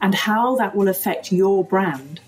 and 0.00 0.14
how 0.14 0.56
that 0.56 0.74
will 0.74 0.88
affect 0.88 1.32
your 1.32 1.64
brand, 1.64 2.20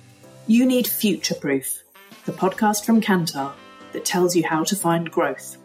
you 0.46 0.66
need 0.66 0.86
Future 0.86 1.34
Proof, 1.34 1.82
the 2.24 2.32
podcast 2.32 2.84
from 2.84 3.00
Kantar 3.00 3.52
that 3.92 4.04
tells 4.04 4.34
you 4.34 4.44
how 4.46 4.64
to 4.64 4.76
find 4.76 5.10
growth. 5.10 5.56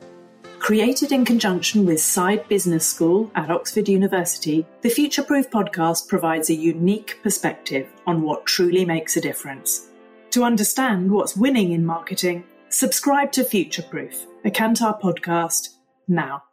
Created 0.60 1.12
in 1.12 1.26
conjunction 1.26 1.86
with 1.86 1.98
Saïd 1.98 2.48
Business 2.48 2.88
School 2.88 3.30
at 3.36 3.52
Oxford 3.52 3.88
University, 3.88 4.66
the 4.82 4.90
Future 4.90 5.24
Proof 5.24 5.50
podcast 5.50 6.08
provides 6.08 6.50
a 6.50 6.56
unique 6.56 7.20
perspective 7.22 7.88
on 8.08 8.22
what 8.22 8.46
truly 8.46 8.86
makes 8.86 9.16
a 9.16 9.22
difference. 9.22 9.90
To 10.32 10.44
understand 10.44 11.12
what's 11.12 11.38
winning 11.38 11.72
in 11.72 11.86
marketing, 11.86 12.44
subscribe 12.70 13.32
to 13.34 13.44
Future 13.44 13.84
Proof, 13.84 14.26
a 14.44 14.50
Kantar 14.50 15.00
podcast, 15.00 15.70
now. 16.08 16.44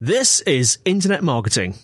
This 0.00 0.40
is 0.40 0.78
Internet 0.84 1.22
Marketing. 1.22 1.74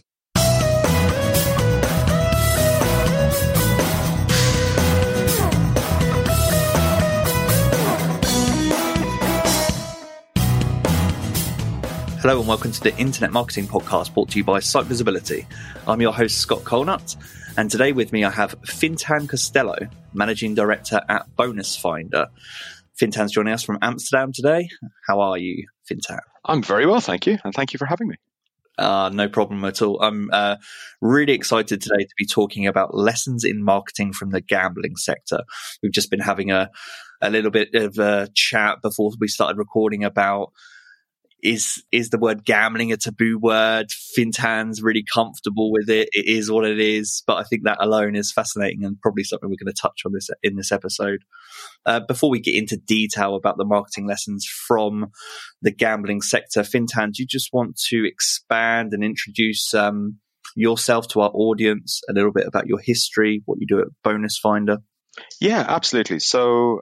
Hello 12.21 12.41
and 12.41 12.49
welcome 12.49 12.73
to 12.73 12.81
the 12.81 12.97
Internet 12.97 13.31
Marketing 13.31 13.69
Podcast 13.69 14.13
brought 14.13 14.31
to 14.31 14.39
you 14.39 14.45
by 14.45 14.59
Site 14.59 14.87
Visibility. 14.87 15.47
I'm 15.87 16.01
your 16.01 16.13
host, 16.13 16.39
Scott 16.39 16.65
Colenutt, 16.65 17.17
and 17.57 17.71
today 17.71 17.93
with 17.93 18.13
me 18.13 18.25
I 18.25 18.31
have 18.31 18.57
Fintan 18.65 19.29
Costello, 19.29 19.77
Managing 20.13 20.57
Director 20.57 21.01
at 21.09 21.33
Bonus 21.37 21.77
Finder. 21.77 22.27
Fintan's 22.97 23.31
joining 23.31 23.55
us 23.55 23.63
from 23.63 23.79
Amsterdam 23.83 24.33
today. 24.33 24.69
How 25.07 25.21
are 25.21 25.39
you, 25.39 25.69
Fintan? 25.85 26.19
I'm 26.45 26.61
very 26.61 26.87
well, 26.87 27.01
thank 27.01 27.25
you, 27.25 27.39
and 27.45 27.55
thank 27.55 27.73
you 27.73 27.79
for 27.79 27.87
having 27.87 28.09
me. 28.09 28.17
Uh, 28.77 29.11
no 29.13 29.29
problem 29.29 29.65
at 29.65 29.81
all. 29.81 30.03
I'm 30.03 30.29
uh, 30.33 30.57
really 31.01 31.35
excited 31.35 31.81
today 31.81 32.03
to 32.03 32.15
be 32.19 32.27
talking 32.27 32.67
about 32.67 32.97
lessons 32.97 33.45
in 33.45 33.63
marketing 33.63 34.13
from 34.13 34.31
the 34.31 34.41
gambling 34.41 34.97
sector. 34.97 35.45
We've 35.85 35.93
just 35.93 36.11
been 36.11 36.19
having 36.19 36.51
a, 36.51 36.69
a 37.23 37.31
little 37.31 37.53
bit 37.53 37.75
of 37.75 37.97
a 37.99 38.29
chat 38.35 38.83
before 38.83 39.13
we 39.21 39.29
started 39.29 39.57
recording 39.57 40.03
about 40.03 40.53
is 41.43 41.85
is 41.93 42.11
the 42.11 42.19
word 42.19 42.45
gambling 42.45 42.93
a 42.93 42.97
taboo 42.97 43.39
word? 43.39 43.91
Fintan's 43.93 44.83
really 44.83 45.05
comfortable 45.13 45.71
with 45.71 45.89
it. 45.89 46.09
It 46.13 46.27
is 46.27 46.51
what 46.51 46.65
it 46.65 46.81
is, 46.81 47.23
but 47.27 47.37
I 47.37 47.45
think 47.45 47.65
that 47.65 47.79
alone 47.81 48.17
is 48.17 48.33
fascinating 48.33 48.85
and 48.85 49.01
probably 49.01 49.25
something 49.25 49.49
we're 49.49 49.57
going 49.63 49.73
to 49.73 49.81
touch 49.81 50.03
on 50.05 50.13
this 50.13 50.31
in 50.43 50.57
this 50.57 50.73
episode. 50.73 51.21
Uh, 51.87 52.01
before 52.01 52.31
we 52.31 52.41
get 52.41 52.55
into 52.55 52.77
detail 52.77 53.37
about 53.37 53.57
the 53.57 53.65
marketing 53.65 54.07
lessons 54.07 54.47
from 54.47 55.11
the 55.63 55.73
gambling 55.73 56.23
sector, 56.23 56.65
Fintan, 56.65 57.13
do 57.13 57.23
you 57.23 57.27
just 57.27 57.53
want 57.53 57.77
to 57.89 58.07
expand 58.07 58.93
and 58.93 59.05
introduce 59.05 59.75
um, 59.75 60.19
yourself 60.57 61.09
to 61.09 61.21
our 61.21 61.31
audience, 61.33 62.01
a 62.09 62.13
little 62.13 62.33
bit 62.33 62.47
about 62.47 62.67
your 62.67 62.81
history, 62.81 63.43
what 63.45 63.59
you 63.61 63.67
do 63.67 63.81
at 63.81 63.89
Bonus 64.03 64.39
Finder? 64.39 64.79
Yeah, 65.41 65.65
absolutely. 65.67 66.19
So 66.21 66.81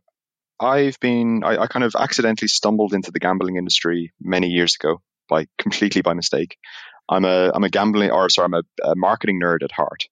I've 0.60 0.98
been, 1.00 1.42
I, 1.44 1.58
I, 1.62 1.66
kind 1.66 1.84
of 1.84 1.94
accidentally 1.98 2.48
stumbled 2.48 2.94
into 2.94 3.10
the 3.10 3.20
gambling 3.20 3.56
industry 3.56 4.12
many 4.20 4.48
years 4.48 4.76
ago 4.80 5.02
by 5.28 5.46
completely 5.58 6.02
by 6.02 6.14
mistake. 6.14 6.56
I'm 7.08 7.24
a, 7.24 7.50
I'm 7.54 7.64
a 7.64 7.68
gambling, 7.68 8.10
or 8.10 8.28
sorry, 8.28 8.46
I'm 8.46 8.54
a, 8.54 8.62
a 8.90 8.96
marketing 8.96 9.40
nerd 9.40 9.62
at 9.62 9.72
heart. 9.72 10.04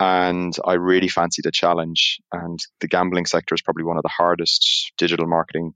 And 0.00 0.56
I 0.64 0.74
really 0.74 1.08
fancied 1.08 1.46
a 1.46 1.50
challenge. 1.50 2.20
And 2.32 2.58
the 2.80 2.88
gambling 2.88 3.26
sector 3.26 3.54
is 3.54 3.62
probably 3.62 3.84
one 3.84 3.96
of 3.96 4.02
the 4.02 4.12
hardest 4.16 4.92
digital 4.96 5.26
marketing 5.26 5.74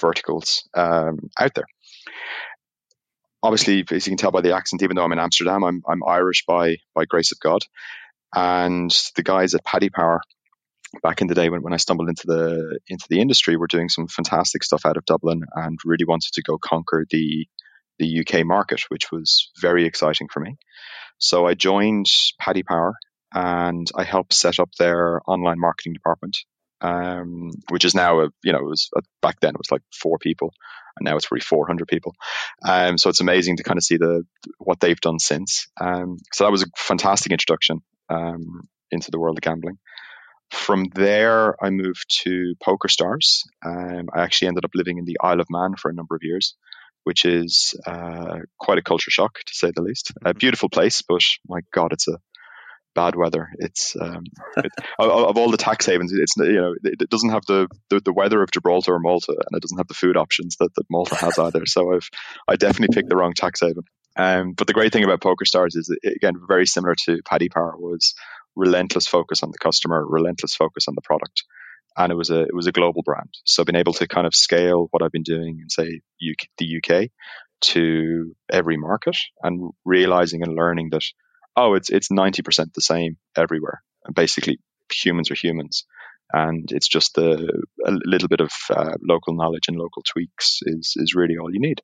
verticals 0.00 0.68
um, 0.74 1.18
out 1.38 1.54
there. 1.54 1.66
Obviously, 3.42 3.84
as 3.90 4.06
you 4.06 4.10
can 4.10 4.16
tell 4.16 4.30
by 4.30 4.40
the 4.40 4.56
accent, 4.56 4.82
even 4.82 4.96
though 4.96 5.04
I'm 5.04 5.12
in 5.12 5.18
Amsterdam, 5.18 5.64
I'm, 5.64 5.82
I'm 5.88 6.02
Irish 6.06 6.44
by, 6.46 6.76
by 6.94 7.04
grace 7.04 7.32
of 7.32 7.40
God. 7.40 7.60
And 8.34 8.90
the 9.16 9.22
guys 9.22 9.54
at 9.54 9.64
Paddy 9.64 9.90
Power 9.90 10.20
back 11.02 11.20
in 11.20 11.26
the 11.26 11.34
day 11.34 11.48
when, 11.48 11.62
when 11.62 11.72
I 11.72 11.78
stumbled 11.78 12.08
into 12.08 12.26
the 12.26 12.78
into 12.88 13.06
the 13.08 13.20
industry, 13.20 13.56
we're 13.56 13.66
doing 13.66 13.88
some 13.88 14.08
fantastic 14.08 14.62
stuff 14.62 14.86
out 14.86 14.96
of 14.96 15.04
Dublin 15.04 15.42
and 15.54 15.78
really 15.84 16.04
wanted 16.06 16.32
to 16.34 16.42
go 16.42 16.58
conquer 16.58 17.04
the 17.10 17.46
the 17.98 18.20
UK 18.20 18.44
market, 18.44 18.82
which 18.88 19.10
was 19.10 19.50
very 19.60 19.84
exciting 19.84 20.28
for 20.32 20.40
me. 20.40 20.56
So 21.18 21.46
I 21.46 21.54
joined 21.54 22.06
Paddy 22.38 22.62
Power 22.62 22.94
and 23.34 23.88
I 23.94 24.04
helped 24.04 24.32
set 24.32 24.58
up 24.60 24.70
their 24.78 25.20
online 25.26 25.58
marketing 25.58 25.92
department, 25.92 26.38
um, 26.80 27.50
which 27.70 27.84
is 27.84 27.94
now 27.94 28.20
a 28.20 28.28
you 28.42 28.52
know 28.52 28.60
it 28.60 28.64
was 28.64 28.88
uh, 28.96 29.00
back 29.20 29.40
then 29.40 29.50
it 29.50 29.58
was 29.58 29.72
like 29.72 29.82
four 29.92 30.18
people, 30.18 30.52
and 30.96 31.04
now 31.04 31.16
it's 31.16 31.26
probably 31.26 31.42
400 31.42 31.86
people. 31.88 32.14
Um, 32.66 32.98
so 32.98 33.10
it's 33.10 33.20
amazing 33.20 33.56
to 33.58 33.62
kind 33.62 33.78
of 33.78 33.84
see 33.84 33.96
the 33.96 34.24
what 34.58 34.80
they've 34.80 35.00
done 35.00 35.18
since. 35.18 35.68
Um, 35.80 36.18
so 36.32 36.44
that 36.44 36.52
was 36.52 36.62
a 36.62 36.66
fantastic 36.76 37.32
introduction 37.32 37.80
um, 38.08 38.68
into 38.90 39.10
the 39.10 39.18
world 39.18 39.36
of 39.38 39.42
gambling. 39.42 39.78
From 40.50 40.86
there, 40.94 41.62
I 41.62 41.70
moved 41.70 42.22
to 42.22 42.54
PokerStars. 42.62 43.42
Um, 43.64 44.08
I 44.14 44.22
actually 44.22 44.48
ended 44.48 44.64
up 44.64 44.70
living 44.74 44.98
in 44.98 45.04
the 45.04 45.18
Isle 45.22 45.40
of 45.40 45.48
Man 45.50 45.74
for 45.76 45.90
a 45.90 45.94
number 45.94 46.14
of 46.14 46.22
years, 46.22 46.56
which 47.04 47.24
is 47.24 47.74
uh, 47.86 48.38
quite 48.58 48.78
a 48.78 48.82
culture 48.82 49.10
shock 49.10 49.34
to 49.46 49.54
say 49.54 49.72
the 49.74 49.82
least. 49.82 50.12
A 50.24 50.34
beautiful 50.34 50.68
place, 50.68 51.02
but 51.02 51.22
my 51.46 51.60
God, 51.72 51.92
it's 51.92 52.08
a 52.08 52.18
bad 52.94 53.14
weather. 53.14 53.50
It's 53.58 53.94
um, 54.00 54.24
it, 54.56 54.72
of 54.98 55.36
all 55.38 55.50
the 55.50 55.56
tax 55.56 55.86
havens, 55.86 56.12
it's 56.12 56.36
you 56.36 56.60
know 56.60 56.74
it 56.82 57.10
doesn't 57.10 57.30
have 57.30 57.44
the, 57.46 57.68
the, 57.90 58.00
the 58.00 58.12
weather 58.12 58.42
of 58.42 58.50
Gibraltar 58.50 58.94
or 58.94 59.00
Malta, 59.00 59.32
and 59.32 59.56
it 59.56 59.62
doesn't 59.62 59.78
have 59.78 59.88
the 59.88 59.94
food 59.94 60.16
options 60.16 60.56
that, 60.56 60.74
that 60.74 60.84
Malta 60.90 61.14
has 61.14 61.38
either. 61.38 61.66
So 61.66 61.94
I've 61.94 62.08
I 62.48 62.56
definitely 62.56 62.94
picked 62.94 63.08
the 63.08 63.16
wrong 63.16 63.34
tax 63.34 63.60
haven. 63.60 63.84
Um, 64.16 64.54
but 64.54 64.66
the 64.66 64.72
great 64.72 64.92
thing 64.92 65.04
about 65.04 65.20
PokerStars 65.20 65.76
is 65.76 65.96
again 66.04 66.34
very 66.48 66.66
similar 66.66 66.96
to 67.04 67.20
Paddy 67.24 67.48
Power 67.48 67.74
was 67.78 68.14
relentless 68.58 69.06
focus 69.06 69.42
on 69.42 69.50
the 69.50 69.58
customer, 69.58 70.04
relentless 70.06 70.54
focus 70.54 70.86
on 70.88 70.94
the 70.94 71.02
product. 71.02 71.44
And 71.96 72.12
it 72.12 72.16
was 72.16 72.30
a 72.30 72.42
it 72.42 72.54
was 72.54 72.66
a 72.66 72.72
global 72.72 73.02
brand. 73.02 73.30
So 73.44 73.62
I've 73.62 73.66
been 73.66 73.76
able 73.76 73.94
to 73.94 74.06
kind 74.06 74.26
of 74.26 74.34
scale 74.34 74.88
what 74.90 75.02
I've 75.02 75.12
been 75.12 75.22
doing 75.22 75.60
in 75.62 75.70
say 75.70 76.00
UK, 76.20 76.48
the 76.58 76.78
UK 76.78 77.08
to 77.60 78.34
every 78.52 78.76
market 78.76 79.16
and 79.42 79.70
realizing 79.84 80.42
and 80.42 80.54
learning 80.54 80.90
that 80.92 81.02
oh 81.56 81.74
it's 81.74 81.90
it's 81.90 82.08
90% 82.08 82.74
the 82.74 82.80
same 82.80 83.16
everywhere. 83.36 83.82
And 84.04 84.14
basically 84.14 84.58
humans 84.92 85.30
are 85.30 85.34
humans 85.34 85.84
and 86.32 86.70
it's 86.72 86.88
just 86.88 87.16
a, 87.18 87.48
a 87.86 87.92
little 88.04 88.28
bit 88.28 88.40
of 88.40 88.50
uh, 88.70 88.94
local 89.02 89.34
knowledge 89.34 89.68
and 89.68 89.76
local 89.76 90.02
tweaks 90.02 90.60
is 90.62 90.94
is 90.96 91.14
really 91.14 91.36
all 91.38 91.52
you 91.52 91.60
need. 91.60 91.80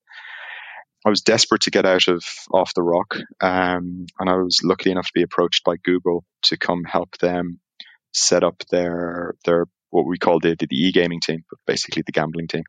I 1.04 1.10
was 1.10 1.20
desperate 1.20 1.62
to 1.62 1.70
get 1.70 1.84
out 1.84 2.08
of 2.08 2.24
off 2.52 2.74
the 2.74 2.82
rock, 2.82 3.16
um, 3.40 4.06
and 4.18 4.30
I 4.30 4.36
was 4.36 4.60
lucky 4.64 4.90
enough 4.90 5.06
to 5.06 5.12
be 5.14 5.22
approached 5.22 5.64
by 5.64 5.76
Google 5.76 6.24
to 6.44 6.56
come 6.56 6.84
help 6.84 7.18
them 7.18 7.60
set 8.12 8.42
up 8.42 8.62
their 8.70 9.34
their 9.44 9.66
what 9.90 10.06
we 10.06 10.18
call 10.18 10.40
the 10.40 10.56
the, 10.58 10.66
the 10.66 10.76
e-gaming 10.76 11.20
team, 11.20 11.44
but 11.50 11.58
basically 11.66 12.02
the 12.06 12.12
gambling 12.12 12.48
team. 12.48 12.64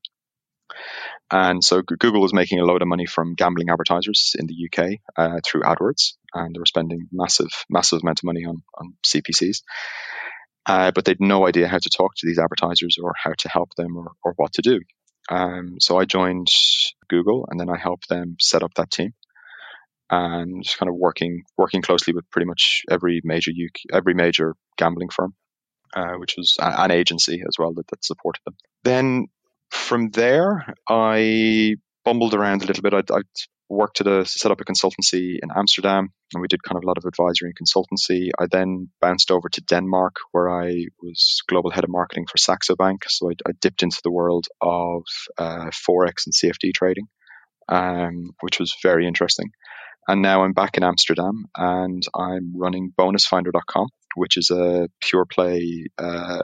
And 1.31 1.63
so 1.63 1.81
Google 1.81 2.21
was 2.21 2.33
making 2.33 2.59
a 2.59 2.65
load 2.65 2.81
of 2.81 2.87
money 2.87 3.05
from 3.05 3.33
gambling 3.33 3.69
advertisers 3.69 4.35
in 4.37 4.47
the 4.47 4.67
UK 4.67 4.99
uh, 5.17 5.39
through 5.43 5.61
AdWords, 5.61 6.13
and 6.33 6.53
they 6.53 6.59
were 6.59 6.65
spending 6.65 7.07
massive, 7.11 7.49
massive 7.69 8.01
amount 8.03 8.19
of 8.19 8.25
money 8.25 8.45
on 8.45 8.61
on 8.77 8.93
CPCs. 9.05 9.61
Uh, 10.67 10.91
but 10.91 11.05
they'd 11.05 11.19
no 11.19 11.47
idea 11.47 11.67
how 11.67 11.77
to 11.77 11.89
talk 11.89 12.15
to 12.15 12.27
these 12.27 12.39
advertisers 12.39 12.97
or 13.01 13.13
how 13.21 13.33
to 13.37 13.49
help 13.49 13.69
them 13.75 13.95
or, 13.97 14.11
or 14.23 14.33
what 14.35 14.53
to 14.53 14.61
do. 14.61 14.81
Um, 15.29 15.77
so 15.79 15.97
I 15.97 16.05
joined 16.05 16.47
Google 17.09 17.47
and 17.49 17.59
then 17.59 17.69
I 17.69 17.77
helped 17.77 18.09
them 18.09 18.37
set 18.39 18.63
up 18.63 18.73
that 18.75 18.91
team. 18.91 19.13
and 20.09 20.63
just 20.63 20.77
kind 20.77 20.89
of 20.89 20.95
working 20.95 21.43
working 21.57 21.81
closely 21.81 22.13
with 22.13 22.29
pretty 22.31 22.45
much 22.45 22.83
every 22.89 23.21
major 23.23 23.51
UK, 23.51 23.95
every 23.95 24.13
major 24.13 24.55
gambling 24.77 25.09
firm, 25.09 25.33
uh, 25.95 26.13
which 26.17 26.35
was 26.37 26.57
an 26.59 26.91
agency 26.91 27.41
as 27.47 27.55
well 27.57 27.73
that, 27.73 27.87
that 27.87 28.05
supported 28.05 28.41
them. 28.45 28.55
Then 28.83 29.27
from 29.71 30.09
there, 30.11 30.73
I 30.87 31.75
bumbled 32.05 32.33
around 32.33 32.63
a 32.63 32.67
little 32.67 32.83
bit. 32.83 32.93
I, 32.93 33.01
I 33.13 33.21
worked 33.67 33.99
at 33.99 34.07
a 34.07 34.25
set 34.25 34.51
up 34.51 34.61
a 34.61 34.63
consultancy 34.63 35.37
in 35.41 35.49
Amsterdam, 35.55 36.09
and 36.33 36.41
we 36.41 36.47
did 36.47 36.63
kind 36.63 36.77
of 36.77 36.83
a 36.83 36.87
lot 36.87 36.97
of 36.97 37.05
advisory 37.05 37.51
and 37.51 37.57
consultancy. 37.57 38.29
I 38.39 38.45
then 38.49 38.89
bounced 39.01 39.31
over 39.31 39.49
to 39.49 39.61
Denmark, 39.61 40.15
where 40.31 40.49
I 40.49 40.85
was 41.01 41.41
global 41.49 41.71
head 41.71 41.83
of 41.83 41.89
marketing 41.89 42.27
for 42.27 42.37
Saxo 42.37 42.75
Bank. 42.75 43.03
So 43.07 43.29
I, 43.29 43.33
I 43.49 43.51
dipped 43.59 43.83
into 43.83 43.99
the 44.03 44.11
world 44.11 44.47
of 44.61 45.03
uh, 45.37 45.71
forex 45.71 46.27
and 46.27 46.33
CFD 46.33 46.73
trading, 46.73 47.07
um, 47.67 48.31
which 48.41 48.59
was 48.59 48.75
very 48.81 49.07
interesting. 49.07 49.49
And 50.07 50.21
now 50.21 50.43
I'm 50.43 50.53
back 50.53 50.77
in 50.77 50.83
Amsterdam, 50.83 51.45
and 51.57 52.03
I'm 52.13 52.53
running 52.55 52.93
BonusFinder.com, 52.97 53.87
which 54.15 54.37
is 54.37 54.51
a 54.51 54.87
pure 55.01 55.25
play 55.25 55.87
uh, 55.97 56.43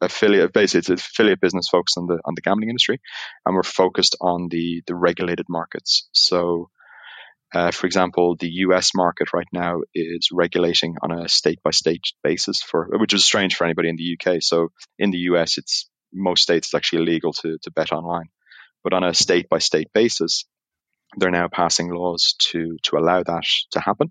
affiliate 0.00 0.52
basically 0.52 0.78
it's 0.78 0.88
an 0.88 0.94
affiliate 0.94 1.40
business 1.40 1.68
focused 1.68 1.98
on 1.98 2.06
the 2.06 2.18
on 2.24 2.34
the 2.34 2.40
gambling 2.40 2.68
industry 2.68 3.00
and 3.44 3.54
we're 3.54 3.62
focused 3.62 4.16
on 4.20 4.48
the 4.48 4.82
the 4.86 4.94
regulated 4.94 5.46
markets. 5.48 6.08
So 6.12 6.70
uh, 7.54 7.70
for 7.70 7.86
example 7.86 8.36
the 8.36 8.50
US 8.66 8.94
market 8.94 9.32
right 9.32 9.48
now 9.52 9.80
is 9.94 10.28
regulating 10.32 10.96
on 11.02 11.12
a 11.12 11.28
state 11.28 11.60
by 11.62 11.70
state 11.70 12.12
basis 12.22 12.62
for 12.62 12.88
which 12.98 13.14
is 13.14 13.24
strange 13.24 13.56
for 13.56 13.64
anybody 13.64 13.88
in 13.88 13.96
the 13.96 14.16
UK 14.18 14.42
so 14.42 14.68
in 14.98 15.10
the 15.10 15.18
US 15.30 15.58
it's 15.58 15.88
most 16.12 16.42
states 16.42 16.68
it's 16.68 16.74
actually 16.74 17.02
illegal 17.02 17.32
to 17.32 17.58
to 17.62 17.70
bet 17.70 17.92
online. 17.92 18.28
But 18.84 18.92
on 18.92 19.04
a 19.04 19.14
state 19.14 19.48
by 19.48 19.58
state 19.58 19.92
basis 19.92 20.44
they're 21.16 21.30
now 21.30 21.48
passing 21.48 21.90
laws 21.90 22.34
to 22.50 22.76
to 22.84 22.96
allow 22.98 23.22
that 23.22 23.44
to 23.72 23.80
happen 23.80 24.10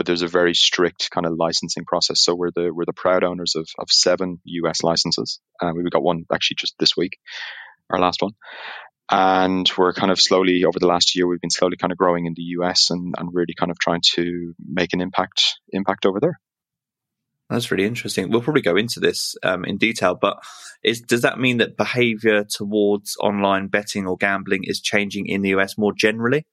but 0.00 0.06
there's 0.06 0.22
a 0.22 0.28
very 0.28 0.54
strict 0.54 1.10
kind 1.10 1.26
of 1.26 1.34
licensing 1.36 1.84
process. 1.84 2.22
So 2.22 2.34
we're 2.34 2.52
the 2.52 2.72
we're 2.72 2.86
the 2.86 2.94
proud 2.94 3.22
owners 3.22 3.54
of 3.54 3.68
of 3.78 3.90
seven 3.90 4.40
US 4.46 4.82
licenses. 4.82 5.40
Uh, 5.60 5.72
we 5.76 5.84
got 5.90 6.02
one 6.02 6.24
actually 6.32 6.54
just 6.58 6.74
this 6.78 6.96
week, 6.96 7.18
our 7.90 8.00
last 8.00 8.22
one. 8.22 8.32
And 9.10 9.70
we're 9.76 9.92
kind 9.92 10.10
of 10.10 10.18
slowly 10.18 10.64
over 10.64 10.78
the 10.78 10.86
last 10.86 11.14
year, 11.14 11.26
we've 11.26 11.42
been 11.42 11.50
slowly 11.50 11.76
kind 11.76 11.92
of 11.92 11.98
growing 11.98 12.24
in 12.24 12.32
the 12.34 12.44
US 12.60 12.88
and, 12.88 13.14
and 13.18 13.28
really 13.30 13.52
kind 13.52 13.70
of 13.70 13.78
trying 13.78 14.00
to 14.14 14.54
make 14.58 14.94
an 14.94 15.02
impact 15.02 15.58
impact 15.68 16.06
over 16.06 16.18
there. 16.18 16.40
That's 17.50 17.70
really 17.70 17.84
interesting. 17.84 18.30
We'll 18.30 18.40
probably 18.40 18.62
go 18.62 18.76
into 18.76 19.00
this 19.00 19.36
um, 19.42 19.66
in 19.66 19.76
detail, 19.76 20.16
but 20.18 20.38
is, 20.82 21.02
does 21.02 21.20
that 21.20 21.38
mean 21.38 21.58
that 21.58 21.76
behavior 21.76 22.44
towards 22.44 23.18
online 23.20 23.68
betting 23.68 24.06
or 24.06 24.16
gambling 24.16 24.62
is 24.64 24.80
changing 24.80 25.26
in 25.26 25.42
the 25.42 25.50
US 25.50 25.76
more 25.76 25.92
generally? 25.92 26.46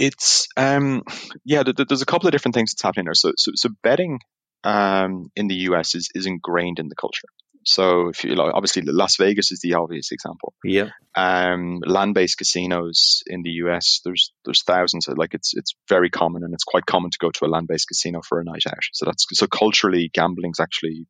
It's 0.00 0.48
um, 0.56 1.02
yeah. 1.44 1.62
There's 1.62 2.02
a 2.02 2.06
couple 2.06 2.26
of 2.26 2.32
different 2.32 2.54
things 2.54 2.72
that's 2.72 2.82
happening 2.82 3.04
there. 3.04 3.14
So 3.14 3.32
so, 3.36 3.52
so 3.54 3.68
betting 3.82 4.18
um, 4.64 5.30
in 5.36 5.46
the 5.46 5.54
US 5.68 5.94
is 5.94 6.08
is 6.14 6.26
ingrained 6.26 6.78
in 6.78 6.88
the 6.88 6.96
culture. 6.96 7.28
So 7.66 8.08
if 8.08 8.24
you 8.24 8.34
like, 8.34 8.54
obviously 8.54 8.82
Las 8.86 9.16
Vegas 9.16 9.52
is 9.52 9.60
the 9.60 9.74
obvious 9.74 10.12
example. 10.12 10.54
Yeah. 10.64 10.88
Um, 11.14 11.80
land-based 11.84 12.38
casinos 12.38 13.22
in 13.26 13.42
the 13.42 13.50
US, 13.64 14.00
there's 14.02 14.32
there's 14.46 14.62
thousands. 14.62 15.06
Of, 15.06 15.18
like 15.18 15.34
it's 15.34 15.52
it's 15.54 15.74
very 15.88 16.08
common, 16.08 16.42
and 16.42 16.54
it's 16.54 16.64
quite 16.64 16.86
common 16.86 17.10
to 17.10 17.18
go 17.20 17.30
to 17.30 17.44
a 17.44 17.48
land-based 17.48 17.88
casino 17.88 18.22
for 18.26 18.40
a 18.40 18.44
night 18.44 18.64
out. 18.66 18.78
So 18.94 19.04
that's 19.04 19.26
so 19.32 19.46
culturally, 19.46 20.10
gambling's 20.12 20.60
actually 20.60 21.06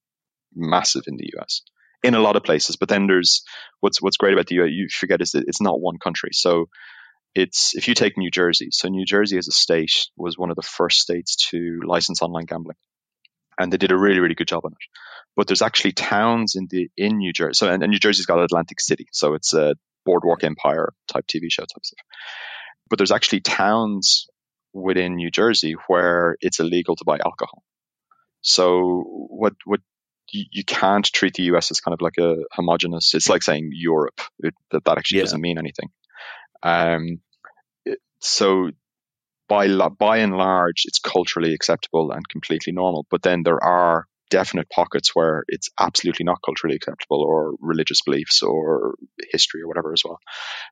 massive 0.52 1.04
in 1.06 1.16
the 1.16 1.30
US 1.38 1.62
in 2.02 2.14
a 2.14 2.20
lot 2.20 2.34
of 2.34 2.42
places. 2.42 2.74
But 2.74 2.88
then 2.88 3.06
there's 3.06 3.44
what's 3.78 4.02
what's 4.02 4.16
great 4.16 4.32
about 4.32 4.48
the 4.48 4.56
US. 4.56 4.70
You 4.72 4.88
forget 4.90 5.20
is 5.20 5.32
that 5.32 5.44
it's 5.46 5.60
not 5.60 5.80
one 5.80 5.98
country. 5.98 6.30
So 6.32 6.66
it's 7.34 7.74
if 7.76 7.88
you 7.88 7.94
take 7.94 8.16
New 8.16 8.30
Jersey, 8.30 8.68
so 8.70 8.88
New 8.88 9.04
Jersey 9.04 9.38
as 9.38 9.48
a 9.48 9.52
state 9.52 10.08
was 10.16 10.36
one 10.36 10.50
of 10.50 10.56
the 10.56 10.62
first 10.62 11.00
states 11.00 11.36
to 11.50 11.80
license 11.84 12.22
online 12.22 12.44
gambling, 12.44 12.76
and 13.58 13.72
they 13.72 13.76
did 13.76 13.92
a 13.92 13.98
really 13.98 14.20
really 14.20 14.34
good 14.34 14.48
job 14.48 14.64
on 14.64 14.72
it. 14.72 14.78
But 15.36 15.46
there's 15.46 15.62
actually 15.62 15.92
towns 15.92 16.54
in 16.56 16.66
the 16.68 16.88
in 16.96 17.18
New 17.18 17.32
Jersey, 17.32 17.54
so 17.54 17.70
and, 17.70 17.82
and 17.82 17.90
New 17.90 17.98
Jersey's 17.98 18.26
got 18.26 18.42
Atlantic 18.42 18.80
City, 18.80 19.06
so 19.12 19.34
it's 19.34 19.54
a 19.54 19.76
Boardwalk 20.04 20.44
Empire 20.44 20.92
type 21.08 21.26
TV 21.26 21.50
show 21.50 21.62
type 21.62 21.84
stuff. 21.84 22.04
But 22.88 22.98
there's 22.98 23.12
actually 23.12 23.40
towns 23.40 24.26
within 24.72 25.16
New 25.16 25.30
Jersey 25.30 25.74
where 25.86 26.36
it's 26.40 26.60
illegal 26.60 26.96
to 26.96 27.04
buy 27.04 27.18
alcohol. 27.24 27.62
So 28.42 29.04
what 29.28 29.54
what 29.64 29.80
you, 30.32 30.64
can't 30.64 31.04
treat 31.04 31.34
the 31.34 31.42
US 31.54 31.70
as 31.70 31.80
kind 31.80 31.92
of 31.92 32.00
like 32.00 32.18
a 32.18 32.36
homogenous. 32.52 33.14
It's 33.14 33.28
like 33.28 33.42
saying 33.42 33.70
Europe. 33.72 34.20
It, 34.38 34.54
that 34.70 34.84
that 34.84 34.98
actually 34.98 35.18
yeah. 35.18 35.24
doesn't 35.24 35.40
mean 35.40 35.58
anything. 35.58 35.90
Um, 36.62 37.20
so 38.20 38.70
by 39.48 39.68
by 39.88 40.18
and 40.18 40.36
large, 40.36 40.82
it's 40.84 40.98
culturally 40.98 41.54
acceptable 41.54 42.12
and 42.12 42.28
completely 42.28 42.72
normal. 42.72 43.06
But 43.10 43.22
then 43.22 43.42
there 43.42 43.62
are 43.62 44.06
definite 44.30 44.70
pockets 44.70 45.10
where 45.14 45.42
it's 45.48 45.70
absolutely 45.78 46.24
not 46.24 46.38
culturally 46.44 46.76
acceptable, 46.76 47.22
or 47.22 47.54
religious 47.60 48.00
beliefs, 48.02 48.42
or 48.42 48.94
history, 49.32 49.62
or 49.62 49.68
whatever 49.68 49.92
as 49.92 50.02
well. 50.04 50.18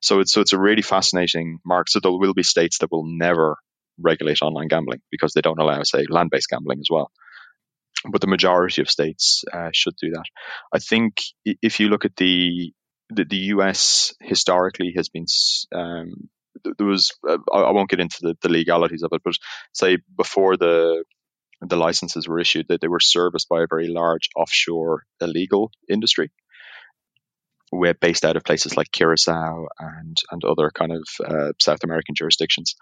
So 0.01 0.21
it's 0.21 0.31
so 0.31 0.41
it's 0.41 0.53
a 0.53 0.59
really 0.59 0.81
fascinating 0.81 1.59
mark. 1.65 1.89
So 1.89 1.99
there 1.99 2.11
will 2.11 2.33
be 2.33 2.43
states 2.43 2.79
that 2.79 2.91
will 2.91 3.05
never 3.05 3.57
regulate 3.99 4.41
online 4.41 4.69
gambling 4.69 5.01
because 5.11 5.33
they 5.33 5.41
don't 5.41 5.59
allow, 5.59 5.83
say, 5.83 6.05
land-based 6.07 6.49
gambling 6.49 6.79
as 6.79 6.87
well. 6.89 7.11
But 8.09 8.21
the 8.21 8.27
majority 8.27 8.81
of 8.81 8.89
states 8.89 9.43
uh, 9.51 9.71
should 9.73 9.95
do 10.01 10.11
that. 10.11 10.23
I 10.73 10.79
think 10.79 11.17
if 11.43 11.81
you 11.81 11.89
look 11.89 12.05
at 12.05 12.15
the 12.15 12.71
the, 13.09 13.25
the 13.25 13.37
US 13.37 14.13
historically 14.21 14.93
has 14.95 15.09
been 15.09 15.25
um, 15.73 16.29
there 16.77 16.87
was 16.87 17.13
uh, 17.27 17.37
I 17.53 17.71
won't 17.71 17.89
get 17.89 17.99
into 17.99 18.17
the, 18.21 18.37
the, 18.41 18.49
legalities 18.49 19.03
of 19.03 19.11
it, 19.13 19.21
but 19.23 19.33
say 19.73 19.97
before 20.15 20.57
the 20.57 21.03
the 21.61 21.77
licenses 21.77 22.27
were 22.27 22.39
issued, 22.39 22.67
that 22.69 22.81
they 22.81 22.87
were 22.87 22.99
serviced 22.99 23.49
by 23.49 23.63
a 23.63 23.67
very 23.69 23.87
large 23.87 24.29
offshore 24.35 25.03
illegal 25.21 25.71
industry. 25.89 26.31
We're 27.71 27.93
based 27.93 28.25
out 28.25 28.35
of 28.35 28.43
places 28.43 28.77
like 28.77 28.91
Curacao 28.91 29.67
and 29.79 30.17
and 30.31 30.43
other 30.43 30.71
kind 30.71 30.91
of 30.91 31.07
uh, 31.23 31.51
South 31.59 31.83
American 31.83 32.15
jurisdictions, 32.15 32.75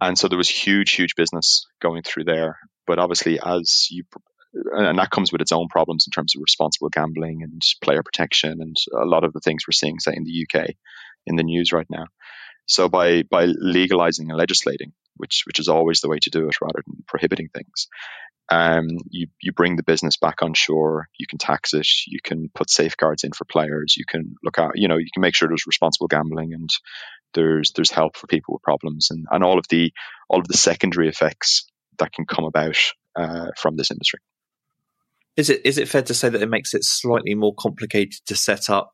and 0.00 0.18
so 0.18 0.28
there 0.28 0.38
was 0.38 0.48
huge, 0.48 0.92
huge 0.92 1.14
business 1.16 1.66
going 1.80 2.02
through 2.02 2.24
there. 2.24 2.58
But 2.86 2.98
obviously, 2.98 3.38
as 3.40 3.86
you 3.90 4.04
and 4.52 4.98
that 4.98 5.10
comes 5.10 5.32
with 5.32 5.40
its 5.40 5.52
own 5.52 5.68
problems 5.68 6.06
in 6.06 6.10
terms 6.10 6.34
of 6.34 6.42
responsible 6.42 6.88
gambling 6.88 7.42
and 7.42 7.62
player 7.82 8.02
protection 8.02 8.60
and 8.60 8.76
a 8.92 9.06
lot 9.06 9.24
of 9.24 9.32
the 9.32 9.40
things 9.40 9.64
we're 9.66 9.72
seeing, 9.72 9.98
say, 10.00 10.12
in 10.14 10.24
the 10.24 10.46
UK 10.46 10.70
in 11.26 11.36
the 11.36 11.42
news 11.42 11.72
right 11.72 11.86
now. 11.90 12.06
So 12.66 12.88
by 12.88 13.22
by 13.22 13.46
legalizing 13.46 14.30
and 14.30 14.38
legislating, 14.38 14.92
which 15.16 15.42
which 15.46 15.58
is 15.58 15.68
always 15.68 16.00
the 16.00 16.08
way 16.08 16.18
to 16.22 16.30
do 16.30 16.48
it, 16.48 16.60
rather 16.60 16.82
than 16.86 17.02
prohibiting 17.06 17.48
things, 17.48 17.88
um, 18.48 18.88
you 19.08 19.26
you 19.40 19.52
bring 19.52 19.76
the 19.76 19.82
business 19.82 20.16
back 20.16 20.42
on 20.42 20.54
shore. 20.54 21.08
You 21.18 21.26
can 21.26 21.38
tax 21.38 21.74
it. 21.74 21.88
You 22.06 22.20
can 22.22 22.50
put 22.54 22.70
safeguards 22.70 23.24
in 23.24 23.32
for 23.32 23.44
players. 23.44 23.96
You 23.96 24.04
can 24.08 24.34
look 24.44 24.58
at 24.58 24.72
you 24.74 24.88
know 24.88 24.98
you 24.98 25.10
can 25.12 25.20
make 25.20 25.34
sure 25.34 25.48
there's 25.48 25.66
responsible 25.66 26.08
gambling 26.08 26.52
and 26.54 26.70
there's 27.34 27.72
there's 27.74 27.90
help 27.90 28.16
for 28.16 28.26
people 28.26 28.54
with 28.54 28.62
problems 28.62 29.08
and, 29.10 29.26
and 29.30 29.42
all 29.42 29.58
of 29.58 29.66
the 29.68 29.92
all 30.28 30.40
of 30.40 30.48
the 30.48 30.56
secondary 30.56 31.08
effects 31.08 31.66
that 31.98 32.12
can 32.12 32.24
come 32.24 32.44
about 32.44 32.78
uh, 33.16 33.48
from 33.56 33.76
this 33.76 33.90
industry. 33.90 34.20
Is 35.36 35.50
it 35.50 35.62
is 35.64 35.78
it 35.78 35.88
fair 35.88 36.02
to 36.02 36.14
say 36.14 36.28
that 36.28 36.42
it 36.42 36.50
makes 36.50 36.74
it 36.74 36.84
slightly 36.84 37.34
more 37.34 37.54
complicated 37.54 38.20
to 38.26 38.36
set 38.36 38.68
up 38.68 38.92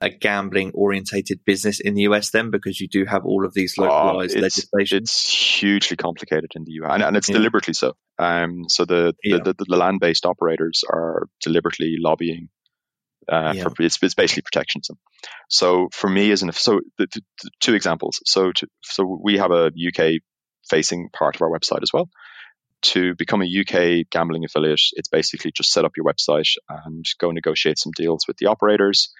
a 0.00 0.10
gambling 0.10 0.72
orientated 0.74 1.40
business 1.46 1.80
in 1.80 1.94
the 1.94 2.02
US 2.02 2.30
then 2.30 2.50
because 2.50 2.80
you 2.80 2.88
do 2.88 3.06
have 3.06 3.24
all 3.24 3.46
of 3.46 3.54
these 3.54 3.78
localized 3.78 4.36
oh, 4.36 4.44
it's, 4.44 4.56
legislation? 4.56 4.98
It's 4.98 5.58
hugely 5.58 5.96
complicated 5.96 6.52
in 6.54 6.64
the 6.64 6.72
US 6.82 6.90
and, 6.92 7.02
and 7.02 7.16
it's 7.16 7.28
yeah. 7.28 7.36
deliberately 7.36 7.72
so. 7.72 7.94
Um, 8.18 8.64
so 8.68 8.84
the, 8.84 9.14
yeah. 9.24 9.38
the, 9.42 9.54
the, 9.54 9.64
the 9.66 9.76
land 9.76 10.00
based 10.00 10.26
operators 10.26 10.84
are 10.90 11.28
deliberately 11.40 11.96
lobbying 11.98 12.48
uh, 13.30 13.54
yeah. 13.56 13.62
for 13.62 13.72
it's, 13.82 13.98
it's, 14.02 14.14
basically 14.14 14.42
protectionism. 14.42 14.98
So 15.48 15.88
for 15.92 16.08
me, 16.08 16.30
as 16.30 16.42
an 16.42 16.52
so 16.52 16.80
the, 16.98 17.06
the 17.42 17.50
two 17.60 17.74
examples. 17.74 18.20
So 18.24 18.52
to, 18.52 18.68
so 18.82 19.18
we 19.22 19.38
have 19.38 19.50
a 19.50 19.66
UK 19.66 20.20
facing 20.68 21.08
part 21.10 21.36
of 21.36 21.42
our 21.42 21.50
website 21.50 21.82
as 21.82 21.92
well 21.92 22.08
to 22.82 23.14
become 23.14 23.42
a 23.42 23.60
UK 23.60 24.06
gambling 24.10 24.44
affiliate, 24.44 24.80
it's 24.92 25.08
basically 25.08 25.50
just 25.52 25.72
set 25.72 25.84
up 25.84 25.92
your 25.96 26.06
website 26.06 26.56
and 26.68 27.04
go 27.18 27.30
negotiate 27.30 27.78
some 27.78 27.92
deals 27.96 28.24
with 28.26 28.36
the 28.36 28.46
operators 28.46 29.10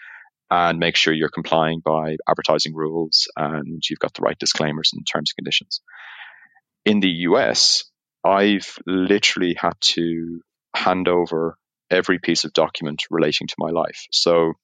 and 0.51 0.79
make 0.79 0.97
sure 0.97 1.13
you're 1.13 1.29
complying 1.29 1.81
by 1.85 2.17
advertising 2.29 2.75
rules 2.75 3.29
and 3.37 3.83
you've 3.89 3.99
got 3.99 4.15
the 4.15 4.23
right 4.23 4.39
disclaimers 4.39 4.93
and 4.93 5.07
terms 5.07 5.33
and 5.33 5.45
conditions. 5.45 5.81
In 6.85 7.01
the 7.01 7.11
US, 7.31 7.85
I've 8.25 8.79
literally 8.87 9.57
had 9.59 9.75
to 9.81 10.41
hand 10.75 11.09
over 11.09 11.57
every 11.91 12.19
piece 12.19 12.45
of 12.45 12.53
document 12.53 13.05
relating 13.11 13.47
to 13.49 13.55
my 13.59 13.71
life. 13.71 14.07
So, 14.13 14.55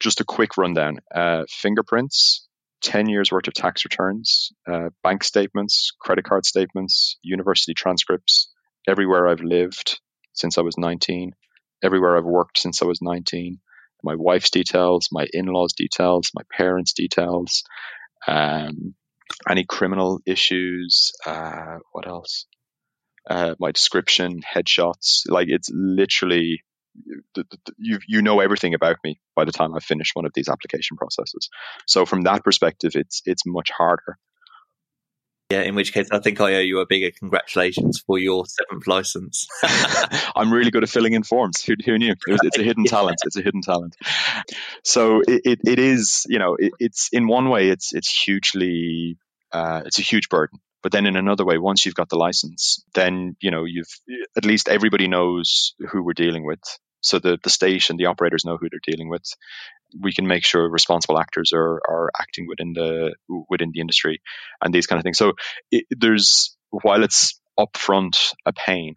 just 0.00 0.20
a 0.20 0.24
quick 0.24 0.56
rundown 0.58 0.98
uh, 1.14 1.44
fingerprints, 1.48 2.46
10 2.84 3.08
years 3.08 3.32
worth 3.32 3.48
of 3.48 3.54
tax 3.54 3.84
returns, 3.84 4.52
uh, 4.70 4.90
bank 5.02 5.24
statements, 5.24 5.92
credit 6.00 6.24
card 6.24 6.44
statements, 6.44 7.18
university 7.22 7.72
transcripts, 7.74 8.48
everywhere 8.86 9.26
I've 9.26 9.40
lived 9.40 10.00
since 10.34 10.58
I 10.58 10.60
was 10.60 10.76
19, 10.76 11.32
everywhere 11.82 12.16
I've 12.16 12.24
worked 12.24 12.58
since 12.58 12.82
I 12.82 12.86
was 12.86 13.00
19, 13.00 13.58
my 14.02 14.14
wife's 14.16 14.50
details, 14.50 15.08
my 15.10 15.26
in 15.32 15.46
laws' 15.46 15.72
details, 15.72 16.30
my 16.34 16.42
parents' 16.54 16.92
details, 16.92 17.64
um, 18.26 18.94
any 19.48 19.64
criminal 19.64 20.20
issues. 20.26 21.12
Uh, 21.24 21.78
what 21.92 22.06
else? 22.06 22.46
Uh, 23.28 23.54
my 23.58 23.72
description, 23.72 24.40
headshots. 24.42 25.22
Like 25.26 25.48
it's 25.48 25.70
literally 25.72 26.62
you 27.78 27.98
you 28.06 28.22
know 28.22 28.40
everything 28.40 28.74
about 28.74 28.96
me 29.04 29.18
by 29.34 29.44
the 29.44 29.52
time 29.52 29.74
I've 29.74 29.84
finished 29.84 30.14
one 30.14 30.26
of 30.26 30.32
these 30.34 30.48
application 30.48 30.96
processes. 30.96 31.48
So 31.86 32.06
from 32.06 32.22
that 32.22 32.44
perspective, 32.44 32.92
it's 32.94 33.22
it's 33.26 33.44
much 33.46 33.70
harder. 33.70 34.18
Yeah, 35.50 35.60
in 35.60 35.74
which 35.74 35.92
case 35.92 36.08
I 36.10 36.20
think 36.20 36.40
I 36.40 36.54
owe 36.54 36.60
you 36.60 36.80
a 36.80 36.86
bigger 36.86 37.10
congratulations 37.16 38.02
for 38.06 38.18
your 38.18 38.44
seventh 38.46 38.86
license. 38.86 39.46
I'm 40.34 40.50
really 40.50 40.70
good 40.70 40.82
at 40.82 40.88
filling 40.88 41.12
in 41.12 41.22
forms. 41.22 41.62
Who, 41.62 41.74
who 41.84 41.98
knew? 41.98 42.14
It's 42.26 42.58
a 42.58 42.62
hidden 42.62 42.84
talent. 42.84 43.18
It's 43.24 43.36
a 43.36 43.42
hidden 43.42 43.60
talent. 43.60 43.94
So 44.84 45.20
it, 45.20 45.42
it, 45.44 45.60
it 45.66 45.78
is, 45.78 46.24
you 46.28 46.38
know, 46.38 46.56
it, 46.58 46.72
it's 46.80 47.10
in 47.12 47.26
one 47.26 47.50
way, 47.50 47.68
it's 47.68 47.92
it's 47.92 48.10
hugely, 48.10 49.18
uh, 49.52 49.82
it's 49.84 49.98
a 49.98 50.02
huge 50.02 50.30
burden. 50.30 50.60
But 50.84 50.92
then 50.92 51.06
in 51.06 51.16
another 51.16 51.44
way, 51.44 51.58
once 51.58 51.84
you've 51.84 51.96
got 51.96 52.10
the 52.10 52.18
license, 52.18 52.84
then 52.94 53.36
you 53.40 53.50
know 53.50 53.64
you've 53.64 53.90
at 54.36 54.44
least 54.44 54.68
everybody 54.68 55.08
knows 55.08 55.74
who 55.90 56.04
we're 56.04 56.12
dealing 56.12 56.46
with 56.46 56.60
so 57.04 57.18
the, 57.18 57.38
the 57.42 57.50
state 57.50 57.90
and 57.90 57.98
the 57.98 58.06
operators 58.06 58.46
know 58.46 58.56
who 58.56 58.68
they're 58.70 58.94
dealing 58.94 59.10
with. 59.10 59.24
We 60.00 60.14
can 60.14 60.26
make 60.26 60.44
sure 60.44 60.68
responsible 60.68 61.18
actors 61.18 61.52
are, 61.54 61.80
are 61.86 62.10
acting 62.18 62.46
within 62.48 62.72
the 62.72 63.14
within 63.50 63.70
the 63.72 63.80
industry 63.80 64.22
and 64.62 64.74
these 64.74 64.86
kind 64.86 64.98
of 64.98 65.04
things. 65.04 65.18
So 65.18 65.34
it, 65.70 65.84
there's 65.90 66.56
while 66.70 67.04
it's 67.04 67.38
upfront 67.60 68.32
a 68.46 68.52
pain, 68.54 68.94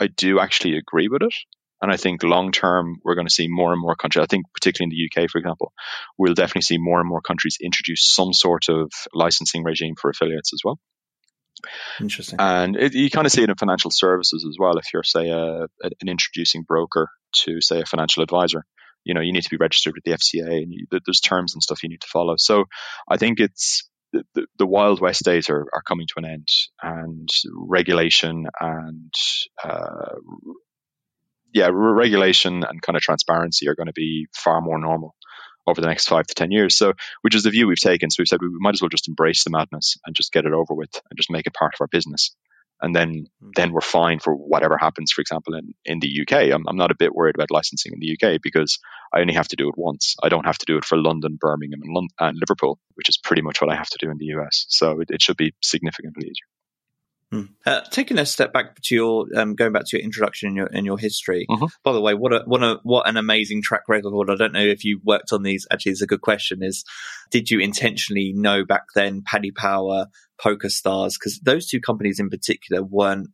I 0.00 0.06
do 0.06 0.40
actually 0.40 0.78
agree 0.78 1.08
with 1.08 1.22
it. 1.22 1.34
And 1.82 1.92
I 1.92 1.98
think 1.98 2.22
long 2.22 2.50
term, 2.50 2.96
we're 3.04 3.14
going 3.14 3.26
to 3.26 3.34
see 3.34 3.46
more 3.46 3.72
and 3.72 3.80
more 3.80 3.94
countries. 3.94 4.22
I 4.22 4.26
think, 4.26 4.46
particularly 4.54 4.90
in 4.90 4.96
the 4.96 5.22
UK, 5.22 5.30
for 5.30 5.38
example, 5.38 5.72
we'll 6.16 6.32
definitely 6.32 6.62
see 6.62 6.78
more 6.78 6.98
and 6.98 7.08
more 7.08 7.20
countries 7.20 7.58
introduce 7.60 8.06
some 8.06 8.32
sort 8.32 8.70
of 8.70 8.90
licensing 9.12 9.64
regime 9.64 9.94
for 10.00 10.08
affiliates 10.08 10.52
as 10.54 10.60
well. 10.64 10.78
Interesting. 12.00 12.36
And 12.40 12.76
it, 12.76 12.94
you 12.94 13.10
kind 13.10 13.26
of 13.26 13.32
see 13.32 13.42
it 13.42 13.50
in 13.50 13.56
financial 13.56 13.90
services 13.90 14.46
as 14.48 14.56
well. 14.58 14.76
If 14.78 14.92
you're, 14.92 15.02
say, 15.02 15.28
a, 15.28 15.66
an 15.82 16.08
introducing 16.08 16.62
broker 16.62 17.08
to, 17.44 17.60
say, 17.60 17.80
a 17.80 17.86
financial 17.86 18.22
advisor, 18.22 18.64
you 19.04 19.14
know, 19.14 19.20
you 19.20 19.32
need 19.32 19.44
to 19.44 19.50
be 19.50 19.58
registered 19.58 19.94
with 19.94 20.04
the 20.04 20.12
FCA 20.12 20.62
and 20.62 20.72
you, 20.72 20.86
there's 20.90 21.20
terms 21.20 21.54
and 21.54 21.62
stuff 21.62 21.82
you 21.82 21.88
need 21.88 22.00
to 22.00 22.08
follow. 22.08 22.34
So 22.38 22.64
I 23.08 23.16
think 23.16 23.40
it's 23.40 23.88
the, 24.12 24.24
the, 24.34 24.46
the 24.58 24.66
Wild 24.66 25.00
West 25.00 25.24
days 25.24 25.50
are, 25.50 25.66
are 25.74 25.82
coming 25.86 26.06
to 26.06 26.14
an 26.16 26.24
end 26.24 26.48
and 26.82 27.28
regulation 27.54 28.46
and, 28.60 29.12
uh, 29.62 30.14
yeah, 31.52 31.68
regulation 31.72 32.64
and 32.64 32.82
kind 32.82 32.96
of 32.96 33.02
transparency 33.02 33.68
are 33.68 33.76
going 33.76 33.86
to 33.86 33.92
be 33.92 34.26
far 34.34 34.60
more 34.60 34.78
normal 34.78 35.14
over 35.66 35.80
the 35.80 35.86
next 35.86 36.08
five 36.08 36.26
to 36.26 36.34
10 36.34 36.50
years. 36.50 36.76
So, 36.76 36.92
which 37.22 37.34
is 37.34 37.42
the 37.42 37.50
view 37.50 37.66
we've 37.66 37.78
taken. 37.78 38.10
So 38.10 38.16
we've 38.20 38.28
said 38.28 38.40
we 38.40 38.48
might 38.50 38.74
as 38.74 38.82
well 38.82 38.88
just 38.88 39.08
embrace 39.08 39.44
the 39.44 39.50
madness 39.50 39.96
and 40.04 40.14
just 40.14 40.32
get 40.32 40.46
it 40.46 40.52
over 40.52 40.74
with 40.74 40.90
and 41.10 41.16
just 41.16 41.30
make 41.30 41.46
it 41.46 41.54
part 41.54 41.74
of 41.74 41.80
our 41.80 41.88
business. 41.88 42.34
And 42.80 42.94
then, 42.94 43.26
hmm. 43.40 43.50
then 43.54 43.72
we're 43.72 43.80
fine 43.80 44.18
for 44.18 44.34
whatever 44.34 44.76
happens, 44.76 45.12
for 45.12 45.20
example, 45.20 45.54
in, 45.54 45.74
in 45.84 46.00
the 46.00 46.22
UK. 46.22 46.52
I'm, 46.52 46.64
I'm 46.68 46.76
not 46.76 46.90
a 46.90 46.96
bit 46.96 47.14
worried 47.14 47.36
about 47.36 47.50
licensing 47.50 47.92
in 47.92 48.00
the 48.00 48.18
UK 48.18 48.40
because 48.42 48.78
I 49.14 49.20
only 49.20 49.34
have 49.34 49.48
to 49.48 49.56
do 49.56 49.68
it 49.68 49.78
once. 49.78 50.16
I 50.22 50.28
don't 50.28 50.46
have 50.46 50.58
to 50.58 50.66
do 50.66 50.76
it 50.76 50.84
for 50.84 50.98
London, 50.98 51.38
Birmingham, 51.40 51.80
and, 51.82 51.94
London, 51.94 52.14
and 52.18 52.38
Liverpool, 52.38 52.78
which 52.94 53.08
is 53.08 53.16
pretty 53.16 53.42
much 53.42 53.60
what 53.60 53.72
I 53.72 53.76
have 53.76 53.90
to 53.90 53.98
do 54.00 54.10
in 54.10 54.18
the 54.18 54.26
US. 54.36 54.66
So 54.68 55.00
it, 55.00 55.10
it 55.10 55.22
should 55.22 55.36
be 55.36 55.54
significantly 55.62 56.26
easier. 56.26 56.53
Hmm. 57.34 57.46
Uh, 57.66 57.80
taking 57.90 58.18
a 58.18 58.26
step 58.26 58.52
back 58.52 58.80
to 58.80 58.94
your 58.94 59.26
um, 59.34 59.56
going 59.56 59.72
back 59.72 59.86
to 59.86 59.96
your 59.96 60.04
introduction 60.04 60.50
in 60.50 60.54
your 60.54 60.66
in 60.68 60.84
your 60.84 60.98
history. 60.98 61.46
Mm-hmm. 61.50 61.64
By 61.82 61.92
the 61.92 62.00
way, 62.00 62.14
what 62.14 62.32
a 62.32 62.44
what 62.46 62.62
a 62.62 62.78
what 62.84 63.08
an 63.08 63.16
amazing 63.16 63.60
track 63.60 63.88
record! 63.88 64.30
I 64.30 64.36
don't 64.36 64.52
know 64.52 64.60
if 64.60 64.84
you 64.84 65.00
worked 65.02 65.32
on 65.32 65.42
these. 65.42 65.66
Actually, 65.72 65.92
it's 65.92 66.02
a 66.02 66.06
good 66.06 66.20
question. 66.20 66.62
Is 66.62 66.84
did 67.32 67.50
you 67.50 67.58
intentionally 67.58 68.32
know 68.32 68.64
back 68.64 68.84
then 68.94 69.22
Paddy 69.26 69.50
Power, 69.50 70.06
Poker 70.40 70.68
Stars, 70.68 71.18
because 71.18 71.40
those 71.40 71.66
two 71.66 71.80
companies 71.80 72.20
in 72.20 72.30
particular 72.30 72.84
weren't 72.84 73.30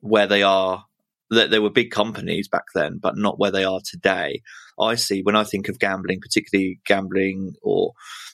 where 0.00 0.26
they 0.26 0.42
are. 0.42 0.86
That 1.28 1.50
they 1.50 1.58
were 1.58 1.70
big 1.70 1.90
companies 1.90 2.48
back 2.48 2.66
then, 2.74 2.98
but 3.02 3.18
not 3.18 3.38
where 3.38 3.50
they 3.50 3.64
are 3.64 3.80
today. 3.84 4.42
I 4.80 4.94
see 4.94 5.20
when 5.22 5.36
I 5.36 5.44
think 5.44 5.68
of 5.68 5.78
gambling, 5.78 6.20
particularly 6.20 6.80
gambling 6.86 7.54
or 7.62 7.92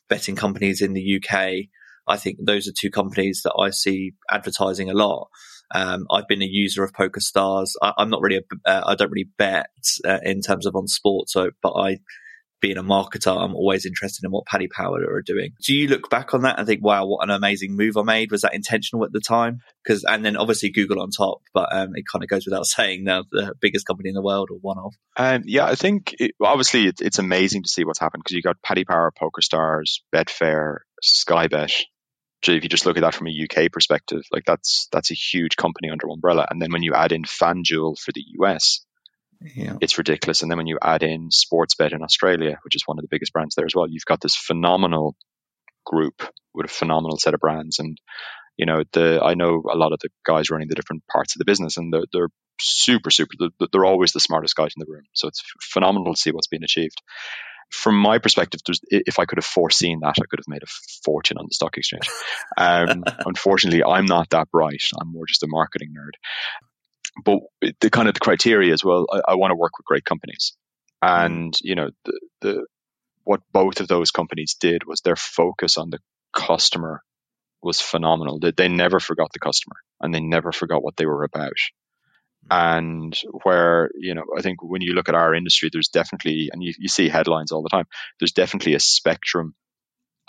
betting 0.08 0.36
companies 0.36 0.80
in 0.80 0.92
the 0.92 1.16
UK 1.16 1.70
I 2.06 2.16
think 2.16 2.38
those 2.40 2.68
are 2.68 2.72
two 2.72 2.90
companies 2.90 3.42
that 3.44 3.54
I 3.58 3.70
see 3.70 4.12
advertising 4.30 4.90
a 4.90 4.94
lot. 4.94 5.28
Um, 5.74 6.06
I've 6.10 6.28
been 6.28 6.42
a 6.42 6.46
user 6.46 6.84
of 6.84 6.92
Poker 6.92 7.20
Stars. 7.20 7.76
I, 7.80 7.92
am 7.98 8.10
not 8.10 8.20
really, 8.20 8.36
a, 8.36 8.70
uh, 8.70 8.82
I 8.86 8.94
don't 8.94 9.10
really 9.10 9.30
bet 9.38 9.70
uh, 10.04 10.18
in 10.22 10.42
terms 10.42 10.66
of 10.66 10.76
on 10.76 10.86
sports, 10.86 11.32
So, 11.32 11.50
but 11.62 11.72
I, 11.72 11.98
being 12.62 12.78
a 12.78 12.82
marketer, 12.82 13.36
I'm 13.36 13.54
always 13.54 13.84
interested 13.84 14.24
in 14.24 14.30
what 14.30 14.46
Paddy 14.46 14.68
Power 14.68 15.02
are 15.12 15.20
doing. 15.20 15.50
Do 15.60 15.74
you 15.74 15.88
look 15.88 16.08
back 16.08 16.32
on 16.32 16.42
that 16.42 16.58
and 16.58 16.66
think, 16.66 16.82
wow, 16.82 17.04
what 17.06 17.22
an 17.24 17.30
amazing 17.30 17.76
move 17.76 17.96
I 17.96 18.02
made? 18.02 18.30
Was 18.30 18.42
that 18.42 18.54
intentional 18.54 19.04
at 19.04 19.12
the 19.12 19.20
time? 19.20 19.58
Because, 19.82 20.04
and 20.04 20.24
then 20.24 20.36
obviously 20.36 20.70
Google 20.70 21.02
on 21.02 21.10
top, 21.10 21.42
but 21.52 21.74
um, 21.74 21.90
it 21.94 22.04
kind 22.10 22.22
of 22.22 22.28
goes 22.28 22.46
without 22.46 22.64
saying 22.66 23.04
now 23.04 23.24
the 23.30 23.54
biggest 23.60 23.84
company 23.84 24.08
in 24.08 24.14
the 24.14 24.22
world 24.22 24.48
or 24.50 24.58
one 24.58 24.78
of. 24.78 24.94
Um, 25.16 25.42
yeah, 25.44 25.66
I 25.66 25.74
think 25.74 26.14
it, 26.18 26.32
obviously 26.40 26.86
it, 26.86 27.00
it's 27.00 27.18
amazing 27.18 27.64
to 27.64 27.68
see 27.68 27.84
what's 27.84 27.98
happened 27.98 28.22
because 28.24 28.36
you 28.36 28.42
got 28.42 28.62
Paddy 28.62 28.84
Power, 28.84 29.12
Poker 29.14 29.42
Stars, 29.42 30.02
Betfair, 30.14 30.78
Sky 31.02 31.48
Bet, 31.48 31.72
if 32.48 32.62
you 32.62 32.68
just 32.68 32.86
look 32.86 32.96
at 32.96 33.02
that 33.02 33.14
from 33.14 33.28
a 33.28 33.44
UK 33.44 33.70
perspective, 33.70 34.22
like 34.32 34.44
that's 34.44 34.88
that's 34.92 35.10
a 35.10 35.14
huge 35.14 35.56
company 35.56 35.90
under 35.90 36.08
umbrella. 36.08 36.46
And 36.50 36.60
then 36.60 36.72
when 36.72 36.82
you 36.82 36.94
add 36.94 37.12
in 37.12 37.22
FanDuel 37.22 37.98
for 37.98 38.12
the 38.12 38.24
US, 38.40 38.84
yeah. 39.40 39.76
it's 39.80 39.98
ridiculous. 39.98 40.42
And 40.42 40.50
then 40.50 40.58
when 40.58 40.66
you 40.66 40.78
add 40.82 41.02
in 41.02 41.30
Sportsbet 41.30 41.92
in 41.92 42.02
Australia, 42.02 42.58
which 42.64 42.76
is 42.76 42.82
one 42.84 42.98
of 42.98 43.02
the 43.02 43.08
biggest 43.08 43.32
brands 43.32 43.54
there 43.54 43.66
as 43.66 43.74
well, 43.74 43.88
you've 43.88 44.04
got 44.04 44.20
this 44.20 44.36
phenomenal 44.36 45.16
group 45.84 46.22
with 46.54 46.66
a 46.66 46.72
phenomenal 46.72 47.18
set 47.18 47.34
of 47.34 47.40
brands. 47.40 47.78
And 47.78 47.98
you 48.56 48.66
know, 48.66 48.82
the 48.92 49.20
I 49.22 49.34
know 49.34 49.62
a 49.70 49.76
lot 49.76 49.92
of 49.92 50.00
the 50.00 50.10
guys 50.24 50.50
running 50.50 50.68
the 50.68 50.74
different 50.74 51.06
parts 51.06 51.34
of 51.34 51.38
the 51.38 51.44
business, 51.44 51.76
and 51.76 51.92
they're, 51.92 52.04
they're 52.12 52.28
super, 52.60 53.10
super. 53.10 53.34
They're, 53.38 53.68
they're 53.72 53.84
always 53.84 54.12
the 54.12 54.20
smartest 54.20 54.56
guys 54.56 54.72
in 54.76 54.80
the 54.80 54.92
room. 54.92 55.04
So 55.14 55.28
it's 55.28 55.42
phenomenal 55.60 56.14
to 56.14 56.20
see 56.20 56.32
what's 56.32 56.48
being 56.48 56.64
achieved 56.64 57.00
from 57.72 57.96
my 57.96 58.18
perspective, 58.18 58.60
if 58.90 59.18
I 59.18 59.24
could 59.24 59.38
have 59.38 59.44
foreseen 59.44 60.00
that, 60.00 60.16
I 60.20 60.26
could 60.28 60.38
have 60.38 60.48
made 60.48 60.62
a 60.62 60.70
fortune 61.04 61.38
on 61.38 61.46
the 61.48 61.54
stock 61.54 61.76
exchange. 61.78 62.08
Um, 62.56 63.02
unfortunately, 63.26 63.82
I'm 63.82 64.04
not 64.04 64.30
that 64.30 64.50
bright. 64.50 64.82
I'm 65.00 65.10
more 65.10 65.26
just 65.26 65.42
a 65.42 65.48
marketing 65.48 65.94
nerd. 65.96 66.12
But 67.24 67.40
the 67.80 67.90
kind 67.90 68.08
of 68.08 68.14
the 68.14 68.20
criteria 68.20 68.72
as 68.72 68.84
well, 68.84 69.06
I, 69.10 69.32
I 69.32 69.34
want 69.36 69.50
to 69.50 69.56
work 69.56 69.78
with 69.78 69.86
great 69.86 70.04
companies, 70.04 70.54
and 71.00 71.54
you 71.62 71.74
know 71.74 71.90
the 72.04 72.20
the 72.40 72.66
what 73.24 73.40
both 73.52 73.80
of 73.80 73.88
those 73.88 74.10
companies 74.10 74.56
did 74.58 74.86
was 74.86 75.00
their 75.00 75.16
focus 75.16 75.76
on 75.76 75.90
the 75.90 75.98
customer 76.32 77.02
was 77.62 77.80
phenomenal. 77.80 78.38
They, 78.38 78.50
they 78.50 78.68
never 78.68 78.98
forgot 78.98 79.30
the 79.32 79.38
customer, 79.38 79.76
and 80.00 80.14
they 80.14 80.20
never 80.20 80.52
forgot 80.52 80.82
what 80.82 80.96
they 80.96 81.06
were 81.06 81.24
about 81.24 81.52
and 82.50 83.18
where 83.44 83.90
you 83.94 84.14
know 84.14 84.24
i 84.36 84.42
think 84.42 84.62
when 84.62 84.82
you 84.82 84.92
look 84.92 85.08
at 85.08 85.14
our 85.14 85.34
industry 85.34 85.70
there's 85.72 85.88
definitely 85.88 86.50
and 86.52 86.62
you, 86.62 86.72
you 86.78 86.88
see 86.88 87.08
headlines 87.08 87.52
all 87.52 87.62
the 87.62 87.68
time 87.68 87.86
there's 88.18 88.32
definitely 88.32 88.74
a 88.74 88.80
spectrum 88.80 89.54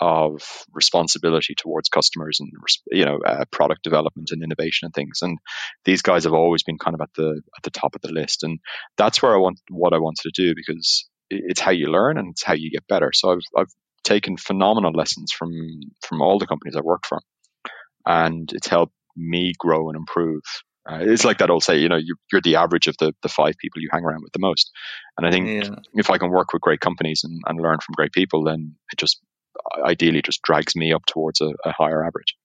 of 0.00 0.42
responsibility 0.72 1.54
towards 1.54 1.88
customers 1.88 2.40
and 2.40 2.50
you 2.90 3.04
know 3.04 3.18
uh, 3.24 3.44
product 3.50 3.82
development 3.82 4.30
and 4.32 4.42
innovation 4.42 4.86
and 4.86 4.94
things. 4.94 5.20
And 5.22 5.38
these 5.84 6.02
guys 6.02 6.24
have 6.24 6.34
always 6.34 6.62
been 6.62 6.78
kind 6.78 6.94
of 6.94 7.00
at 7.00 7.10
the 7.16 7.40
at 7.56 7.62
the 7.62 7.70
top 7.70 7.94
of 7.94 8.02
the 8.02 8.12
list. 8.12 8.42
And 8.42 8.58
that's 8.96 9.22
where 9.22 9.34
i 9.34 9.38
want 9.38 9.60
what 9.70 9.94
i 9.94 9.98
wanted 9.98 10.22
to 10.24 10.42
do 10.42 10.54
because 10.54 11.08
it's 11.30 11.60
how 11.60 11.70
you 11.70 11.86
learn 11.86 12.18
and 12.18 12.30
it's 12.30 12.44
how 12.44 12.54
you 12.54 12.70
get 12.70 12.86
better. 12.88 13.12
So 13.14 13.32
i've 13.32 13.46
i've 13.56 13.72
taken 14.02 14.36
phenomenal 14.36 14.92
lessons 14.92 15.32
from 15.32 15.52
from 16.06 16.20
all 16.20 16.38
the 16.38 16.46
companies 16.46 16.76
i've 16.76 16.84
worked 16.84 17.06
for. 17.06 17.20
And 18.04 18.50
it's 18.52 18.68
helped 18.68 18.94
me 19.16 19.54
grow 19.58 19.88
and 19.88 19.96
improve 19.96 20.42
uh, 20.86 20.98
it's 21.00 21.24
like 21.24 21.38
that 21.38 21.50
old 21.50 21.62
say, 21.62 21.78
you 21.78 21.88
know, 21.88 21.96
you, 21.96 22.16
are 22.34 22.40
the 22.40 22.56
average 22.56 22.86
of 22.86 22.96
the, 22.98 23.14
the 23.22 23.28
five 23.28 23.54
people 23.58 23.80
you 23.80 23.88
hang 23.90 24.04
around 24.04 24.22
with 24.22 24.32
the 24.32 24.38
most. 24.38 24.70
And 25.16 25.26
I 25.26 25.30
think 25.30 25.64
yeah. 25.64 25.76
if 25.94 26.10
I 26.10 26.18
can 26.18 26.30
work 26.30 26.52
with 26.52 26.60
great 26.62 26.80
companies 26.80 27.22
and, 27.24 27.40
and 27.46 27.60
learn 27.60 27.78
from 27.78 27.94
great 27.94 28.12
people, 28.12 28.44
then 28.44 28.74
it 28.92 28.98
just 28.98 29.20
ideally 29.84 30.20
just 30.20 30.42
drags 30.42 30.76
me 30.76 30.92
up 30.92 31.06
towards 31.06 31.40
a, 31.40 31.52
a 31.64 31.72
higher 31.72 32.04
average. 32.04 32.36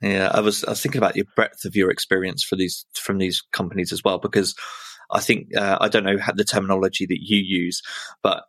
Yeah, 0.00 0.30
I 0.32 0.40
was 0.40 0.64
I 0.64 0.70
was 0.70 0.82
thinking 0.82 0.98
about 0.98 1.16
your 1.16 1.26
breadth 1.36 1.64
of 1.64 1.76
your 1.76 1.90
experience 1.90 2.42
for 2.42 2.56
these 2.56 2.84
from 2.94 3.18
these 3.18 3.42
companies 3.52 3.92
as 3.92 4.02
well 4.04 4.18
because 4.18 4.54
I 5.10 5.20
think 5.20 5.56
uh, 5.56 5.78
I 5.80 5.88
don't 5.88 6.04
know 6.04 6.18
the 6.34 6.44
terminology 6.44 7.06
that 7.06 7.18
you 7.20 7.38
use, 7.38 7.80
but 8.22 8.44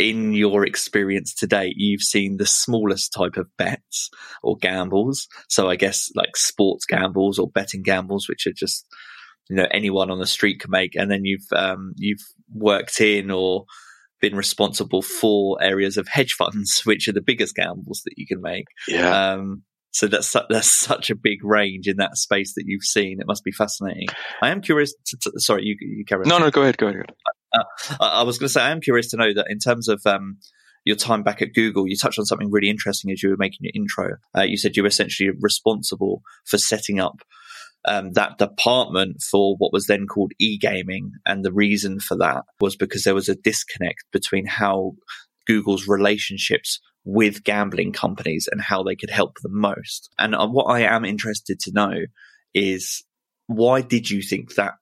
in 0.00 0.32
your 0.32 0.64
experience 0.64 1.34
today, 1.34 1.74
you've 1.76 2.02
seen 2.02 2.38
the 2.38 2.46
smallest 2.46 3.12
type 3.12 3.36
of 3.36 3.54
bets 3.58 4.08
or 4.42 4.56
gambles. 4.56 5.28
So 5.48 5.68
I 5.68 5.76
guess 5.76 6.10
like 6.16 6.36
sports 6.36 6.86
gambles 6.86 7.38
or 7.38 7.50
betting 7.50 7.82
gambles, 7.82 8.28
which 8.28 8.46
are 8.46 8.52
just 8.52 8.86
you 9.50 9.56
know 9.56 9.66
anyone 9.70 10.10
on 10.10 10.18
the 10.18 10.26
street 10.26 10.60
can 10.60 10.70
make, 10.70 10.96
and 10.96 11.10
then 11.10 11.24
you've 11.24 11.46
um, 11.54 11.92
you've 11.96 12.22
worked 12.52 13.00
in 13.00 13.30
or 13.30 13.66
been 14.20 14.36
responsible 14.36 15.02
for 15.02 15.62
areas 15.62 15.98
of 15.98 16.08
hedge 16.08 16.32
funds, 16.32 16.80
which 16.84 17.06
are 17.06 17.12
the 17.12 17.20
biggest 17.20 17.54
gambles 17.54 18.00
that 18.06 18.14
you 18.16 18.26
can 18.26 18.40
make. 18.40 18.66
Yeah. 18.88 19.32
Um, 19.32 19.64
so 19.92 20.06
that's 20.06 20.28
su- 20.28 20.40
that's 20.48 20.70
such 20.70 21.10
a 21.10 21.14
big 21.14 21.44
range 21.44 21.88
in 21.88 21.98
that 21.98 22.16
space 22.16 22.54
that 22.54 22.64
you've 22.64 22.84
seen. 22.84 23.20
It 23.20 23.26
must 23.26 23.44
be 23.44 23.52
fascinating. 23.52 24.06
I 24.40 24.48
am 24.48 24.62
curious. 24.62 24.94
To, 25.08 25.16
to, 25.22 25.32
sorry, 25.40 25.64
you 25.64 25.76
you 25.80 26.04
carry. 26.06 26.24
No, 26.26 26.38
no, 26.38 26.50
go 26.50 26.62
ahead, 26.62 26.78
go 26.78 26.86
ahead. 26.86 26.96
Go 26.96 27.02
ahead. 27.02 27.39
Uh, 27.52 27.64
I 28.00 28.22
was 28.22 28.38
going 28.38 28.48
to 28.48 28.52
say, 28.52 28.62
I 28.62 28.70
am 28.70 28.80
curious 28.80 29.10
to 29.10 29.16
know 29.16 29.32
that 29.34 29.46
in 29.48 29.58
terms 29.58 29.88
of 29.88 30.00
um, 30.06 30.38
your 30.84 30.96
time 30.96 31.22
back 31.22 31.42
at 31.42 31.54
Google, 31.54 31.86
you 31.86 31.96
touched 31.96 32.18
on 32.18 32.26
something 32.26 32.50
really 32.50 32.70
interesting 32.70 33.10
as 33.10 33.22
you 33.22 33.30
were 33.30 33.36
making 33.36 33.60
your 33.62 33.72
intro. 33.74 34.16
Uh, 34.36 34.42
you 34.42 34.56
said 34.56 34.76
you 34.76 34.82
were 34.82 34.88
essentially 34.88 35.30
responsible 35.40 36.22
for 36.46 36.58
setting 36.58 37.00
up 37.00 37.22
um, 37.86 38.12
that 38.12 38.38
department 38.38 39.22
for 39.22 39.56
what 39.56 39.72
was 39.72 39.86
then 39.86 40.06
called 40.06 40.32
e-gaming. 40.38 41.12
And 41.26 41.44
the 41.44 41.52
reason 41.52 42.00
for 42.00 42.16
that 42.18 42.44
was 42.60 42.76
because 42.76 43.04
there 43.04 43.14
was 43.14 43.28
a 43.28 43.34
disconnect 43.34 44.04
between 44.12 44.46
how 44.46 44.92
Google's 45.46 45.88
relationships 45.88 46.80
with 47.04 47.44
gambling 47.44 47.92
companies 47.92 48.48
and 48.50 48.60
how 48.60 48.82
they 48.82 48.96
could 48.96 49.10
help 49.10 49.38
them 49.42 49.58
most. 49.58 50.10
And 50.18 50.34
uh, 50.34 50.46
what 50.46 50.64
I 50.64 50.82
am 50.82 51.04
interested 51.04 51.58
to 51.60 51.72
know 51.72 51.94
is 52.54 53.02
why 53.46 53.80
did 53.80 54.10
you 54.10 54.22
think 54.22 54.54
that 54.56 54.74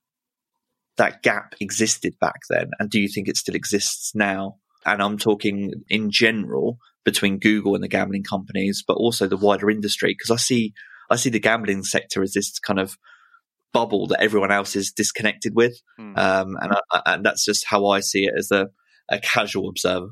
that 0.99 1.23
gap 1.23 1.55
existed 1.61 2.15
back 2.21 2.41
then? 2.51 2.71
And 2.79 2.91
do 2.91 3.01
you 3.01 3.09
think 3.09 3.29
it 3.29 3.37
still 3.37 3.55
exists 3.55 4.15
now? 4.15 4.57
And 4.85 5.03
I'm 5.03 5.19
talking 5.19 5.73
in 5.89 6.11
general 6.11 6.79
between 7.05 7.39
Google 7.39 7.75
and 7.75 7.83
the 7.83 7.89
gambling 7.89 8.23
companies, 8.23 8.85
but 8.87 8.95
also 8.95 9.27
the 9.27 9.37
wider 9.37 9.71
industry. 9.71 10.15
Because 10.17 10.31
I 10.31 10.37
see 10.37 10.75
I 11.11 11.17
see 11.17 11.31
the 11.31 11.41
gambling 11.41 11.83
sector 11.83 12.23
as 12.23 12.33
this 12.33 12.59
kind 12.59 12.79
of 12.79 12.97
bubble 13.73 14.07
that 14.09 14.21
everyone 14.21 14.53
else 14.53 14.77
is 14.77 14.93
disconnected 14.93 15.55
with, 15.55 15.81
mm. 15.99 16.17
um, 16.19 16.57
and 16.61 16.73
I, 16.91 17.03
and 17.07 17.25
that's 17.25 17.45
just 17.45 17.67
how 17.67 17.87
I 17.87 18.01
see 18.01 18.25
it 18.25 18.35
as 18.37 18.51
a, 18.51 18.69
a 19.09 19.19
casual 19.19 19.69
observer. 19.69 20.11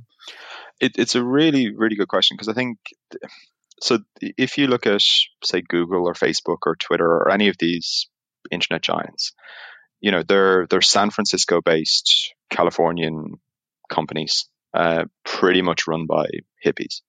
It, 0.81 0.93
it's 0.99 1.15
a 1.15 1.25
really 1.25 1.75
really 1.75 1.97
good 1.97 2.09
question 2.09 2.37
because 2.37 2.49
I 2.49 2.55
think 2.55 2.79
so. 3.81 3.99
If 4.21 4.59
you 4.59 4.67
look 4.67 4.87
at 4.87 5.03
say 5.45 5.63
Google 5.67 6.07
or 6.07 6.15
Facebook 6.15 6.59
or 6.67 6.77
Twitter 6.77 7.07
or 7.07 7.31
any 7.31 7.49
of 7.49 7.57
these 7.59 8.09
internet 8.51 8.83
giants, 8.83 9.33
you 10.01 10.11
know 10.11 10.23
they're 10.23 10.67
they're 10.69 10.83
San 10.83 11.11
Francisco 11.11 11.61
based 11.61 12.35
Californian 12.51 13.41
companies, 13.89 14.49
uh, 14.75 15.05
pretty 15.25 15.63
much 15.63 15.87
run 15.87 16.07
by 16.07 16.27
hippies 16.65 17.01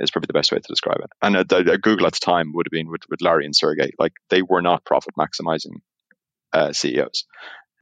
is 0.00 0.10
probably 0.10 0.26
the 0.26 0.38
best 0.38 0.52
way 0.52 0.58
to 0.58 0.68
describe 0.68 0.98
it. 1.00 1.10
And 1.22 1.36
at, 1.36 1.52
at 1.52 1.82
Google 1.82 2.06
at 2.06 2.14
the 2.14 2.20
time 2.20 2.52
would 2.54 2.66
have 2.66 2.72
been 2.72 2.90
with, 2.90 3.02
with 3.08 3.22
Larry 3.22 3.44
and 3.44 3.56
Sergey. 3.56 3.92
Like 3.98 4.12
they 4.30 4.42
were 4.42 4.62
not 4.62 4.84
profit 4.84 5.14
maximizing 5.18 5.80
uh, 6.52 6.72
CEOs. 6.72 7.24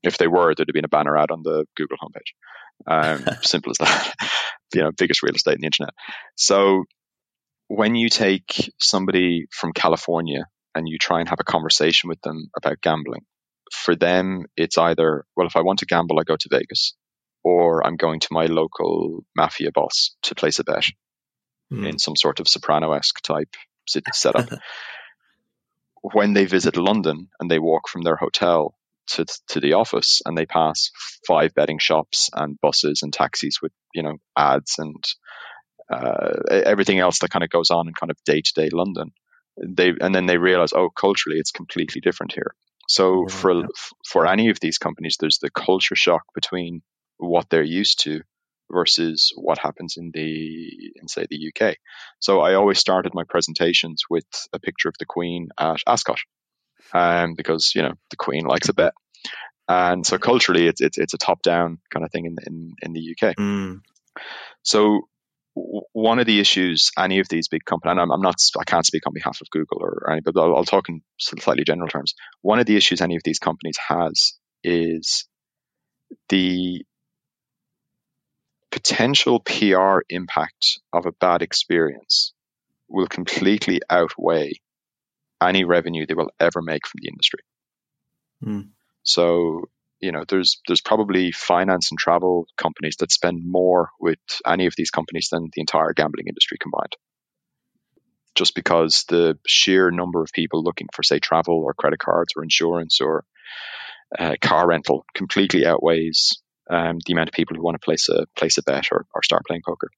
If 0.02 0.18
they 0.18 0.26
were, 0.26 0.54
there'd 0.54 0.68
have 0.68 0.74
been 0.74 0.84
a 0.84 0.88
banner 0.88 1.16
ad 1.16 1.30
on 1.30 1.42
the 1.42 1.66
Google 1.76 1.96
homepage. 1.96 2.34
Um, 2.86 3.24
simple 3.42 3.70
as 3.70 3.78
that. 3.78 4.14
you 4.74 4.82
know, 4.82 4.92
biggest 4.92 5.22
real 5.22 5.34
estate 5.34 5.54
in 5.54 5.60
the 5.60 5.66
internet. 5.66 5.94
So 6.36 6.84
when 7.68 7.94
you 7.94 8.08
take 8.08 8.72
somebody 8.78 9.46
from 9.50 9.72
California 9.72 10.46
and 10.74 10.88
you 10.88 10.98
try 10.98 11.20
and 11.20 11.28
have 11.28 11.40
a 11.40 11.44
conversation 11.44 12.08
with 12.08 12.20
them 12.22 12.50
about 12.56 12.80
gambling, 12.82 13.22
for 13.74 13.94
them, 13.94 14.46
it's 14.56 14.78
either, 14.78 15.24
well, 15.36 15.46
if 15.46 15.56
I 15.56 15.62
want 15.62 15.80
to 15.80 15.86
gamble, 15.86 16.18
I 16.18 16.24
go 16.24 16.36
to 16.36 16.48
Vegas, 16.50 16.94
or 17.42 17.86
I'm 17.86 17.96
going 17.96 18.20
to 18.20 18.28
my 18.30 18.46
local 18.46 19.24
mafia 19.36 19.70
boss 19.72 20.16
to 20.22 20.34
place 20.34 20.58
a 20.58 20.64
bet 20.64 20.84
mm. 21.72 21.88
in 21.88 21.98
some 21.98 22.16
sort 22.16 22.40
of 22.40 22.48
soprano 22.48 22.92
esque 22.92 23.20
type 23.20 23.54
setup. 23.86 24.48
when 26.12 26.34
they 26.34 26.44
visit 26.44 26.76
London 26.76 27.28
and 27.40 27.50
they 27.50 27.58
walk 27.58 27.88
from 27.88 28.02
their 28.02 28.16
hotel 28.16 28.74
to 29.06 29.24
to 29.48 29.60
the 29.60 29.74
office 29.74 30.22
and 30.24 30.36
they 30.36 30.46
pass 30.46 30.90
five 31.26 31.54
betting 31.54 31.78
shops 31.78 32.30
and 32.32 32.58
buses 32.60 33.02
and 33.02 33.12
taxis 33.12 33.60
with 33.60 33.72
you 33.94 34.02
know 34.02 34.16
ads 34.36 34.76
and 34.78 35.02
uh, 35.90 36.32
everything 36.48 36.98
else 36.98 37.18
that 37.18 37.30
kind 37.30 37.44
of 37.44 37.50
goes 37.50 37.70
on 37.70 37.88
in 37.88 37.94
kind 37.94 38.10
of 38.10 38.16
day 38.24 38.40
to 38.40 38.52
day 38.54 38.70
London. 38.70 39.12
They 39.56 39.92
and 40.00 40.14
then 40.14 40.26
they 40.26 40.38
realize, 40.38 40.72
oh, 40.72 40.90
culturally, 40.90 41.38
it's 41.38 41.52
completely 41.52 42.00
different 42.00 42.32
here. 42.32 42.54
So 42.88 43.26
yeah, 43.28 43.34
for 43.34 43.54
yeah. 43.54 43.66
for 44.06 44.26
any 44.26 44.50
of 44.50 44.60
these 44.60 44.78
companies, 44.78 45.16
there's 45.18 45.38
the 45.38 45.50
culture 45.50 45.96
shock 45.96 46.22
between 46.34 46.82
what 47.18 47.48
they're 47.50 47.62
used 47.62 48.00
to 48.04 48.22
versus 48.70 49.32
what 49.36 49.58
happens 49.58 49.96
in 49.96 50.10
the 50.12 50.92
in 51.00 51.08
say 51.08 51.26
the 51.28 51.52
UK. 51.52 51.76
So 52.18 52.40
I 52.40 52.54
always 52.54 52.78
started 52.78 53.14
my 53.14 53.24
presentations 53.28 54.04
with 54.08 54.26
a 54.52 54.58
picture 54.58 54.88
of 54.88 54.96
the 54.98 55.06
Queen 55.06 55.48
at 55.58 55.80
Ascot, 55.86 56.18
um, 56.92 57.34
because 57.34 57.72
you 57.74 57.82
know 57.82 57.94
the 58.10 58.16
Queen 58.16 58.44
likes 58.44 58.68
a 58.68 58.74
bet, 58.74 58.94
and 59.68 60.06
so 60.06 60.18
culturally 60.18 60.66
it's 60.66 60.80
it's, 60.80 60.98
it's 60.98 61.14
a 61.14 61.18
top 61.18 61.42
down 61.42 61.78
kind 61.90 62.04
of 62.04 62.12
thing 62.12 62.26
in 62.26 62.36
in, 62.46 62.74
in 62.82 62.92
the 62.92 63.16
UK. 63.16 63.36
Mm. 63.36 63.80
So 64.62 65.08
one 65.54 66.18
of 66.18 66.26
the 66.26 66.40
issues 66.40 66.90
any 66.98 67.20
of 67.20 67.28
these 67.28 67.48
big 67.48 67.64
companies, 67.64 67.92
and 67.92 68.00
I'm, 68.00 68.10
I'm, 68.10 68.20
not, 68.20 68.36
I 68.58 68.64
can't 68.64 68.84
speak 68.84 69.06
on 69.06 69.12
behalf 69.12 69.40
of 69.40 69.50
Google 69.50 69.78
or, 69.80 70.10
any, 70.10 70.20
but 70.20 70.36
I'll, 70.36 70.56
I'll 70.56 70.64
talk 70.64 70.88
in 70.88 71.02
slightly 71.18 71.64
general 71.64 71.88
terms. 71.88 72.14
One 72.42 72.58
of 72.58 72.66
the 72.66 72.76
issues 72.76 73.00
any 73.00 73.16
of 73.16 73.22
these 73.24 73.38
companies 73.38 73.76
has 73.88 74.34
is 74.62 75.26
the 76.28 76.84
potential 78.70 79.40
PR 79.40 80.00
impact 80.08 80.80
of 80.92 81.06
a 81.06 81.12
bad 81.12 81.42
experience 81.42 82.32
will 82.88 83.06
completely 83.06 83.80
outweigh 83.88 84.52
any 85.40 85.64
revenue 85.64 86.06
they 86.06 86.14
will 86.14 86.30
ever 86.40 86.62
make 86.62 86.86
from 86.86 86.98
the 87.02 87.08
industry. 87.08 87.40
Mm. 88.44 88.68
So, 89.02 89.68
you 90.00 90.12
know, 90.12 90.24
there's 90.28 90.60
there's 90.66 90.80
probably 90.80 91.32
finance 91.32 91.90
and 91.90 91.98
travel 91.98 92.46
companies 92.56 92.96
that 92.98 93.12
spend 93.12 93.42
more 93.44 93.90
with 94.00 94.18
any 94.46 94.66
of 94.66 94.74
these 94.76 94.90
companies 94.90 95.28
than 95.30 95.50
the 95.54 95.60
entire 95.60 95.92
gambling 95.92 96.28
industry 96.28 96.58
combined. 96.60 96.96
Just 98.34 98.54
because 98.54 99.04
the 99.08 99.38
sheer 99.46 99.90
number 99.90 100.20
of 100.22 100.30
people 100.34 100.62
looking 100.62 100.88
for, 100.92 101.04
say, 101.04 101.20
travel 101.20 101.62
or 101.62 101.72
credit 101.72 102.00
cards 102.00 102.32
or 102.36 102.42
insurance 102.42 103.00
or 103.00 103.24
uh, 104.18 104.34
car 104.40 104.66
rental 104.66 105.04
completely 105.14 105.64
outweighs 105.64 106.42
um, 106.68 106.98
the 107.06 107.12
amount 107.12 107.28
of 107.28 107.34
people 107.34 107.56
who 107.56 107.62
want 107.62 107.76
to 107.76 107.84
place 107.84 108.08
a 108.08 108.26
place 108.36 108.58
a 108.58 108.62
bet 108.62 108.88
or, 108.90 109.06
or 109.14 109.22
start 109.22 109.44
playing 109.46 109.62
poker. 109.64 109.88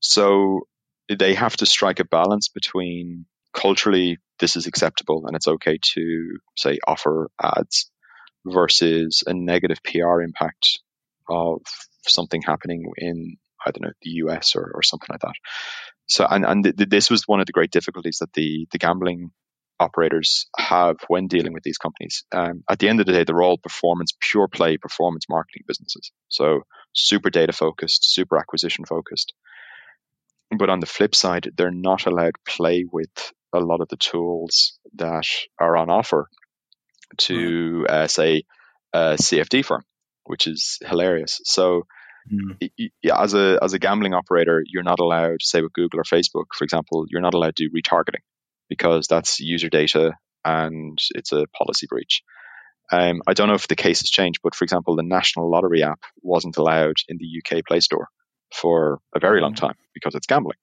So 0.00 0.66
they 1.08 1.34
have 1.34 1.56
to 1.56 1.66
strike 1.66 2.00
a 2.00 2.04
balance 2.04 2.48
between 2.48 3.26
culturally 3.54 4.18
this 4.38 4.56
is 4.56 4.66
acceptable 4.66 5.24
and 5.26 5.34
it's 5.34 5.48
okay 5.48 5.78
to 5.82 6.38
say 6.56 6.78
offer 6.86 7.30
ads 7.42 7.90
versus 8.46 9.22
a 9.26 9.34
negative 9.34 9.78
PR 9.84 10.20
impact 10.22 10.80
of 11.28 11.62
something 12.06 12.42
happening 12.42 12.90
in 12.96 13.36
I 13.64 13.70
don't 13.70 13.82
know 13.82 13.92
the 14.02 14.10
US 14.10 14.54
or, 14.56 14.70
or 14.74 14.82
something 14.82 15.08
like 15.10 15.20
that. 15.20 15.34
So 16.06 16.26
and 16.28 16.44
and 16.44 16.64
th- 16.64 16.88
this 16.88 17.10
was 17.10 17.24
one 17.26 17.40
of 17.40 17.46
the 17.46 17.52
great 17.52 17.70
difficulties 17.70 18.18
that 18.20 18.32
the 18.32 18.66
the 18.72 18.78
gambling 18.78 19.30
operators 19.80 20.46
have 20.56 20.96
when 21.06 21.28
dealing 21.28 21.52
with 21.52 21.62
these 21.62 21.78
companies. 21.78 22.24
Um, 22.32 22.64
at 22.68 22.78
the 22.78 22.88
end 22.88 23.00
of 23.00 23.06
the 23.06 23.12
day, 23.12 23.24
they're 23.24 23.42
all 23.42 23.58
performance, 23.58 24.12
pure 24.20 24.48
play 24.48 24.76
performance 24.76 25.26
marketing 25.28 25.62
businesses. 25.68 26.10
So 26.28 26.62
super 26.92 27.30
data 27.30 27.52
focused, 27.52 28.12
super 28.12 28.38
acquisition 28.38 28.84
focused. 28.84 29.34
But 30.56 30.70
on 30.70 30.80
the 30.80 30.86
flip 30.86 31.14
side, 31.14 31.50
they're 31.56 31.70
not 31.70 32.06
allowed 32.06 32.34
play 32.46 32.86
with 32.90 33.32
a 33.52 33.60
lot 33.60 33.80
of 33.80 33.88
the 33.88 33.96
tools 33.96 34.78
that 34.94 35.26
are 35.60 35.76
on 35.76 35.90
offer 35.90 36.28
to, 37.18 37.86
uh, 37.88 38.06
say, 38.06 38.44
a 38.92 39.14
CFD 39.14 39.64
firm, 39.64 39.84
which 40.24 40.46
is 40.46 40.78
hilarious. 40.84 41.40
So, 41.44 41.82
mm. 42.32 42.70
yeah, 43.02 43.20
as 43.20 43.34
a 43.34 43.58
as 43.62 43.72
a 43.72 43.78
gambling 43.78 44.14
operator, 44.14 44.62
you're 44.66 44.82
not 44.82 45.00
allowed, 45.00 45.42
say, 45.42 45.62
with 45.62 45.72
Google 45.72 46.00
or 46.00 46.04
Facebook, 46.04 46.46
for 46.56 46.64
example, 46.64 47.06
you're 47.08 47.22
not 47.22 47.34
allowed 47.34 47.56
to 47.56 47.68
do 47.68 47.74
retargeting 47.74 48.22
because 48.68 49.06
that's 49.06 49.40
user 49.40 49.68
data 49.68 50.12
and 50.44 50.98
it's 51.14 51.32
a 51.32 51.46
policy 51.56 51.86
breach. 51.88 52.22
Um, 52.90 53.20
I 53.26 53.34
don't 53.34 53.48
know 53.48 53.54
if 53.54 53.68
the 53.68 53.76
case 53.76 54.00
has 54.00 54.10
changed, 54.10 54.40
but 54.42 54.54
for 54.54 54.64
example, 54.64 54.96
the 54.96 55.02
National 55.02 55.50
Lottery 55.50 55.82
app 55.82 56.00
wasn't 56.22 56.56
allowed 56.56 56.96
in 57.08 57.18
the 57.18 57.58
UK 57.58 57.64
Play 57.66 57.80
Store 57.80 58.08
for 58.54 59.00
a 59.14 59.20
very 59.20 59.40
long 59.40 59.54
time 59.54 59.74
because 59.92 60.14
it's 60.14 60.26
gambling. 60.26 60.56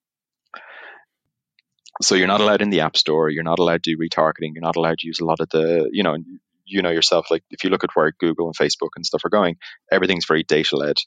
So 2.02 2.16
you're 2.16 2.28
not 2.28 2.42
allowed 2.42 2.62
in 2.62 2.70
the 2.70 2.82
App 2.82 2.98
Store. 2.98 3.30
You're 3.30 3.44
not 3.44 3.60
allowed 3.60 3.84
to 3.84 3.96
do 3.96 3.98
retargeting. 3.98 4.52
You're 4.54 4.62
not 4.62 4.76
allowed 4.76 5.00
to 5.00 5.08
use 5.08 5.20
a 5.20 5.26
lot 5.26 5.40
of 5.40 5.50
the, 5.50 5.90
you 5.92 6.04
know, 6.04 6.18
you 6.66 6.82
know 6.82 6.90
yourself. 6.90 7.32
Like 7.32 7.44
if 7.52 7.64
you 7.64 7.70
look 7.70 7.84
at 7.84 7.92
where 7.94 8.12
Google 8.20 8.48
and 8.48 8.56
Facebook 8.56 8.90
and 8.96 9.06
stuff 9.06 9.24
are 9.24 9.30
going, 9.30 9.58
everything's 9.92 10.26
very 10.26 10.44
data 10.44 10.76
led 10.76 10.98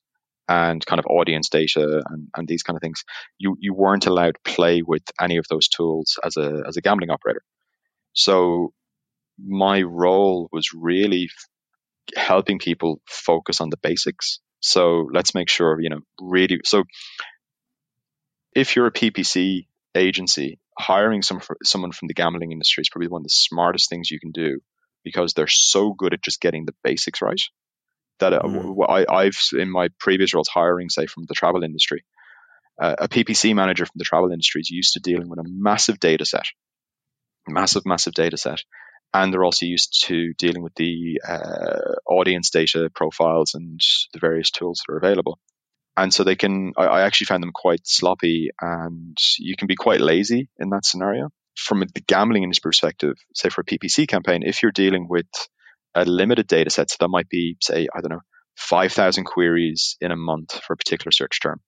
and 0.48 0.84
kind 0.86 0.98
of 0.98 1.06
audience 1.06 1.50
data 1.50 2.02
and, 2.08 2.28
and 2.34 2.48
these 2.48 2.62
kind 2.62 2.76
of 2.76 2.80
things, 2.80 3.04
you, 3.38 3.56
you 3.60 3.74
weren't 3.74 4.06
allowed 4.06 4.36
to 4.42 4.52
play 4.52 4.80
with 4.80 5.02
any 5.20 5.36
of 5.36 5.46
those 5.50 5.68
tools 5.68 6.18
as 6.24 6.36
a, 6.38 6.62
as 6.66 6.76
a 6.78 6.80
gambling 6.80 7.10
operator. 7.10 7.42
So 8.14 8.72
my 9.38 9.82
role 9.82 10.48
was 10.50 10.72
really 10.74 11.28
helping 12.16 12.58
people 12.58 13.00
focus 13.06 13.60
on 13.60 13.68
the 13.68 13.76
basics. 13.76 14.40
So 14.60 15.08
let's 15.12 15.34
make 15.34 15.50
sure, 15.50 15.80
you 15.80 15.90
know, 15.90 16.00
really. 16.20 16.60
So 16.64 16.84
if 18.54 18.74
you're 18.74 18.86
a 18.86 18.92
PPC 18.92 19.66
agency, 19.94 20.58
hiring 20.78 21.22
some, 21.22 21.40
someone 21.64 21.92
from 21.92 22.08
the 22.08 22.14
gambling 22.14 22.52
industry 22.52 22.82
is 22.82 22.88
probably 22.88 23.08
one 23.08 23.20
of 23.20 23.24
the 23.24 23.30
smartest 23.30 23.90
things 23.90 24.10
you 24.10 24.20
can 24.20 24.30
do 24.30 24.60
because 25.04 25.32
they're 25.32 25.46
so 25.46 25.92
good 25.92 26.14
at 26.14 26.22
just 26.22 26.40
getting 26.40 26.64
the 26.64 26.74
basics 26.82 27.22
right 27.22 27.40
that 28.20 28.32
uh, 28.32 28.40
mm. 28.42 29.06
I, 29.08 29.24
have 29.24 29.36
in 29.52 29.70
my 29.70 29.88
previous 29.98 30.34
roles 30.34 30.48
hiring, 30.48 30.88
say 30.88 31.06
from 31.06 31.24
the 31.28 31.34
travel 31.34 31.62
industry, 31.62 32.04
uh, 32.80 32.96
a 32.98 33.08
PPC 33.08 33.54
manager 33.54 33.86
from 33.86 33.96
the 33.96 34.04
travel 34.04 34.30
industry 34.30 34.60
is 34.60 34.70
used 34.70 34.94
to 34.94 35.00
dealing 35.00 35.28
with 35.28 35.38
a 35.38 35.44
massive 35.46 35.98
data 35.98 36.24
set, 36.24 36.46
massive, 37.48 37.82
massive 37.84 38.14
data 38.14 38.36
set. 38.36 38.60
And 39.14 39.32
they're 39.32 39.44
also 39.44 39.66
used 39.66 40.04
to 40.06 40.34
dealing 40.34 40.62
with 40.62 40.74
the 40.74 41.20
uh, 41.26 41.94
audience 42.06 42.50
data 42.50 42.90
profiles 42.94 43.54
and 43.54 43.80
the 44.12 44.18
various 44.20 44.50
tools 44.50 44.82
that 44.86 44.92
are 44.92 44.98
available. 44.98 45.38
And 45.98 46.14
so 46.14 46.24
they 46.24 46.36
can. 46.36 46.72
I, 46.76 46.84
I 46.84 47.02
actually 47.02 47.26
found 47.26 47.42
them 47.42 47.52
quite 47.52 47.80
sloppy, 47.84 48.50
and 48.60 49.16
you 49.38 49.56
can 49.56 49.66
be 49.66 49.76
quite 49.76 50.00
lazy 50.00 50.48
in 50.58 50.70
that 50.70 50.84
scenario. 50.84 51.30
From 51.56 51.80
the 51.80 52.00
gambling 52.06 52.44
industry 52.44 52.68
perspective, 52.68 53.16
say 53.34 53.48
for 53.48 53.62
a 53.62 53.64
PPC 53.64 54.06
campaign, 54.06 54.42
if 54.44 54.62
you're 54.62 54.70
dealing 54.72 55.08
with 55.08 55.26
a 55.94 56.04
limited 56.04 56.46
data 56.46 56.70
set, 56.70 56.90
so 56.90 56.96
that 57.00 57.08
might 57.08 57.28
be, 57.28 57.56
say, 57.60 57.88
I 57.92 58.00
don't 58.00 58.12
know, 58.12 58.22
5,000 58.56 59.24
queries 59.24 59.96
in 60.00 60.12
a 60.12 60.16
month 60.16 60.52
for 60.52 60.74
a 60.74 60.76
particular 60.76 61.10
search 61.10 61.40
term, 61.40 61.60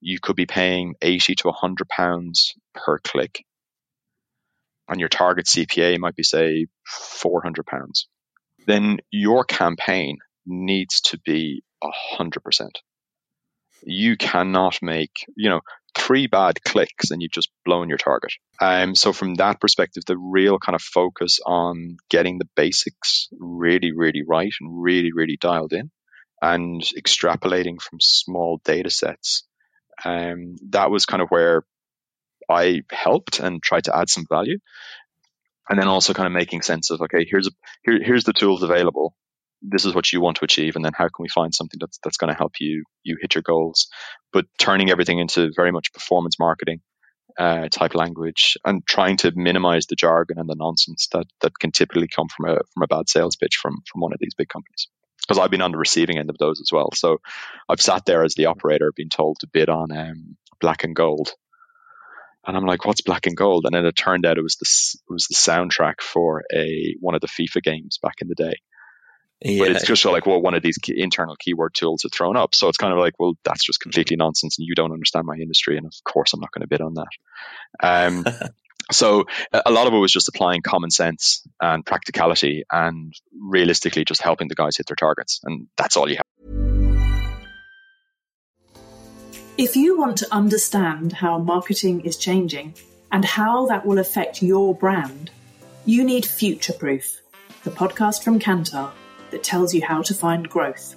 you 0.00 0.20
could 0.20 0.36
be 0.36 0.46
paying 0.46 0.94
80 1.02 1.34
to 1.36 1.48
100 1.48 1.88
pounds 1.88 2.54
per 2.74 2.98
click. 2.98 3.44
And 4.88 5.00
your 5.00 5.08
target 5.08 5.46
CPA 5.46 5.98
might 5.98 6.14
be, 6.14 6.22
say, 6.22 6.66
400 6.86 7.66
pounds. 7.66 8.06
Then 8.66 8.98
your 9.10 9.44
campaign 9.44 10.18
needs 10.46 11.00
to 11.00 11.18
be 11.18 11.64
100%. 11.82 12.68
You 13.82 14.16
cannot 14.16 14.78
make, 14.82 15.24
you 15.36 15.50
know, 15.50 15.60
three 15.94 16.26
bad 16.26 16.62
clicks 16.62 17.10
and 17.10 17.20
you've 17.20 17.32
just 17.32 17.50
blown 17.64 17.88
your 17.88 17.98
target. 17.98 18.32
Um, 18.60 18.94
so 18.94 19.12
from 19.12 19.34
that 19.34 19.60
perspective, 19.60 20.04
the 20.06 20.16
real 20.16 20.58
kind 20.58 20.74
of 20.74 20.82
focus 20.82 21.38
on 21.44 21.96
getting 22.08 22.38
the 22.38 22.48
basics 22.56 23.28
really, 23.38 23.92
really 23.92 24.22
right 24.26 24.52
and 24.60 24.82
really, 24.82 25.12
really 25.12 25.36
dialed 25.40 25.72
in 25.72 25.90
and 26.40 26.82
extrapolating 26.98 27.80
from 27.80 28.00
small 28.00 28.60
data 28.64 28.90
sets. 28.90 29.44
Um, 30.04 30.56
that 30.70 30.90
was 30.90 31.06
kind 31.06 31.22
of 31.22 31.28
where 31.28 31.62
I 32.48 32.82
helped 32.90 33.40
and 33.40 33.62
tried 33.62 33.84
to 33.84 33.96
add 33.96 34.08
some 34.08 34.26
value. 34.28 34.58
And 35.68 35.78
then 35.80 35.88
also 35.88 36.12
kind 36.12 36.26
of 36.26 36.32
making 36.32 36.62
sense 36.62 36.90
of, 36.90 37.00
okay, 37.02 37.24
here's, 37.28 37.46
a, 37.46 37.50
here, 37.84 38.00
here's 38.02 38.24
the 38.24 38.32
tools 38.32 38.62
available 38.62 39.14
this 39.62 39.84
is 39.84 39.94
what 39.94 40.12
you 40.12 40.20
want 40.20 40.36
to 40.36 40.44
achieve 40.44 40.76
and 40.76 40.84
then 40.84 40.92
how 40.96 41.04
can 41.04 41.22
we 41.22 41.28
find 41.28 41.54
something 41.54 41.78
that's 41.80 41.98
that's 42.02 42.16
going 42.16 42.32
to 42.32 42.38
help 42.38 42.52
you 42.60 42.84
you 43.02 43.16
hit 43.20 43.34
your 43.34 43.42
goals 43.42 43.88
but 44.32 44.46
turning 44.58 44.90
everything 44.90 45.18
into 45.18 45.52
very 45.54 45.72
much 45.72 45.92
performance 45.92 46.38
marketing 46.38 46.80
uh, 47.38 47.68
type 47.68 47.94
language 47.94 48.58
and 48.64 48.86
trying 48.86 49.16
to 49.16 49.32
minimize 49.34 49.86
the 49.86 49.96
jargon 49.96 50.38
and 50.38 50.48
the 50.48 50.56
nonsense 50.56 51.08
that 51.12 51.26
that 51.40 51.58
can 51.58 51.70
typically 51.70 52.08
come 52.08 52.26
from 52.28 52.50
a 52.50 52.58
from 52.74 52.82
a 52.82 52.86
bad 52.86 53.08
sales 53.08 53.36
pitch 53.36 53.56
from 53.60 53.76
from 53.90 54.00
one 54.00 54.12
of 54.12 54.18
these 54.20 54.34
big 54.34 54.48
companies 54.48 54.88
because 55.22 55.38
I've 55.38 55.50
been 55.50 55.62
on 55.62 55.72
the 55.72 55.78
receiving 55.78 56.18
end 56.18 56.28
of 56.28 56.36
those 56.38 56.60
as 56.60 56.70
well 56.70 56.90
so 56.94 57.18
I've 57.68 57.80
sat 57.80 58.04
there 58.04 58.24
as 58.24 58.34
the 58.34 58.46
operator 58.46 58.92
being 58.94 59.08
told 59.08 59.38
to 59.40 59.48
bid 59.50 59.70
on 59.70 59.96
um, 59.96 60.36
black 60.60 60.84
and 60.84 60.94
gold 60.94 61.32
and 62.44 62.56
I'm 62.56 62.66
like, 62.66 62.84
what's 62.84 63.02
black 63.02 63.26
and 63.26 63.36
gold? 63.36 63.66
And 63.66 63.74
then 63.74 63.86
it 63.86 63.94
turned 63.94 64.26
out 64.26 64.38
it 64.38 64.42
was 64.42 64.56
the 64.56 64.66
it 65.08 65.12
was 65.12 65.26
the 65.28 65.36
soundtrack 65.36 66.00
for 66.00 66.42
a 66.52 66.96
one 67.00 67.14
of 67.14 67.20
the 67.20 67.28
FIFA 67.28 67.62
games 67.62 67.98
back 68.02 68.16
in 68.20 68.28
the 68.28 68.34
day. 68.34 68.54
Yeah. 69.44 69.64
But 69.64 69.72
it's 69.72 69.86
just 69.86 70.04
like, 70.04 70.26
well, 70.26 70.40
one 70.40 70.54
of 70.54 70.62
these 70.62 70.78
key, 70.78 70.94
internal 70.96 71.36
keyword 71.36 71.74
tools 71.74 72.04
are 72.04 72.10
thrown 72.10 72.36
up. 72.36 72.54
So 72.54 72.68
it's 72.68 72.78
kind 72.78 72.92
of 72.92 72.98
like, 72.98 73.14
well, 73.18 73.34
that's 73.44 73.64
just 73.64 73.80
completely 73.80 74.16
nonsense 74.16 74.58
and 74.58 74.66
you 74.66 74.74
don't 74.74 74.92
understand 74.92 75.26
my 75.26 75.34
industry. 75.34 75.76
And 75.76 75.86
of 75.86 75.92
course, 76.04 76.32
I'm 76.32 76.40
not 76.40 76.52
going 76.52 76.62
to 76.62 76.68
bid 76.68 76.80
on 76.80 76.94
that. 76.94 77.08
Um, 77.82 78.24
so 78.92 79.24
a 79.52 79.70
lot 79.72 79.88
of 79.88 79.94
it 79.94 79.98
was 79.98 80.12
just 80.12 80.28
applying 80.28 80.62
common 80.62 80.90
sense 80.90 81.42
and 81.60 81.84
practicality 81.84 82.64
and 82.70 83.12
realistically 83.36 84.04
just 84.04 84.22
helping 84.22 84.48
the 84.48 84.54
guys 84.54 84.76
hit 84.76 84.86
their 84.86 84.96
targets. 84.96 85.40
And 85.42 85.66
that's 85.76 85.96
all 85.96 86.08
you 86.08 86.16
have. 86.16 86.22
If 89.58 89.76
you 89.76 89.98
want 89.98 90.18
to 90.18 90.28
understand 90.32 91.12
how 91.12 91.38
marketing 91.38 92.02
is 92.02 92.16
changing 92.16 92.74
and 93.10 93.24
how 93.24 93.66
that 93.66 93.84
will 93.84 93.98
affect 93.98 94.42
your 94.42 94.74
brand, 94.74 95.30
you 95.84 96.04
need 96.04 96.24
Future 96.24 96.72
Proof, 96.72 97.20
the 97.64 97.70
podcast 97.70 98.22
from 98.22 98.38
Kantar 98.38 98.92
that 99.32 99.42
tells 99.42 99.74
you 99.74 99.82
how 99.82 100.00
to 100.02 100.14
find 100.14 100.48
growth. 100.48 100.94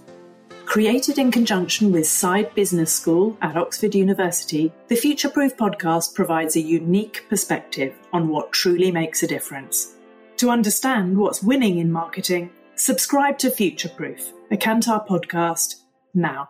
Created 0.66 1.18
in 1.18 1.32
conjunction 1.32 1.92
with 1.92 2.04
Saïd 2.04 2.54
Business 2.54 2.94
School 2.94 3.38
at 3.42 3.58
Oxford 3.58 3.96
University, 3.96 4.72
the 4.88 4.96
Future 4.96 5.30
Proof 5.30 5.56
podcast 5.58 6.14
provides 6.14 6.56
a 6.56 6.62
unique 6.62 7.26
perspective 7.30 7.94
on 8.14 8.28
what 8.28 8.52
truly 8.52 8.92
makes 8.92 9.24
a 9.24 9.28
difference. 9.28 9.96
To 10.38 10.50
understand 10.50 11.18
what's 11.18 11.42
winning 11.42 11.78
in 11.78 11.92
marketing, 11.92 12.50
subscribe 12.76 13.38
to 13.40 13.52
Future 13.52 13.90
Proof, 13.90 14.34
a 14.52 14.58
Kantar 14.58 15.08
podcast, 15.08 15.76
now. 16.14 16.50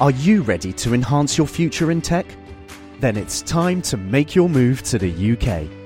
Are 0.00 0.10
you 0.10 0.42
ready 0.42 0.72
to 0.74 0.94
enhance 0.94 1.38
your 1.38 1.46
future 1.46 1.90
in 1.90 2.00
tech? 2.00 2.26
Then 3.00 3.16
it's 3.16 3.42
time 3.42 3.82
to 3.82 3.96
make 3.96 4.34
your 4.34 4.48
move 4.48 4.82
to 4.84 4.98
the 4.98 5.32
UK 5.32 5.85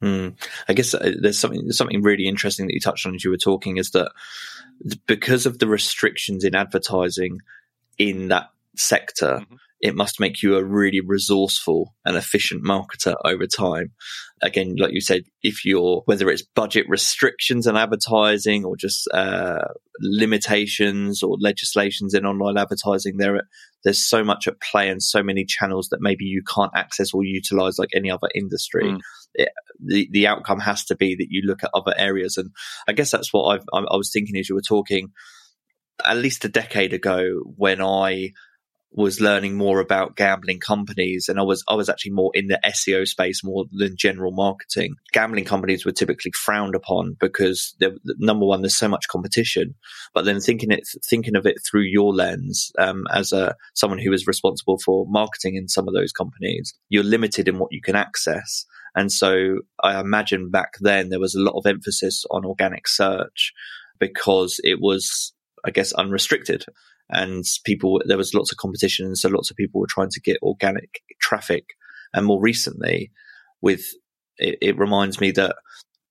Hmm. 0.00 0.28
I 0.68 0.74
guess 0.74 0.94
uh, 0.94 1.12
there's 1.20 1.38
something 1.38 1.70
something 1.72 2.02
really 2.02 2.28
interesting 2.28 2.66
that 2.66 2.74
you 2.74 2.80
touched 2.80 3.06
on 3.06 3.16
as 3.16 3.24
you 3.24 3.30
were 3.30 3.36
talking 3.36 3.78
is 3.78 3.90
that 3.90 4.12
because 5.06 5.44
of 5.44 5.58
the 5.58 5.66
restrictions 5.66 6.44
in 6.44 6.54
advertising 6.54 7.40
in 7.98 8.28
that 8.28 8.50
sector, 8.76 9.40
mm-hmm. 9.40 9.56
It 9.80 9.94
must 9.94 10.18
make 10.18 10.42
you 10.42 10.56
a 10.56 10.64
really 10.64 11.00
resourceful 11.00 11.94
and 12.04 12.16
efficient 12.16 12.64
marketer 12.64 13.14
over 13.24 13.46
time. 13.46 13.92
Again, 14.42 14.74
like 14.76 14.92
you 14.92 15.00
said, 15.00 15.22
if 15.42 15.64
you're 15.64 16.02
whether 16.06 16.28
it's 16.30 16.42
budget 16.42 16.86
restrictions 16.88 17.66
and 17.66 17.78
advertising 17.78 18.64
or 18.64 18.76
just 18.76 19.08
uh, 19.12 19.64
limitations 20.00 21.22
or 21.22 21.36
legislations 21.40 22.14
in 22.14 22.26
online 22.26 22.58
advertising, 22.58 23.18
there 23.18 23.42
there's 23.84 24.04
so 24.04 24.24
much 24.24 24.48
at 24.48 24.60
play 24.60 24.88
and 24.88 25.02
so 25.02 25.22
many 25.22 25.44
channels 25.44 25.88
that 25.90 26.00
maybe 26.00 26.24
you 26.24 26.42
can't 26.42 26.72
access 26.74 27.14
or 27.14 27.24
utilize 27.24 27.78
like 27.78 27.90
any 27.94 28.10
other 28.10 28.28
industry. 28.34 28.84
Mm. 28.84 29.00
It, 29.34 29.48
the 29.84 30.08
the 30.10 30.26
outcome 30.26 30.60
has 30.60 30.84
to 30.86 30.96
be 30.96 31.14
that 31.14 31.28
you 31.30 31.42
look 31.44 31.62
at 31.62 31.70
other 31.72 31.94
areas, 31.96 32.36
and 32.36 32.50
I 32.88 32.92
guess 32.92 33.12
that's 33.12 33.32
what 33.32 33.44
I've, 33.44 33.64
I, 33.72 33.78
I 33.78 33.96
was 33.96 34.10
thinking 34.12 34.36
as 34.38 34.48
you 34.48 34.56
were 34.56 34.60
talking. 34.60 35.12
At 36.04 36.16
least 36.16 36.44
a 36.44 36.48
decade 36.48 36.92
ago, 36.92 37.40
when 37.56 37.82
I 37.82 38.30
was 38.92 39.20
learning 39.20 39.54
more 39.54 39.80
about 39.80 40.16
gambling 40.16 40.58
companies 40.58 41.26
and 41.28 41.38
I 41.38 41.42
was 41.42 41.62
I 41.68 41.74
was 41.74 41.88
actually 41.88 42.12
more 42.12 42.30
in 42.32 42.46
the 42.48 42.58
SEO 42.64 43.06
space 43.06 43.44
more 43.44 43.66
than 43.70 43.96
general 43.96 44.32
marketing. 44.32 44.94
Gambling 45.12 45.44
companies 45.44 45.84
were 45.84 45.92
typically 45.92 46.32
frowned 46.32 46.74
upon 46.74 47.16
because 47.20 47.76
number 48.18 48.46
one 48.46 48.62
there's 48.62 48.78
so 48.78 48.88
much 48.88 49.08
competition, 49.08 49.74
but 50.14 50.24
then 50.24 50.40
thinking 50.40 50.70
it 50.70 50.88
thinking 51.08 51.36
of 51.36 51.46
it 51.46 51.56
through 51.68 51.82
your 51.82 52.14
lens 52.14 52.72
um, 52.78 53.04
as 53.12 53.32
a 53.32 53.54
someone 53.74 53.98
who 53.98 54.12
is 54.12 54.26
responsible 54.26 54.78
for 54.84 55.06
marketing 55.08 55.56
in 55.56 55.68
some 55.68 55.86
of 55.86 55.94
those 55.94 56.12
companies, 56.12 56.74
you're 56.88 57.04
limited 57.04 57.46
in 57.46 57.58
what 57.58 57.72
you 57.72 57.82
can 57.82 57.96
access. 57.96 58.64
And 58.96 59.12
so 59.12 59.58
I 59.84 60.00
imagine 60.00 60.50
back 60.50 60.72
then 60.80 61.10
there 61.10 61.20
was 61.20 61.34
a 61.34 61.40
lot 61.40 61.58
of 61.58 61.66
emphasis 61.66 62.24
on 62.30 62.46
organic 62.46 62.88
search 62.88 63.52
because 63.98 64.60
it 64.64 64.78
was 64.80 65.34
I 65.64 65.70
guess 65.70 65.92
unrestricted 65.92 66.64
and 67.10 67.44
people 67.64 68.00
there 68.04 68.18
was 68.18 68.34
lots 68.34 68.52
of 68.52 68.58
competition 68.58 69.06
and 69.06 69.18
so 69.18 69.28
lots 69.28 69.50
of 69.50 69.56
people 69.56 69.80
were 69.80 69.86
trying 69.88 70.10
to 70.10 70.20
get 70.20 70.36
organic 70.42 71.02
traffic 71.20 71.64
and 72.12 72.26
more 72.26 72.40
recently 72.40 73.10
with 73.60 73.82
it, 74.38 74.58
it 74.60 74.78
reminds 74.78 75.20
me 75.20 75.30
that 75.32 75.56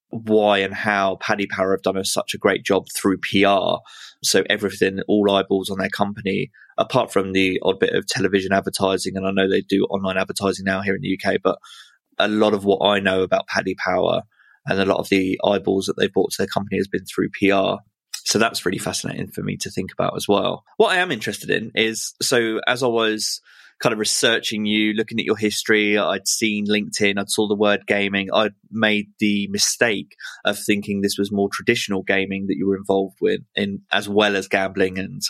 why 0.10 0.60
and 0.60 0.74
how 0.74 1.18
Paddy 1.18 1.48
Power 1.48 1.72
have 1.72 1.82
done 1.82 1.98
a, 1.98 2.06
such 2.06 2.34
a 2.34 2.38
great 2.38 2.64
job 2.64 2.86
through 2.96 3.18
PR. 3.18 3.82
So 4.24 4.44
everything, 4.50 5.00
all 5.08 5.30
eyeballs 5.32 5.70
on 5.70 5.80
their 5.80 5.90
company, 5.90 6.52
apart 6.78 7.12
from 7.12 7.34
the 7.34 7.60
odd 7.62 7.80
bit 7.80 7.94
of 7.94 8.08
television 8.08 8.54
advertising, 8.54 9.18
and 9.18 9.28
I 9.28 9.32
know 9.32 9.50
they 9.50 9.62
do 9.62 9.84
online 9.90 10.18
advertising 10.18 10.66
now 10.66 10.82
here 10.82 10.96
in 10.96 11.02
the 11.02 11.20
UK, 11.20 11.38
but 11.44 11.58
a 12.18 12.28
lot 12.28 12.54
of 12.54 12.66
what 12.66 12.86
I 12.86 13.00
know 13.00 13.22
about 13.22 13.48
Paddy 13.48 13.76
Power 13.76 14.22
and 14.66 14.80
a 14.80 14.86
lot 14.86 14.98
of 14.98 15.10
the 15.10 15.40
eyeballs 15.46 15.86
that 15.86 15.96
they've 15.98 16.12
brought 16.12 16.32
to 16.32 16.38
their 16.40 16.48
company 16.48 16.78
has 16.78 16.88
been 16.88 17.06
through 17.06 17.30
PR. 17.30 17.82
So 18.28 18.40
that's 18.40 18.66
really 18.66 18.78
fascinating 18.78 19.30
for 19.30 19.42
me 19.42 19.56
to 19.56 19.72
think 19.72 19.94
about 19.94 20.18
as 20.18 20.28
well. 20.28 20.66
What 20.76 20.92
I 20.92 20.98
am 20.98 21.13
interested 21.13 21.50
in 21.50 21.72
is 21.76 22.13
so 22.22 22.60
as 22.68 22.84
I 22.84 22.88
was 22.88 23.40
kind 23.80 23.94
of 23.94 24.00
researching 24.00 24.66
you, 24.66 24.92
looking 24.92 25.18
at 25.18 25.26
your 25.26 25.38
history, 25.38 25.98
I'd 25.98 26.28
seen 26.28 26.66
LinkedIn, 26.66 27.18
I'd 27.18 27.30
saw 27.30 27.48
the 27.48 27.56
word 27.56 27.88
gaming. 27.88 28.28
I'd 28.34 28.52
made 28.70 29.12
the 29.20 29.48
mistake 29.48 30.18
of 30.44 30.60
thinking 30.60 31.00
this 31.00 31.18
was 31.18 31.32
more 31.32 31.48
traditional 31.54 32.04
gaming 32.04 32.48
that 32.48 32.58
you 32.58 32.68
were 32.68 32.76
involved 32.76 33.16
with 33.22 33.40
in 33.56 33.84
as 33.94 34.10
well 34.10 34.36
as 34.36 34.50
gambling 34.50 35.00
and 35.00 35.22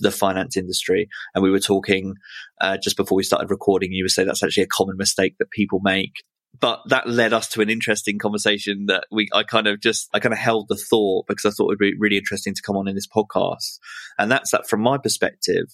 the 0.00 0.10
finance 0.10 0.54
industry. 0.54 1.08
And 1.34 1.42
we 1.42 1.50
were 1.50 1.58
talking 1.58 2.16
uh, 2.60 2.76
just 2.76 2.98
before 2.98 3.16
we 3.16 3.22
started 3.22 3.48
recording. 3.48 3.92
You 3.92 4.04
would 4.04 4.10
say 4.10 4.24
that's 4.24 4.42
actually 4.42 4.64
a 4.64 4.66
common 4.66 4.98
mistake 4.98 5.36
that 5.38 5.50
people 5.50 5.80
make 5.82 6.22
but 6.58 6.82
that 6.86 7.08
led 7.08 7.32
us 7.32 7.48
to 7.48 7.62
an 7.62 7.70
interesting 7.70 8.18
conversation 8.18 8.86
that 8.86 9.06
we 9.10 9.28
I 9.32 9.42
kind 9.42 9.66
of 9.66 9.80
just 9.80 10.08
I 10.12 10.20
kind 10.20 10.32
of 10.32 10.38
held 10.38 10.68
the 10.68 10.76
thought 10.76 11.26
because 11.26 11.44
I 11.44 11.50
thought 11.50 11.64
it 11.64 11.72
would 11.72 11.78
be 11.78 11.94
really 11.98 12.18
interesting 12.18 12.54
to 12.54 12.62
come 12.62 12.76
on 12.76 12.88
in 12.88 12.94
this 12.94 13.08
podcast. 13.08 13.78
And 14.18 14.30
that's 14.30 14.50
that 14.50 14.68
from 14.68 14.80
my 14.82 14.98
perspective, 14.98 15.66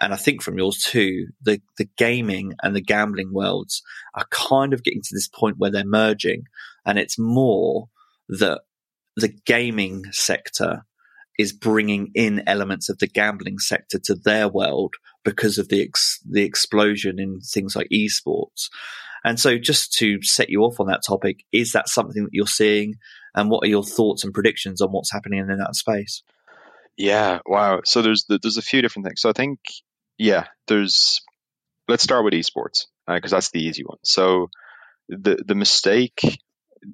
and 0.00 0.12
I 0.12 0.16
think 0.16 0.42
from 0.42 0.58
yours 0.58 0.82
too, 0.82 1.28
the 1.42 1.60
the 1.76 1.88
gaming 1.96 2.54
and 2.62 2.76
the 2.76 2.82
gambling 2.82 3.32
worlds 3.32 3.82
are 4.14 4.26
kind 4.30 4.72
of 4.72 4.82
getting 4.82 5.02
to 5.02 5.14
this 5.14 5.28
point 5.28 5.58
where 5.58 5.70
they're 5.70 5.84
merging. 5.84 6.44
And 6.84 6.98
it's 6.98 7.18
more 7.18 7.88
that 8.28 8.60
the 9.16 9.28
gaming 9.28 10.04
sector 10.12 10.84
is 11.38 11.52
bringing 11.52 12.10
in 12.14 12.42
elements 12.46 12.88
of 12.88 12.98
the 12.98 13.06
gambling 13.06 13.58
sector 13.58 13.98
to 13.98 14.14
their 14.14 14.48
world 14.48 14.94
because 15.24 15.56
of 15.56 15.68
the 15.68 15.82
ex- 15.82 16.20
the 16.28 16.42
explosion 16.42 17.18
in 17.18 17.40
things 17.40 17.76
like 17.76 17.88
esports. 17.92 18.68
And 19.24 19.38
so, 19.38 19.58
just 19.58 19.92
to 19.94 20.22
set 20.22 20.50
you 20.50 20.62
off 20.62 20.80
on 20.80 20.86
that 20.86 21.02
topic, 21.06 21.44
is 21.52 21.72
that 21.72 21.88
something 21.88 22.24
that 22.24 22.32
you're 22.32 22.46
seeing? 22.46 22.96
And 23.34 23.50
what 23.50 23.64
are 23.64 23.68
your 23.68 23.84
thoughts 23.84 24.24
and 24.24 24.34
predictions 24.34 24.80
on 24.80 24.90
what's 24.90 25.12
happening 25.12 25.40
in 25.40 25.58
that 25.58 25.76
space? 25.76 26.22
Yeah, 26.96 27.38
wow. 27.46 27.80
So 27.84 28.02
there's 28.02 28.26
there's 28.28 28.56
a 28.56 28.62
few 28.62 28.82
different 28.82 29.06
things. 29.06 29.20
So 29.20 29.28
I 29.28 29.32
think, 29.32 29.60
yeah, 30.18 30.46
there's. 30.66 31.20
Let's 31.86 32.02
start 32.02 32.22
with 32.22 32.34
esports 32.34 32.84
because 33.06 33.32
uh, 33.32 33.36
that's 33.36 33.50
the 33.50 33.62
easy 33.62 33.82
one. 33.82 33.98
So 34.02 34.50
the 35.08 35.42
the 35.46 35.54
mistake 35.54 36.20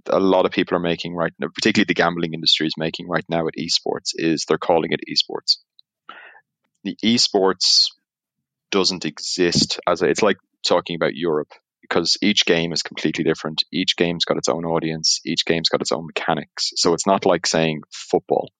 a 0.09 0.21
lot 0.21 0.47
of 0.47 0.53
people 0.53 0.77
are 0.77 0.81
making 0.81 1.15
right 1.15 1.33
now, 1.39 1.49
particularly 1.55 1.87
the 1.87 1.95
gambling 1.95 2.35
industry 2.35 2.67
is 2.67 2.75
making 2.77 3.09
right 3.09 3.25
now 3.29 3.47
at 3.47 3.55
esports, 3.59 4.13
is 4.15 4.45
they're 4.45 4.59
calling 4.59 4.93
it 4.93 5.01
esports. 5.09 5.59
The 6.85 6.97
esports 7.05 7.87
doesn't 8.71 9.05
exist 9.05 9.81
as 9.87 10.03
a, 10.03 10.07
it's 10.07 10.23
like 10.23 10.37
talking 10.67 10.97
about 10.97 11.15
Europe 11.15 11.53
because 11.89 12.17
each 12.23 12.47
game 12.47 12.73
is 12.73 12.83
completely 12.83 13.25
different. 13.25 13.63
Each 13.71 13.95
game's 13.97 14.25
got 14.25 14.39
its 14.39 14.49
own 14.49 14.65
audience. 14.65 15.21
Each 15.25 15.45
game's 15.45 15.69
got 15.69 15.83
its 15.83 15.93
own 15.93 16.07
mechanics. 16.07 16.73
So 16.77 16.95
it's 16.95 17.07
not 17.07 17.27
like 17.27 17.47
saying 17.47 17.83
football 17.93 18.51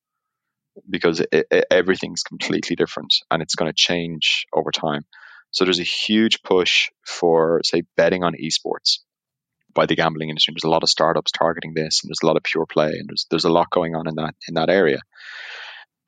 because 0.87 1.21
it, 1.21 1.47
it, 1.49 1.65
everything's 1.71 2.21
completely 2.21 2.75
different 2.75 3.13
and 3.31 3.41
it's 3.41 3.55
going 3.55 3.69
to 3.69 3.75
change 3.75 4.45
over 4.53 4.71
time. 4.71 5.05
So 5.49 5.65
there's 5.65 5.79
a 5.79 5.83
huge 5.83 6.43
push 6.43 6.89
for, 7.05 7.61
say, 7.63 7.83
betting 7.97 8.23
on 8.23 8.33
esports 8.35 8.99
by 9.73 9.85
the 9.85 9.95
gambling 9.95 10.29
industry. 10.29 10.53
There's 10.53 10.67
a 10.67 10.69
lot 10.69 10.83
of 10.83 10.89
startups 10.89 11.31
targeting 11.31 11.73
this, 11.73 12.01
and 12.03 12.09
there's 12.09 12.23
a 12.23 12.27
lot 12.27 12.37
of 12.37 12.43
pure 12.43 12.65
play, 12.65 12.91
and 12.99 13.09
there's 13.09 13.25
there's 13.29 13.45
a 13.45 13.49
lot 13.49 13.69
going 13.69 13.95
on 13.95 14.07
in 14.07 14.15
that 14.15 14.35
in 14.47 14.55
that 14.55 14.69
area. 14.69 14.99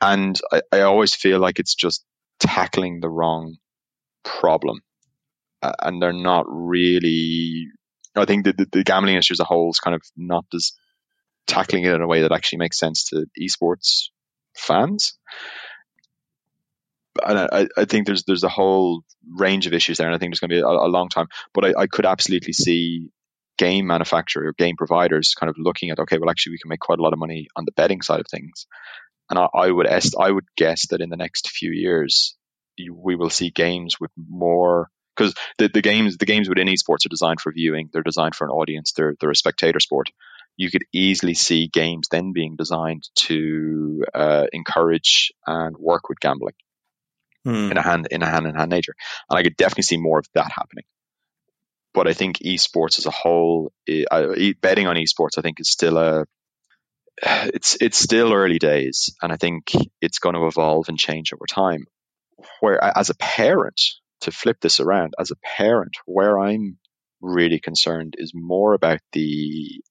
And 0.01 0.39
I, 0.51 0.61
I 0.71 0.81
always 0.81 1.15
feel 1.15 1.39
like 1.39 1.59
it's 1.59 1.75
just 1.75 2.03
tackling 2.39 2.99
the 2.99 3.09
wrong 3.09 3.55
problem 4.23 4.81
and 5.61 6.01
they're 6.01 6.13
not 6.13 6.45
really. 6.47 7.67
I 8.15 8.25
think 8.25 8.45
the, 8.45 8.53
the, 8.53 8.67
the 8.71 8.83
gambling 8.83 9.13
industry 9.13 9.35
as 9.35 9.39
a 9.39 9.45
whole 9.45 9.69
is 9.69 9.79
kind 9.79 9.95
of 9.95 10.01
not 10.15 10.45
as 10.53 10.73
tackling 11.45 11.85
it 11.85 11.93
in 11.93 12.01
a 12.01 12.07
way 12.07 12.21
that 12.21 12.31
actually 12.31 12.59
makes 12.59 12.79
sense 12.79 13.05
to 13.09 13.25
esports 13.39 14.09
fans. 14.55 15.17
And 17.25 17.39
I, 17.39 17.67
I 17.75 17.85
think 17.85 18.05
there's 18.05 18.23
there's 18.25 18.43
a 18.43 18.49
whole 18.49 19.01
range 19.27 19.65
of 19.65 19.73
issues 19.73 19.97
there, 19.97 20.07
and 20.07 20.15
I 20.15 20.19
think 20.19 20.31
there's 20.31 20.39
going 20.39 20.49
to 20.49 20.55
be 20.55 20.61
a, 20.61 20.67
a 20.67 20.89
long 20.89 21.09
time. 21.09 21.27
But 21.53 21.65
I, 21.65 21.81
I 21.81 21.87
could 21.87 22.05
absolutely 22.05 22.53
see 22.53 23.09
game 23.57 23.87
manufacturer 23.87 24.47
or 24.47 24.53
game 24.53 24.75
providers 24.77 25.33
kind 25.37 25.49
of 25.49 25.55
looking 25.57 25.89
at 25.89 25.99
okay, 25.99 26.19
well, 26.19 26.29
actually, 26.29 26.51
we 26.51 26.59
can 26.59 26.69
make 26.69 26.79
quite 26.79 26.99
a 26.99 27.01
lot 27.01 27.13
of 27.13 27.19
money 27.19 27.47
on 27.55 27.65
the 27.65 27.71
betting 27.71 28.03
side 28.03 28.19
of 28.19 28.27
things. 28.27 28.67
And 29.29 29.39
I, 29.39 29.47
I 29.53 29.71
would 29.71 29.87
est- 29.87 30.15
I 30.19 30.31
would 30.31 30.45
guess 30.55 30.87
that 30.89 31.01
in 31.01 31.09
the 31.09 31.17
next 31.17 31.49
few 31.49 31.71
years, 31.71 32.35
you, 32.75 32.93
we 32.95 33.15
will 33.15 33.31
see 33.31 33.49
games 33.49 33.99
with 33.99 34.11
more 34.15 34.89
because 35.17 35.33
the, 35.57 35.69
the 35.69 35.81
games 35.81 36.17
the 36.17 36.25
games 36.25 36.47
within 36.47 36.67
esports 36.67 37.05
are 37.05 37.09
designed 37.09 37.41
for 37.41 37.51
viewing. 37.51 37.89
They're 37.91 38.03
designed 38.03 38.35
for 38.35 38.45
an 38.45 38.51
audience. 38.51 38.93
They're 38.93 39.15
they're 39.19 39.31
a 39.31 39.35
spectator 39.35 39.79
sport. 39.79 40.09
You 40.55 40.71
could 40.71 40.83
easily 40.91 41.33
see 41.33 41.67
games 41.67 42.07
then 42.09 42.33
being 42.33 42.55
designed 42.55 43.07
to 43.27 44.03
uh, 44.13 44.47
encourage 44.51 45.31
and 45.45 45.77
work 45.77 46.09
with 46.09 46.19
gambling 46.19 46.55
hmm. 47.45 47.71
in 47.71 47.77
a 47.77 47.81
hand 47.81 48.07
in 48.11 48.23
a 48.23 48.25
hand 48.27 48.47
in 48.47 48.55
hand 48.55 48.69
nature, 48.69 48.95
and 49.29 49.37
I 49.37 49.43
could 49.43 49.57
definitely 49.57 49.83
see 49.83 49.97
more 49.97 50.19
of 50.19 50.25
that 50.33 50.51
happening. 50.51 50.85
But 51.93 52.07
I 52.07 52.13
think 52.13 52.39
esports 52.39 52.99
as 52.99 53.07
a 53.07 53.11
whole, 53.11 53.71
uh, 54.11 54.27
betting 54.61 54.87
on 54.87 54.97
esports, 54.97 55.37
I 55.37 55.41
think 55.41 55.59
is 55.59 55.69
still 55.69 55.97
a 55.97 56.25
it's 57.23 57.77
it's 57.81 57.97
still 57.97 58.33
early 58.33 58.59
days, 58.59 59.15
and 59.21 59.31
I 59.31 59.37
think 59.37 59.71
it's 60.01 60.19
going 60.19 60.35
to 60.35 60.47
evolve 60.47 60.89
and 60.89 60.97
change 60.97 61.33
over 61.33 61.45
time. 61.47 61.85
Where 62.59 62.83
as 62.83 63.09
a 63.09 63.15
parent, 63.15 63.81
to 64.21 64.31
flip 64.31 64.57
this 64.61 64.79
around 64.79 65.13
as 65.19 65.31
a 65.31 65.35
parent, 65.57 65.95
where 66.05 66.39
I'm 66.39 66.77
really 67.21 67.59
concerned 67.59 68.15
is 68.17 68.31
more 68.33 68.73
about 68.73 68.99
the 69.11 69.81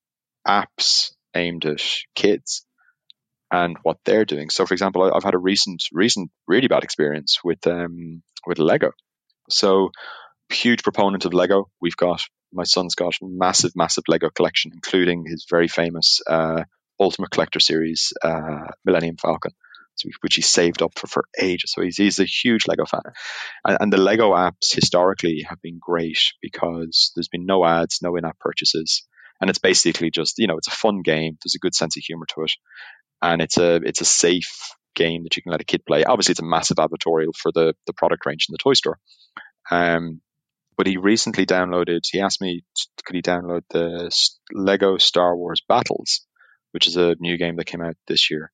apps 0.47 1.12
aimed 1.35 1.65
at 1.67 1.83
kids 2.15 2.65
and 3.51 3.77
what 3.83 3.99
they're 4.05 4.25
doing. 4.25 4.51
So, 4.51 4.67
for 4.67 4.75
example, 4.75 5.11
I've 5.12 5.25
had 5.25 5.35
a 5.35 5.39
recent, 5.39 5.85
recent, 5.93 6.31
really 6.47 6.69
bad 6.69 6.85
experience 6.85 7.39
with 7.45 7.67
um, 7.67 8.23
with 8.47 8.59
Lego. 8.59 8.93
So, 9.51 9.91
huge 10.51 10.83
proponent 10.83 11.25
of 11.25 11.35
Lego. 11.35 11.69
We've 11.81 11.97
got 11.97 12.23
my 12.53 12.65
son's 12.65 12.95
got 12.95 13.15
massive, 13.21 13.73
massive 13.75 14.05
Lego 14.09 14.31
collection, 14.31 14.73
including 14.75 15.25
his 15.27 15.47
very 15.49 15.69
famous 15.69 16.21
uh, 16.29 16.65
Ultimate 16.99 17.31
Collector 17.31 17.61
Series 17.61 18.12
uh, 18.23 18.69
Millennium 18.85 19.17
Falcon 19.17 19.53
which 20.21 20.37
he 20.37 20.43
saved 20.43 20.83
up 20.83 20.99
for 20.99 21.07
for 21.07 21.25
ages. 21.41 21.73
So 21.73 21.83
he's, 21.83 21.97
he's 21.97 22.19
a 22.19 22.25
huge 22.25 22.67
Lego 22.69 22.85
fan. 22.85 23.03
And, 23.65 23.79
and 23.81 23.93
the 23.93 23.97
Lego 23.97 24.33
apps 24.33 24.75
historically 24.75 25.45
have 25.49 25.61
been 25.63 25.79
great 25.81 26.19
because 26.43 27.13
there's 27.15 27.29
been 27.29 27.47
no 27.47 27.65
ads, 27.65 28.01
no 28.03 28.17
in-app 28.17 28.39
purchases. 28.39 29.07
And 29.41 29.51
it's 29.51 29.59
basically 29.59 30.11
just, 30.11 30.39
you 30.39 30.47
know, 30.47 30.57
it's 30.57 30.69
a 30.69 30.71
fun 30.73 31.03
game. 31.03 31.37
There's 31.43 31.57
a 31.57 31.59
good 31.59 31.75
sense 31.75 31.97
of 31.97 32.03
humor 32.03 32.27
to 32.35 32.45
it. 32.45 32.53
And 33.21 33.43
it's 33.43 33.59
a, 33.59 33.77
it's 33.77 34.01
a 34.01 34.07
safe 34.07 34.75
game 34.95 35.25
that 35.25 35.37
you 35.37 35.43
can 35.43 35.53
let 35.53 35.61
a 35.61 35.65
kid 35.65 35.85
play. 35.87 36.05
Obviously, 36.05 36.33
it's 36.33 36.41
a 36.41 36.45
massive 36.45 36.79
advertorial 36.79 37.37
for 37.37 37.53
the, 37.53 37.75
the 37.87 37.93
product 37.93 38.25
range 38.25 38.47
in 38.49 38.53
the 38.53 38.59
toy 38.59 38.73
store. 38.73 38.99
Um, 39.71 40.21
but 40.77 40.87
he 40.87 40.97
recently 40.97 41.47
downloaded, 41.47 42.01
he 42.11 42.21
asked 42.21 42.41
me, 42.41 42.63
could 43.05 43.17
he 43.17 43.23
download 43.23 43.63
the 43.71 44.11
Lego 44.53 44.99
Star 44.99 45.37
Wars 45.37 45.63
Battles, 45.67 46.27
which 46.73 46.87
is 46.87 46.97
a 46.97 47.17
new 47.19 47.39
game 47.39 47.57
that 47.57 47.67
came 47.67 47.81
out 47.81 47.97
this 48.07 48.31
year. 48.31 48.53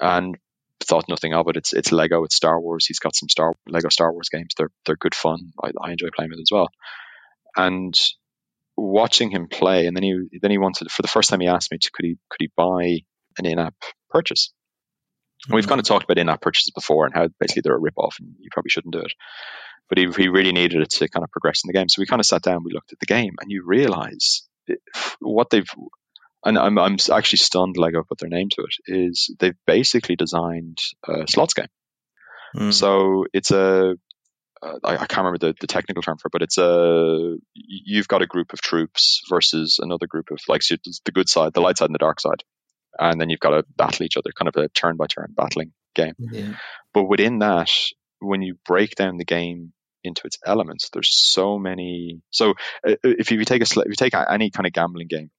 And 0.00 0.36
thought 0.84 1.08
nothing 1.08 1.34
of 1.34 1.48
it. 1.48 1.56
It's 1.56 1.72
it's 1.72 1.92
Lego, 1.92 2.24
it's 2.24 2.36
Star 2.36 2.60
Wars. 2.60 2.86
He's 2.86 2.98
got 2.98 3.16
some 3.16 3.28
Star 3.28 3.54
Lego 3.68 3.88
Star 3.88 4.12
Wars 4.12 4.28
games. 4.28 4.54
They're 4.56 4.70
they're 4.86 4.96
good 4.96 5.14
fun. 5.14 5.52
I, 5.62 5.70
I 5.80 5.92
enjoy 5.92 6.08
playing 6.14 6.32
it 6.32 6.40
as 6.40 6.50
well. 6.52 6.68
And 7.56 7.94
watching 8.76 9.30
him 9.30 9.48
play, 9.48 9.86
and 9.86 9.96
then 9.96 10.02
he 10.02 10.38
then 10.40 10.50
he 10.50 10.58
wanted 10.58 10.90
for 10.90 11.02
the 11.02 11.08
first 11.08 11.30
time 11.30 11.40
he 11.40 11.48
asked 11.48 11.70
me 11.70 11.78
to 11.78 11.90
could 11.92 12.04
he 12.04 12.16
could 12.28 12.40
he 12.40 12.50
buy 12.56 13.00
an 13.38 13.46
in-app 13.46 13.74
purchase. 14.10 14.52
Mm-hmm. 15.46 15.54
We've 15.56 15.68
kind 15.68 15.80
of 15.80 15.86
talked 15.86 16.04
about 16.04 16.18
in-app 16.18 16.40
purchases 16.40 16.72
before 16.74 17.06
and 17.06 17.14
how 17.14 17.28
basically 17.40 17.62
they're 17.64 17.76
a 17.76 17.80
rip-off 17.80 18.16
and 18.20 18.34
you 18.38 18.48
probably 18.52 18.70
shouldn't 18.70 18.94
do 18.94 19.00
it. 19.00 19.12
But 19.88 19.98
he, 19.98 20.08
he 20.16 20.28
really 20.28 20.52
needed 20.52 20.80
it 20.80 20.90
to 20.90 21.08
kind 21.08 21.24
of 21.24 21.30
progress 21.30 21.60
in 21.62 21.68
the 21.68 21.78
game. 21.78 21.88
So 21.88 22.00
we 22.00 22.06
kind 22.06 22.20
of 22.20 22.26
sat 22.26 22.42
down, 22.42 22.64
we 22.64 22.72
looked 22.72 22.92
at 22.92 23.00
the 23.00 23.06
game, 23.06 23.34
and 23.40 23.50
you 23.50 23.64
realize 23.66 24.48
what 25.20 25.50
they've 25.50 25.68
and 26.44 26.58
I'm, 26.58 26.78
I'm 26.78 26.96
actually 27.12 27.38
stunned 27.38 27.76
Lego 27.76 28.02
put 28.02 28.18
their 28.18 28.28
name 28.28 28.48
to 28.50 28.62
it, 28.62 28.76
is 28.86 29.34
they've 29.38 29.56
basically 29.66 30.16
designed 30.16 30.78
a 31.08 31.24
slots 31.26 31.54
game. 31.54 31.68
Mm. 32.56 32.72
So 32.72 33.24
it's 33.32 33.50
a, 33.50 33.96
uh, 34.62 34.78
I, 34.84 34.94
I 34.94 35.06
can't 35.06 35.18
remember 35.18 35.38
the, 35.38 35.54
the 35.60 35.66
technical 35.66 36.02
term 36.02 36.18
for 36.18 36.28
it, 36.28 36.32
but 36.32 36.42
it's 36.42 36.58
a, 36.58 37.36
you've 37.54 38.08
got 38.08 38.22
a 38.22 38.26
group 38.26 38.52
of 38.52 38.60
troops 38.60 39.22
versus 39.28 39.78
another 39.82 40.06
group 40.06 40.30
of, 40.30 40.38
like, 40.48 40.62
so 40.62 40.76
the 41.04 41.12
good 41.12 41.28
side, 41.28 41.52
the 41.52 41.60
light 41.60 41.78
side 41.78 41.86
and 41.86 41.94
the 41.94 41.98
dark 41.98 42.20
side. 42.20 42.44
And 42.98 43.20
then 43.20 43.28
you've 43.28 43.40
got 43.40 43.50
to 43.50 43.64
battle 43.76 44.04
each 44.04 44.16
other, 44.16 44.30
kind 44.36 44.48
of 44.48 44.56
a 44.56 44.68
turn 44.68 44.96
by 44.96 45.06
turn 45.06 45.34
battling 45.36 45.72
game. 45.94 46.14
Yeah. 46.18 46.54
But 46.92 47.04
within 47.04 47.40
that, 47.40 47.70
when 48.20 48.40
you 48.40 48.56
break 48.64 48.94
down 48.94 49.16
the 49.16 49.24
game 49.24 49.72
into 50.04 50.22
its 50.26 50.38
elements, 50.46 50.90
there's 50.92 51.10
so 51.12 51.58
many. 51.58 52.20
So 52.30 52.50
uh, 52.86 52.94
if 53.02 53.32
you 53.32 53.44
take 53.44 53.62
a, 53.62 53.80
if 53.80 53.86
you 53.88 53.94
take 53.96 54.14
any 54.14 54.50
kind 54.50 54.66
of 54.66 54.72
gambling 54.72 55.08
game, 55.08 55.30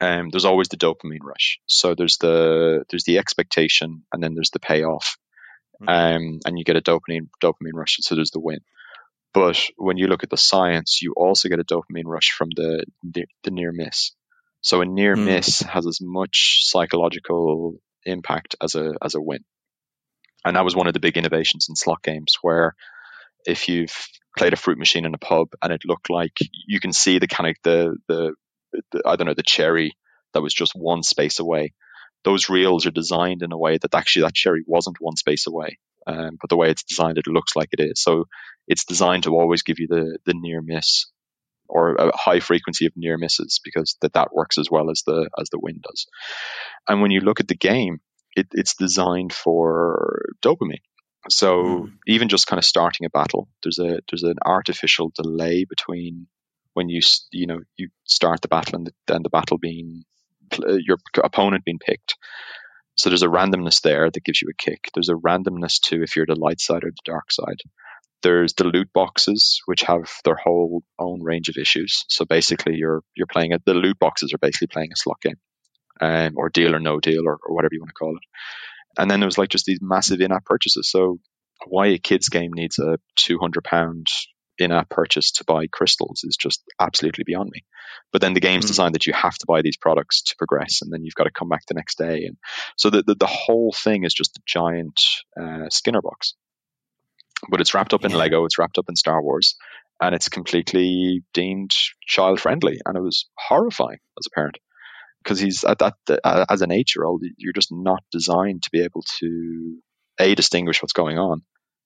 um, 0.00 0.28
there's 0.30 0.44
always 0.44 0.68
the 0.68 0.76
dopamine 0.76 1.22
rush. 1.22 1.58
So 1.66 1.94
there's 1.94 2.18
the 2.18 2.84
there's 2.90 3.04
the 3.04 3.18
expectation, 3.18 4.02
and 4.12 4.22
then 4.22 4.34
there's 4.34 4.50
the 4.50 4.60
payoff, 4.60 5.16
mm-hmm. 5.82 5.88
um, 5.88 6.40
and 6.44 6.58
you 6.58 6.64
get 6.64 6.76
a 6.76 6.82
dopamine 6.82 7.28
dopamine 7.42 7.74
rush. 7.74 7.98
So 8.00 8.14
there's 8.14 8.30
the 8.30 8.40
win. 8.40 8.60
But 9.32 9.62
when 9.76 9.98
you 9.98 10.06
look 10.06 10.22
at 10.22 10.30
the 10.30 10.36
science, 10.36 11.02
you 11.02 11.12
also 11.16 11.48
get 11.48 11.60
a 11.60 11.64
dopamine 11.64 12.06
rush 12.06 12.32
from 12.36 12.48
the 12.54 12.84
the, 13.02 13.26
the 13.44 13.50
near 13.50 13.72
miss. 13.72 14.12
So 14.60 14.80
a 14.80 14.86
near 14.86 15.14
mm. 15.16 15.24
miss 15.24 15.60
has 15.60 15.86
as 15.86 15.98
much 16.00 16.60
psychological 16.64 17.74
impact 18.04 18.56
as 18.62 18.74
a 18.74 18.92
as 19.02 19.14
a 19.14 19.20
win. 19.20 19.44
And 20.44 20.56
that 20.56 20.64
was 20.64 20.76
one 20.76 20.86
of 20.86 20.94
the 20.94 21.00
big 21.00 21.16
innovations 21.16 21.66
in 21.68 21.74
slot 21.74 22.02
games, 22.02 22.36
where 22.40 22.74
if 23.46 23.68
you've 23.68 23.94
played 24.36 24.52
a 24.52 24.56
fruit 24.56 24.78
machine 24.78 25.06
in 25.06 25.14
a 25.14 25.18
pub 25.18 25.48
and 25.62 25.72
it 25.72 25.82
looked 25.84 26.10
like 26.10 26.32
you 26.66 26.78
can 26.78 26.92
see 26.92 27.18
the 27.18 27.26
kind 27.26 27.50
of 27.50 27.56
the, 27.62 27.96
the, 28.08 28.34
the 28.92 29.02
I 29.06 29.16
don't 29.16 29.26
know 29.26 29.34
the 29.34 29.42
cherry 29.42 29.96
that 30.32 30.42
was 30.42 30.54
just 30.54 30.72
one 30.74 31.02
space 31.02 31.38
away. 31.38 31.72
Those 32.24 32.48
reels 32.48 32.86
are 32.86 32.90
designed 32.90 33.42
in 33.42 33.52
a 33.52 33.58
way 33.58 33.78
that 33.78 33.94
actually 33.94 34.22
that 34.22 34.34
cherry 34.34 34.62
wasn't 34.66 34.96
one 35.00 35.16
space 35.16 35.46
away, 35.46 35.78
um, 36.06 36.38
but 36.40 36.50
the 36.50 36.56
way 36.56 36.70
it's 36.70 36.82
designed, 36.82 37.18
it 37.18 37.26
looks 37.26 37.54
like 37.54 37.68
it 37.72 37.80
is. 37.80 38.00
So 38.00 38.26
it's 38.66 38.84
designed 38.84 39.24
to 39.24 39.36
always 39.36 39.62
give 39.62 39.78
you 39.78 39.86
the 39.88 40.18
the 40.24 40.34
near 40.34 40.60
miss 40.62 41.06
or 41.68 41.94
a 41.96 42.16
high 42.16 42.40
frequency 42.40 42.86
of 42.86 42.92
near 42.96 43.18
misses 43.18 43.60
because 43.62 43.96
that 44.00 44.12
that 44.14 44.32
works 44.32 44.58
as 44.58 44.70
well 44.70 44.90
as 44.90 45.02
the 45.06 45.28
as 45.38 45.48
the 45.50 45.58
wind 45.60 45.82
does. 45.82 46.06
And 46.88 47.02
when 47.02 47.10
you 47.10 47.20
look 47.20 47.40
at 47.40 47.48
the 47.48 47.56
game, 47.56 47.98
it, 48.36 48.46
it's 48.52 48.74
designed 48.74 49.32
for 49.32 50.26
dopamine. 50.42 50.82
So 51.28 51.62
mm. 51.62 51.92
even 52.06 52.28
just 52.28 52.46
kind 52.46 52.58
of 52.58 52.64
starting 52.64 53.06
a 53.06 53.10
battle, 53.10 53.48
there's 53.62 53.78
a 53.78 54.00
there's 54.10 54.22
an 54.22 54.36
artificial 54.44 55.10
delay 55.14 55.64
between 55.68 56.28
when 56.76 56.90
you 56.90 57.00
you 57.30 57.46
know 57.46 57.60
you 57.78 57.88
start 58.04 58.42
the 58.42 58.48
battle 58.48 58.76
and 58.76 58.90
then 59.06 59.22
the 59.22 59.30
battle 59.30 59.56
being 59.56 60.04
your 60.60 60.98
opponent 61.24 61.64
being 61.64 61.78
picked. 61.78 62.16
So 62.96 63.08
there's 63.08 63.22
a 63.22 63.28
randomness 63.28 63.80
there 63.80 64.10
that 64.10 64.24
gives 64.24 64.42
you 64.42 64.48
a 64.50 64.54
kick. 64.54 64.90
There's 64.92 65.08
a 65.08 65.14
randomness 65.14 65.80
to 65.86 66.02
if 66.02 66.16
you're 66.16 66.26
the 66.26 66.34
light 66.34 66.60
side 66.60 66.84
or 66.84 66.90
the 66.90 67.10
dark 67.12 67.32
side. 67.32 67.60
There's 68.22 68.52
the 68.52 68.64
loot 68.64 68.88
boxes, 68.92 69.60
which 69.64 69.82
have 69.82 70.10
their 70.24 70.36
whole 70.36 70.82
own 70.98 71.22
range 71.22 71.48
of 71.48 71.56
issues. 71.56 72.04
So 72.08 72.26
basically, 72.26 72.74
you're 72.76 73.02
you're 73.14 73.26
playing 73.26 73.52
it. 73.52 73.62
The 73.64 73.74
loot 73.74 73.98
boxes 73.98 74.34
are 74.34 74.38
basically 74.38 74.68
playing 74.68 74.90
a 74.92 74.96
slot 74.96 75.20
game, 75.22 75.40
um, 76.02 76.34
or 76.36 76.50
deal 76.50 76.74
or 76.74 76.80
no 76.80 77.00
deal, 77.00 77.26
or, 77.26 77.38
or 77.42 77.54
whatever 77.54 77.72
you 77.72 77.80
want 77.80 77.90
to 77.90 77.94
call 77.94 78.16
it. 78.16 79.00
And 79.00 79.10
then 79.10 79.20
there 79.20 79.26
was 79.26 79.38
like 79.38 79.48
just 79.48 79.64
these 79.64 79.80
massive 79.80 80.20
in-app 80.20 80.44
purchases. 80.44 80.90
So 80.90 81.18
why 81.66 81.86
a 81.86 81.98
kids 81.98 82.28
game 82.28 82.52
needs 82.52 82.78
a 82.78 82.98
200 83.16 83.64
pound 83.64 84.08
in-app 84.58 84.88
purchase 84.88 85.32
to 85.32 85.44
buy 85.44 85.66
crystals 85.66 86.22
is 86.24 86.36
just 86.36 86.62
absolutely 86.80 87.24
beyond 87.24 87.50
me. 87.52 87.64
But 88.12 88.20
then 88.20 88.34
the 88.34 88.40
game's 88.40 88.64
mm. 88.64 88.68
designed 88.68 88.94
that 88.94 89.06
you 89.06 89.12
have 89.12 89.36
to 89.38 89.46
buy 89.46 89.62
these 89.62 89.76
products 89.76 90.22
to 90.24 90.36
progress, 90.36 90.82
and 90.82 90.92
then 90.92 91.04
you've 91.04 91.14
got 91.14 91.24
to 91.24 91.30
come 91.30 91.48
back 91.48 91.62
the 91.66 91.74
next 91.74 91.98
day, 91.98 92.24
and 92.24 92.36
so 92.76 92.90
the 92.90 93.02
the, 93.02 93.14
the 93.14 93.26
whole 93.26 93.72
thing 93.72 94.04
is 94.04 94.14
just 94.14 94.36
a 94.36 94.42
giant 94.46 95.00
uh, 95.40 95.68
Skinner 95.70 96.02
box. 96.02 96.34
But 97.50 97.60
it's 97.60 97.74
wrapped 97.74 97.92
up 97.92 98.04
in 98.04 98.12
yeah. 98.12 98.16
Lego, 98.16 98.44
it's 98.46 98.58
wrapped 98.58 98.78
up 98.78 98.88
in 98.88 98.96
Star 98.96 99.22
Wars, 99.22 99.56
and 100.00 100.14
it's 100.14 100.28
completely 100.28 101.22
deemed 101.34 101.74
child 102.06 102.40
friendly, 102.40 102.78
and 102.84 102.96
it 102.96 103.02
was 103.02 103.28
horrifying 103.36 103.98
as 104.18 104.26
a 104.26 104.34
parent 104.34 104.56
because 105.26 105.40
he's 105.40 105.64
at 105.64 105.78
that 105.80 105.94
uh, 106.22 106.44
as 106.48 106.62
an 106.62 106.70
eight 106.70 106.94
year 106.94 107.04
old, 107.04 107.22
you're 107.36 107.52
just 107.52 107.72
not 107.72 108.02
designed 108.12 108.62
to 108.62 108.70
be 108.70 108.82
able 108.82 109.02
to 109.18 109.78
a 110.20 110.34
distinguish 110.34 110.80
what's 110.80 110.92
going 110.92 111.18
on, 111.18 111.42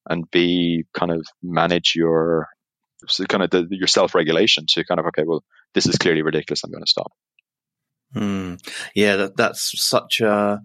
and 0.09 0.31
b 0.31 0.85
kind 0.93 1.11
of 1.11 1.25
manage 1.43 1.95
your 1.97 2.49
so 3.09 3.25
kind 3.25 3.43
of 3.43 3.51
the, 3.51 3.67
your 3.71 3.87
self 3.87 4.15
regulation 4.15 4.67
to 4.71 4.85
kind 4.85 5.01
of 5.01 5.07
okay, 5.07 5.25
well, 5.25 5.43
this 5.75 5.87
is 5.87 5.97
clearly 5.97 6.23
ridiculous. 6.23 6.63
I'm 6.65 6.71
going 6.71 6.85
to 6.85 6.91
stop. 6.91 7.13
Hmm. 8.13 8.55
Yeah, 8.95 9.17
that, 9.17 9.37
that's 9.37 9.73
such 9.77 10.21
a 10.21 10.61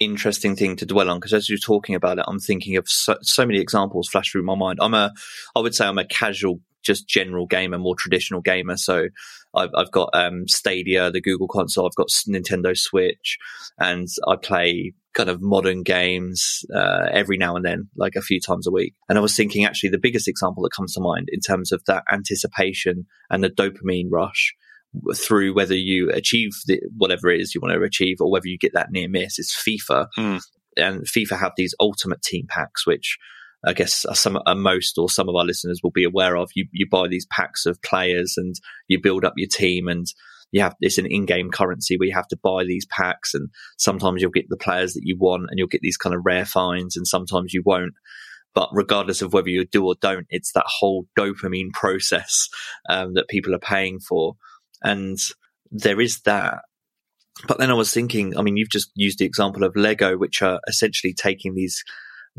interesting 0.00 0.54
thing 0.54 0.76
to 0.76 0.86
dwell 0.86 1.10
on 1.10 1.18
because 1.18 1.32
as 1.32 1.48
you're 1.48 1.58
talking 1.58 1.94
about 1.94 2.18
it, 2.18 2.24
I'm 2.28 2.38
thinking 2.38 2.76
of 2.76 2.88
so, 2.88 3.16
so 3.22 3.44
many 3.46 3.60
examples 3.60 4.08
flash 4.08 4.30
through 4.30 4.44
my 4.44 4.54
mind. 4.54 4.78
I'm 4.80 4.94
a, 4.94 5.12
I 5.56 5.60
would 5.60 5.74
say 5.74 5.86
I'm 5.86 5.98
a 5.98 6.06
casual 6.06 6.60
just 6.82 7.08
general 7.08 7.46
gamer, 7.46 7.78
more 7.78 7.96
traditional 7.96 8.40
gamer. 8.40 8.76
So 8.76 9.08
I've, 9.54 9.70
I've 9.74 9.90
got 9.90 10.10
um, 10.14 10.46
Stadia, 10.48 11.10
the 11.10 11.20
Google 11.20 11.48
console. 11.48 11.86
I've 11.86 11.94
got 11.94 12.08
Nintendo 12.28 12.76
Switch, 12.76 13.38
and 13.78 14.06
I 14.26 14.36
play 14.36 14.94
kind 15.14 15.30
of 15.30 15.42
modern 15.42 15.82
games 15.82 16.64
uh, 16.74 17.08
every 17.10 17.36
now 17.36 17.56
and 17.56 17.64
then, 17.64 17.88
like 17.96 18.14
a 18.14 18.22
few 18.22 18.40
times 18.40 18.66
a 18.66 18.70
week. 18.70 18.94
And 19.08 19.18
I 19.18 19.20
was 19.20 19.34
thinking, 19.34 19.64
actually, 19.64 19.90
the 19.90 19.98
biggest 19.98 20.28
example 20.28 20.62
that 20.62 20.74
comes 20.76 20.94
to 20.94 21.00
mind 21.00 21.28
in 21.32 21.40
terms 21.40 21.72
of 21.72 21.82
that 21.86 22.04
anticipation 22.12 23.06
and 23.30 23.42
the 23.42 23.50
dopamine 23.50 24.08
rush 24.10 24.54
through 25.14 25.54
whether 25.54 25.74
you 25.74 26.10
achieve 26.10 26.50
the, 26.66 26.80
whatever 26.96 27.30
it 27.30 27.40
is 27.40 27.54
you 27.54 27.60
want 27.60 27.74
to 27.74 27.82
achieve 27.82 28.16
or 28.20 28.30
whether 28.30 28.46
you 28.48 28.56
get 28.56 28.72
that 28.74 28.90
near 28.90 29.08
miss 29.08 29.38
is 29.38 29.54
FIFA. 29.54 30.06
Mm. 30.16 30.42
And 30.76 31.04
FIFA 31.04 31.40
have 31.40 31.52
these 31.56 31.74
ultimate 31.80 32.22
team 32.22 32.46
packs, 32.48 32.86
which 32.86 33.18
I 33.64 33.72
guess 33.72 34.06
some 34.12 34.38
are 34.46 34.54
most 34.54 34.98
or 34.98 35.08
some 35.08 35.28
of 35.28 35.34
our 35.34 35.44
listeners 35.44 35.80
will 35.82 35.90
be 35.90 36.04
aware 36.04 36.36
of. 36.36 36.50
You 36.54 36.66
you 36.72 36.86
buy 36.88 37.08
these 37.08 37.26
packs 37.26 37.66
of 37.66 37.82
players 37.82 38.34
and 38.36 38.54
you 38.86 39.00
build 39.00 39.24
up 39.24 39.34
your 39.36 39.48
team 39.48 39.88
and 39.88 40.06
you 40.52 40.62
have 40.62 40.74
it's 40.80 40.98
an 40.98 41.06
in-game 41.06 41.50
currency 41.50 41.96
where 41.96 42.08
you 42.08 42.14
have 42.14 42.28
to 42.28 42.38
buy 42.42 42.64
these 42.64 42.86
packs 42.86 43.34
and 43.34 43.48
sometimes 43.76 44.22
you'll 44.22 44.30
get 44.30 44.48
the 44.48 44.56
players 44.56 44.94
that 44.94 45.02
you 45.04 45.16
want 45.18 45.46
and 45.50 45.58
you'll 45.58 45.68
get 45.68 45.82
these 45.82 45.96
kind 45.96 46.14
of 46.14 46.22
rare 46.24 46.46
finds 46.46 46.96
and 46.96 47.06
sometimes 47.06 47.52
you 47.52 47.62
won't. 47.64 47.94
But 48.54 48.70
regardless 48.72 49.22
of 49.22 49.32
whether 49.32 49.50
you 49.50 49.66
do 49.66 49.84
or 49.86 49.94
don't, 50.00 50.26
it's 50.30 50.52
that 50.52 50.64
whole 50.66 51.06
dopamine 51.18 51.72
process 51.72 52.48
um, 52.88 53.14
that 53.14 53.28
people 53.28 53.54
are 53.54 53.60
paying 53.60 54.00
for, 54.00 54.34
and 54.82 55.18
there 55.70 56.00
is 56.00 56.22
that. 56.22 56.62
But 57.46 57.58
then 57.58 57.70
I 57.70 57.74
was 57.74 57.92
thinking, 57.92 58.36
I 58.36 58.42
mean, 58.42 58.56
you've 58.56 58.70
just 58.70 58.90
used 58.96 59.18
the 59.18 59.26
example 59.26 59.62
of 59.62 59.76
Lego, 59.76 60.16
which 60.16 60.42
are 60.42 60.60
essentially 60.66 61.12
taking 61.12 61.54
these 61.54 61.84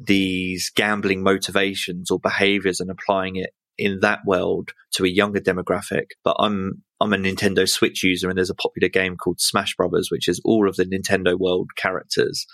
these 0.05 0.71
gambling 0.75 1.23
motivations 1.23 2.11
or 2.11 2.19
behaviors 2.19 2.79
and 2.79 2.89
applying 2.89 3.35
it 3.35 3.51
in 3.77 3.99
that 4.01 4.19
world 4.25 4.71
to 4.91 5.05
a 5.05 5.09
younger 5.09 5.39
demographic. 5.39 6.07
But 6.23 6.35
I'm 6.39 6.83
I'm 7.01 7.13
a 7.13 7.17
Nintendo 7.17 7.67
Switch 7.67 8.03
user, 8.03 8.27
and 8.27 8.37
there's 8.37 8.49
a 8.49 8.55
popular 8.55 8.89
game 8.89 9.15
called 9.15 9.39
Smash 9.39 9.75
Brothers, 9.75 10.09
which 10.11 10.27
is 10.27 10.41
all 10.43 10.67
of 10.67 10.75
the 10.75 10.85
Nintendo 10.85 11.37
World 11.39 11.69
characters, 11.77 12.45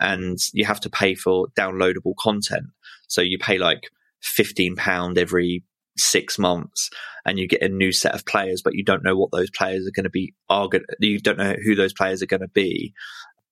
and 0.00 0.38
you 0.52 0.64
have 0.64 0.80
to 0.80 0.90
pay 0.90 1.14
for 1.14 1.46
downloadable 1.58 2.14
content. 2.18 2.66
So 3.08 3.22
you 3.22 3.38
pay 3.38 3.58
like 3.58 3.82
fifteen 4.20 4.74
pound 4.74 5.18
every 5.18 5.64
six 5.96 6.38
months, 6.38 6.90
and 7.24 7.38
you 7.38 7.46
get 7.46 7.62
a 7.62 7.68
new 7.68 7.92
set 7.92 8.14
of 8.14 8.26
players, 8.26 8.60
but 8.62 8.74
you 8.74 8.84
don't 8.84 9.04
know 9.04 9.16
what 9.16 9.30
those 9.32 9.50
players 9.50 9.86
are 9.86 9.94
going 9.94 10.04
to 10.04 10.10
be. 10.10 10.34
Are 10.48 10.68
you 11.00 11.20
don't 11.20 11.38
know 11.38 11.54
who 11.64 11.74
those 11.74 11.92
players 11.92 12.22
are 12.22 12.26
going 12.26 12.40
to 12.40 12.48
be 12.48 12.92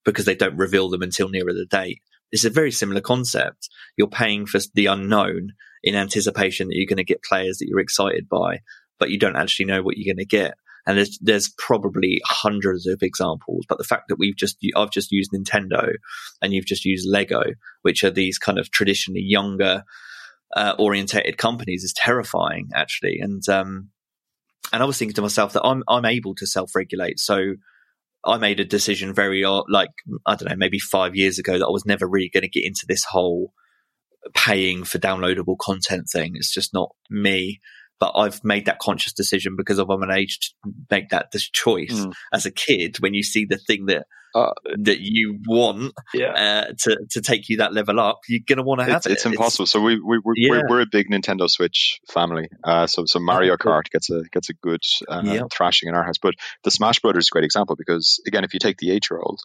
because 0.05 0.25
they 0.25 0.35
don't 0.35 0.55
reveal 0.55 0.89
them 0.89 1.01
until 1.01 1.29
nearer 1.29 1.51
the 1.51 1.65
date. 1.65 2.01
It's 2.35 2.43
a 2.43 2.49
very 2.49 2.71
similar 2.71 2.99
concept. 2.99 3.69
You're 3.95 4.09
paying 4.09 4.45
for 4.45 4.59
the 4.73 4.87
unknown 4.87 5.53
in 5.81 5.95
anticipation 5.95 6.67
that 6.67 6.75
you're 6.75 6.85
going 6.85 6.97
to 6.97 7.05
get 7.05 7.23
players 7.23 7.59
that 7.59 7.67
you're 7.69 7.79
excited 7.79 8.27
by, 8.27 8.59
but 8.99 9.09
you 9.09 9.17
don't 9.17 9.37
actually 9.37 9.67
know 9.67 9.81
what 9.81 9.95
you're 9.95 10.13
going 10.13 10.21
to 10.21 10.25
get. 10.25 10.55
And 10.85 10.97
there's, 10.97 11.17
there's 11.21 11.53
probably 11.57 12.19
hundreds 12.25 12.87
of 12.87 13.01
examples, 13.01 13.63
but 13.69 13.77
the 13.77 13.85
fact 13.85 14.09
that 14.09 14.19
we've 14.19 14.35
just, 14.35 14.57
I've 14.75 14.91
just 14.91 15.13
used 15.13 15.31
Nintendo 15.31 15.93
and 16.41 16.51
you've 16.51 16.65
just 16.65 16.83
used 16.83 17.07
Lego, 17.09 17.41
which 17.83 18.03
are 18.03 18.11
these 18.11 18.37
kind 18.37 18.59
of 18.59 18.69
traditionally 18.69 19.23
younger, 19.23 19.85
uh, 20.57 20.75
orientated 20.77 21.37
companies 21.37 21.85
is 21.85 21.93
terrifying 21.93 22.67
actually. 22.75 23.19
And, 23.21 23.47
um, 23.47 23.91
and 24.73 24.83
I 24.83 24.85
was 24.85 24.97
thinking 24.97 25.15
to 25.15 25.21
myself 25.21 25.53
that 25.53 25.63
I'm, 25.63 25.85
I'm 25.87 26.03
able 26.03 26.35
to 26.35 26.45
self 26.45 26.75
regulate. 26.75 27.17
So 27.17 27.53
I 28.25 28.37
made 28.37 28.59
a 28.59 28.65
decision 28.65 29.13
very 29.13 29.43
uh, 29.43 29.63
like 29.69 29.91
I 30.25 30.35
don't 30.35 30.49
know 30.49 30.55
maybe 30.55 30.79
five 30.79 31.15
years 31.15 31.39
ago 31.39 31.57
that 31.57 31.65
I 31.65 31.71
was 31.71 31.85
never 31.85 32.07
really 32.07 32.29
going 32.29 32.43
to 32.43 32.49
get 32.49 32.65
into 32.65 32.85
this 32.87 33.03
whole 33.03 33.53
paying 34.33 34.83
for 34.83 34.97
downloadable 34.97 35.57
content 35.59 36.07
thing. 36.11 36.33
It's 36.35 36.53
just 36.53 36.73
not 36.73 36.89
me. 37.09 37.59
But 37.97 38.11
I've 38.15 38.43
made 38.43 38.65
that 38.65 38.79
conscious 38.79 39.13
decision 39.13 39.55
because 39.55 39.79
of 39.79 39.89
I'm 39.89 40.03
an 40.03 40.11
age 40.11 40.39
to 40.39 40.71
make 40.91 41.09
that 41.09 41.31
this 41.31 41.49
choice. 41.49 41.93
Mm. 41.93 42.13
As 42.33 42.45
a 42.45 42.51
kid, 42.51 42.97
when 42.99 43.13
you 43.13 43.23
see 43.23 43.45
the 43.45 43.57
thing 43.57 43.85
that 43.85 44.05
uh, 44.35 44.51
that 44.79 44.99
you 44.99 45.39
want 45.47 45.93
yeah. 46.13 46.65
uh, 46.67 46.73
to 46.77 46.97
to 47.09 47.21
take 47.21 47.47
you 47.47 47.57
that 47.57 47.73
level 47.73 48.01
up, 48.01 48.19
you're 48.27 48.41
gonna 48.45 48.63
want 48.63 48.81
to 48.81 48.85
have 48.85 48.97
it's, 48.97 49.05
it. 49.05 49.11
It's 49.13 49.25
impossible. 49.25 49.63
It's, 49.63 49.71
so 49.71 49.79
we 49.79 49.95
we 49.95 50.19
we're, 50.21 50.33
yeah. 50.35 50.49
we're, 50.49 50.69
we're, 50.69 50.81
a 50.81 50.85
big 50.91 51.09
Nintendo 51.09 51.49
Switch 51.49 52.01
family. 52.11 52.49
Uh, 52.61 52.85
so 52.85 53.05
so 53.05 53.19
Mario 53.19 53.53
oh, 53.53 53.57
Kart 53.57 53.89
gets 53.89 54.09
a 54.09 54.23
gets 54.33 54.49
a 54.49 54.53
good 54.53 54.81
uh, 55.07 55.21
yep. 55.23 55.45
thrashing 55.53 55.87
in 55.87 55.95
our 55.95 56.03
house. 56.03 56.17
But 56.21 56.33
the 56.65 56.71
Smash 56.71 56.99
Brothers 56.99 57.25
is 57.25 57.29
a 57.29 57.33
great 57.33 57.45
example 57.45 57.77
because 57.77 58.21
again, 58.27 58.43
if 58.43 58.53
you 58.53 58.59
take 58.59 58.77
the 58.77 58.91
eight 58.91 59.05
year 59.09 59.21
old 59.21 59.39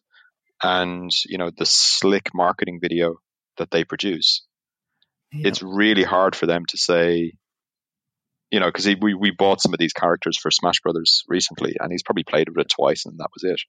and 0.60 1.12
you 1.24 1.38
know 1.38 1.50
the 1.56 1.66
slick 1.66 2.34
marketing 2.34 2.80
video 2.82 3.20
that 3.58 3.70
they 3.70 3.84
produce, 3.84 4.44
yep. 5.32 5.46
it's 5.46 5.62
really 5.62 6.02
hard 6.02 6.34
for 6.34 6.46
them 6.46 6.66
to 6.66 6.76
say. 6.76 7.34
You 8.50 8.58
know, 8.58 8.66
because 8.66 8.88
we 9.00 9.14
we 9.14 9.30
bought 9.30 9.60
some 9.60 9.72
of 9.72 9.78
these 9.78 9.92
characters 9.92 10.36
for 10.36 10.50
Smash 10.50 10.80
Brothers 10.80 11.22
recently, 11.28 11.76
and 11.78 11.92
he's 11.92 12.02
probably 12.02 12.24
played 12.24 12.48
with 12.48 12.58
it 12.58 12.68
twice, 12.68 13.06
and 13.06 13.16
that 13.20 13.28
was 13.32 13.44
it. 13.44 13.60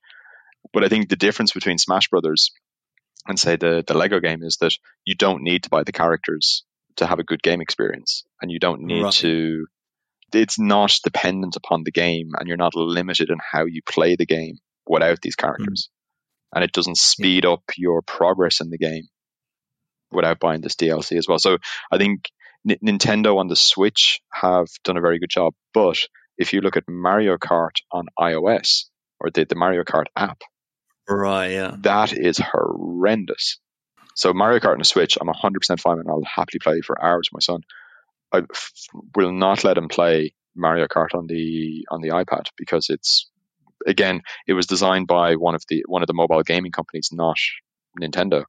But 0.74 0.84
I 0.84 0.90
think 0.90 1.10
the 1.10 1.16
difference 1.16 1.52
between 1.52 1.78
Smash 1.78 2.10
Brothers 2.10 2.52
and 3.28 3.40
say 3.40 3.56
the 3.56 3.84
the 3.86 3.94
Lego 3.94 4.20
game 4.20 4.44
is 4.44 4.58
that 4.58 4.76
you 5.06 5.16
don't 5.16 5.44
need 5.44 5.64
to 5.64 5.70
buy 5.70 5.84
the 5.84 5.92
characters 5.92 6.64
to 6.98 7.06
have 7.06 7.20
a 7.20 7.24
good 7.24 7.42
game 7.42 7.62
experience, 7.62 8.24
and 8.42 8.52
you 8.52 8.60
don't 8.60 8.82
need 8.82 9.04
right. 9.04 9.14
to. 9.14 9.68
It's 10.34 10.60
not 10.60 10.98
dependent 11.04 11.58
upon 11.58 11.84
the 11.84 11.92
game, 11.92 12.32
and 12.40 12.48
you're 12.48 12.58
not 12.58 12.76
limited 12.76 13.30
in 13.30 13.38
how 13.52 13.66
you 13.66 13.82
play 13.88 14.16
the 14.16 14.26
game 14.26 14.60
without 14.88 15.22
these 15.22 15.36
characters, 15.36 15.90
mm. 15.90 16.56
and 16.56 16.64
it 16.64 16.72
doesn't 16.72 16.98
speed 16.98 17.44
yeah. 17.44 17.52
up 17.52 17.64
your 17.78 18.02
progress 18.02 18.62
in 18.62 18.70
the 18.70 18.78
game 18.78 19.08
without 20.12 20.40
buying 20.40 20.62
this 20.62 20.76
DLC 20.76 21.18
as 21.18 21.28
well. 21.28 21.40
So 21.40 21.58
I 21.92 21.98
think 21.98 22.30
N- 22.70 22.78
Nintendo 22.98 23.38
on 23.38 23.48
the 23.48 23.56
Switch 23.56 24.22
have 24.32 24.68
done 24.84 24.98
a 24.98 25.02
very 25.02 25.20
good 25.20 25.30
job, 25.30 25.54
but 25.74 25.98
if 26.38 26.54
you 26.54 26.62
look 26.62 26.78
at 26.78 26.88
Mario 26.88 27.38
Kart 27.38 27.76
on 27.92 28.06
iOS 28.20 28.86
or 29.22 29.30
the, 29.32 29.46
the 29.46 29.56
Mario 29.56 29.84
Kart 29.84 30.06
app, 30.16 30.42
Right, 31.12 31.52
yeah. 31.52 31.76
That 31.80 32.14
is 32.14 32.38
horrendous. 32.38 33.60
So 34.16 34.34
Mario 34.34 34.60
Kart 34.60 34.76
on 34.76 34.82
a 34.82 34.86
Switch, 34.86 35.18
I'm 35.20 35.28
100% 35.28 35.80
fine 35.80 36.00
and 36.00 36.10
I'll 36.10 36.24
happily 36.24 36.60
play 36.60 36.82
for 36.82 37.02
hours 37.04 37.30
with 37.32 37.38
my 37.38 37.54
son. 37.54 37.62
I 38.32 38.40
f- 38.40 38.72
will 39.16 39.32
not 39.32 39.64
let 39.64 39.78
him 39.78 39.90
play 39.90 40.34
Mario 40.56 40.88
Kart 40.88 41.14
on 41.14 41.28
the 41.28 41.86
on 41.90 42.02
the 42.02 42.10
iPad 42.10 42.48
because 42.58 42.90
it's 42.90 43.30
again 43.86 44.22
it 44.48 44.54
was 44.54 44.68
designed 44.68 45.08
by 45.08 45.36
one 45.36 45.56
of 45.56 45.64
the 45.68 45.84
one 45.88 46.02
of 46.02 46.08
the 46.08 46.14
mobile 46.14 46.44
gaming 46.44 46.72
companies, 46.72 47.10
not 47.12 47.38
Nintendo, 48.02 48.44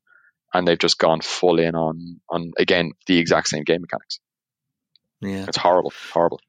and 0.55 0.67
they've 0.67 0.79
just 0.79 0.99
gone 0.99 1.21
full 1.21 1.59
in 1.59 1.75
on 1.75 2.21
on 2.31 2.53
again 2.59 2.93
the 3.07 3.19
exact 3.19 3.49
same 3.49 3.65
game 3.65 3.81
mechanics. 3.81 4.21
Yeah, 5.21 5.47
it's 5.49 5.57
horrible, 5.57 5.93
horrible. 6.13 6.41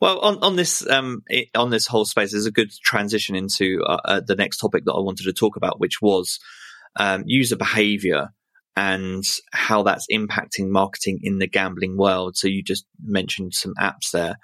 Well, 0.00 0.18
on, 0.20 0.38
on 0.42 0.56
this 0.56 0.86
um, 0.88 1.22
on 1.54 1.70
this 1.70 1.86
whole 1.86 2.06
space, 2.06 2.32
there's 2.32 2.46
a 2.46 2.50
good 2.50 2.70
transition 2.82 3.36
into 3.36 3.82
uh, 3.86 3.98
uh, 4.04 4.20
the 4.26 4.34
next 4.34 4.56
topic 4.56 4.84
that 4.86 4.94
I 4.94 5.00
wanted 5.00 5.24
to 5.24 5.32
talk 5.32 5.56
about, 5.56 5.78
which 5.78 6.00
was 6.00 6.38
um, 6.96 7.24
user 7.26 7.56
behavior 7.56 8.30
and 8.76 9.24
how 9.52 9.82
that's 9.82 10.06
impacting 10.10 10.68
marketing 10.68 11.20
in 11.22 11.38
the 11.38 11.46
gambling 11.46 11.98
world. 11.98 12.36
So 12.36 12.48
you 12.48 12.62
just 12.62 12.86
mentioned 13.02 13.52
some 13.52 13.74
apps 13.78 14.10
there. 14.12 14.36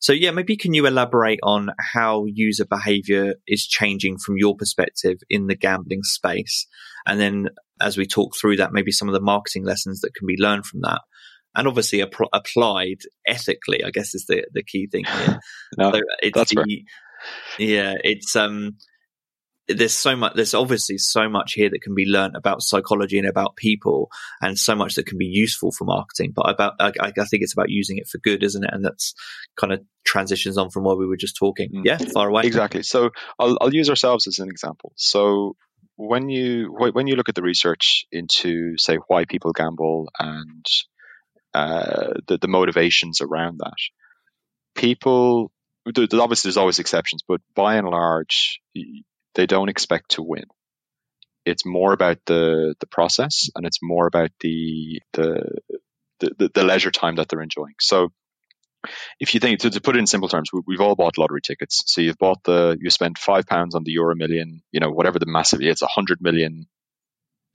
So 0.00 0.12
yeah, 0.12 0.32
maybe 0.32 0.56
can 0.56 0.74
you 0.74 0.84
elaborate 0.84 1.38
on 1.42 1.70
how 1.78 2.24
user 2.26 2.64
behavior 2.64 3.34
is 3.46 3.66
changing 3.66 4.18
from 4.18 4.36
your 4.36 4.56
perspective 4.56 5.18
in 5.30 5.46
the 5.46 5.54
gambling 5.54 6.02
space? 6.02 6.66
And 7.06 7.20
then 7.20 7.50
as 7.80 7.96
we 7.96 8.06
talk 8.06 8.34
through 8.36 8.56
that, 8.56 8.72
maybe 8.72 8.90
some 8.90 9.08
of 9.08 9.14
the 9.14 9.20
marketing 9.20 9.64
lessons 9.64 10.00
that 10.00 10.14
can 10.14 10.26
be 10.26 10.36
learned 10.38 10.66
from 10.66 10.80
that. 10.82 11.00
And 11.54 11.68
obviously 11.68 12.02
ap- 12.02 12.30
applied 12.32 12.98
ethically, 13.26 13.84
I 13.84 13.90
guess 13.90 14.14
is 14.14 14.26
the, 14.26 14.44
the 14.52 14.62
key 14.62 14.86
thing 14.86 15.04
here. 15.04 15.40
no, 15.78 15.92
so 15.92 16.00
it's 16.20 16.36
that's 16.36 16.50
the, 16.50 16.60
right. 16.60 16.84
yeah, 17.58 17.94
it's, 18.02 18.34
um, 18.36 18.76
there's 19.68 19.94
so 19.94 20.14
much 20.14 20.34
there's 20.34 20.54
obviously 20.54 20.98
so 20.98 21.28
much 21.28 21.54
here 21.54 21.70
that 21.70 21.80
can 21.80 21.94
be 21.94 22.04
learned 22.04 22.36
about 22.36 22.62
psychology 22.62 23.18
and 23.18 23.26
about 23.26 23.56
people 23.56 24.10
and 24.42 24.58
so 24.58 24.74
much 24.74 24.94
that 24.94 25.06
can 25.06 25.16
be 25.16 25.24
useful 25.24 25.72
for 25.72 25.84
marketing 25.84 26.32
but 26.34 26.48
about 26.48 26.74
I, 26.78 26.92
I, 27.00 27.10
think 27.10 27.42
it's 27.42 27.54
about 27.54 27.70
using 27.70 27.96
it 27.98 28.06
for 28.06 28.18
good 28.18 28.42
isn't 28.42 28.62
it 28.62 28.70
and 28.72 28.84
that's 28.84 29.14
kind 29.56 29.72
of 29.72 29.80
transitions 30.04 30.58
on 30.58 30.70
from 30.70 30.84
what 30.84 30.98
we 30.98 31.06
were 31.06 31.16
just 31.16 31.36
talking 31.36 31.70
mm. 31.70 31.82
yeah 31.84 31.96
far 31.96 32.28
away 32.28 32.42
exactly 32.44 32.82
so 32.82 33.10
I'll, 33.38 33.56
I'll 33.60 33.74
use 33.74 33.88
ourselves 33.88 34.26
as 34.26 34.38
an 34.38 34.50
example 34.50 34.92
so 34.96 35.56
when 35.96 36.28
you 36.28 36.74
when 36.92 37.06
you 37.06 37.16
look 37.16 37.28
at 37.28 37.34
the 37.34 37.42
research 37.42 38.06
into 38.10 38.74
say 38.78 38.98
why 39.06 39.24
people 39.24 39.52
gamble 39.52 40.10
and 40.18 40.66
uh, 41.54 42.14
the, 42.26 42.38
the 42.38 42.48
motivations 42.48 43.20
around 43.20 43.58
that 43.58 43.76
people 44.74 45.52
obviously 46.14 46.48
there's 46.48 46.56
always 46.56 46.78
exceptions 46.78 47.22
but 47.28 47.40
by 47.54 47.76
and 47.76 47.88
large 47.88 48.60
they 49.34 49.46
don't 49.46 49.68
expect 49.68 50.12
to 50.12 50.22
win. 50.22 50.44
It's 51.44 51.66
more 51.66 51.92
about 51.92 52.18
the 52.26 52.74
the 52.80 52.86
process, 52.86 53.50
and 53.54 53.66
it's 53.66 53.80
more 53.82 54.06
about 54.06 54.30
the 54.40 55.00
the 55.12 55.58
the, 56.20 56.50
the 56.54 56.64
leisure 56.64 56.90
time 56.90 57.16
that 57.16 57.28
they're 57.28 57.42
enjoying. 57.42 57.74
So, 57.80 58.12
if 59.20 59.34
you 59.34 59.40
think 59.40 59.60
to, 59.60 59.70
to 59.70 59.80
put 59.80 59.96
it 59.96 59.98
in 59.98 60.06
simple 60.06 60.28
terms, 60.28 60.48
we, 60.52 60.74
have 60.74 60.80
all 60.80 60.94
bought 60.94 61.18
lottery 61.18 61.42
tickets. 61.42 61.82
So 61.86 62.00
you've 62.00 62.18
bought 62.18 62.42
the 62.44 62.78
you 62.80 62.88
spent 62.88 63.18
five 63.18 63.46
pounds 63.46 63.74
on 63.74 63.84
the 63.84 63.92
Euro 63.92 64.16
Million, 64.16 64.62
you 64.72 64.80
know 64.80 64.90
whatever 64.90 65.18
the 65.18 65.26
massive 65.26 65.60
it's 65.60 65.82
a 65.82 65.86
hundred 65.86 66.22
million 66.22 66.66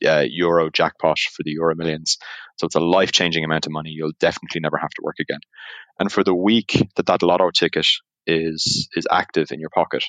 uh, 0.05 0.25
euro 0.29 0.69
jackpot 0.69 1.19
for 1.19 1.43
the 1.43 1.51
Euro 1.51 1.75
Millions. 1.75 2.17
So 2.57 2.65
it's 2.65 2.75
a 2.75 2.79
life 2.79 3.11
changing 3.11 3.43
amount 3.43 3.65
of 3.65 3.71
money. 3.71 3.91
You'll 3.91 4.11
definitely 4.19 4.61
never 4.61 4.77
have 4.77 4.91
to 4.91 5.01
work 5.03 5.17
again. 5.19 5.39
And 5.99 6.11
for 6.11 6.23
the 6.23 6.35
week 6.35 6.89
that 6.95 7.07
that 7.07 7.23
lotto 7.23 7.51
ticket 7.51 7.87
is 8.25 8.89
is 8.95 9.07
active 9.11 9.51
in 9.51 9.59
your 9.59 9.69
pocket, 9.69 10.03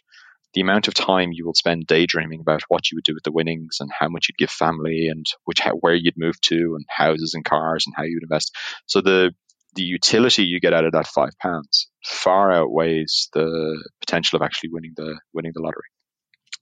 the 0.54 0.60
amount 0.60 0.88
of 0.88 0.94
time 0.94 1.30
you 1.32 1.46
will 1.46 1.54
spend 1.54 1.86
daydreaming 1.86 2.40
about 2.40 2.62
what 2.68 2.90
you 2.90 2.96
would 2.96 3.04
do 3.04 3.14
with 3.14 3.22
the 3.22 3.32
winnings 3.32 3.78
and 3.80 3.90
how 3.96 4.08
much 4.08 4.26
you'd 4.28 4.38
give 4.38 4.50
family 4.50 5.08
and 5.08 5.24
which 5.44 5.60
where 5.80 5.94
you'd 5.94 6.18
move 6.18 6.40
to 6.42 6.74
and 6.76 6.84
houses 6.88 7.34
and 7.34 7.44
cars 7.44 7.84
and 7.86 7.94
how 7.96 8.04
you'd 8.04 8.22
invest. 8.22 8.54
So 8.86 9.00
the 9.00 9.32
the 9.76 9.82
utility 9.82 10.42
you 10.44 10.58
get 10.58 10.74
out 10.74 10.84
of 10.84 10.92
that 10.92 11.06
five 11.06 11.30
pounds 11.40 11.88
far 12.04 12.50
outweighs 12.50 13.28
the 13.32 13.80
potential 14.00 14.36
of 14.36 14.42
actually 14.42 14.70
winning 14.72 14.92
the 14.96 15.18
winning 15.32 15.52
the 15.54 15.62
lottery. 15.62 15.84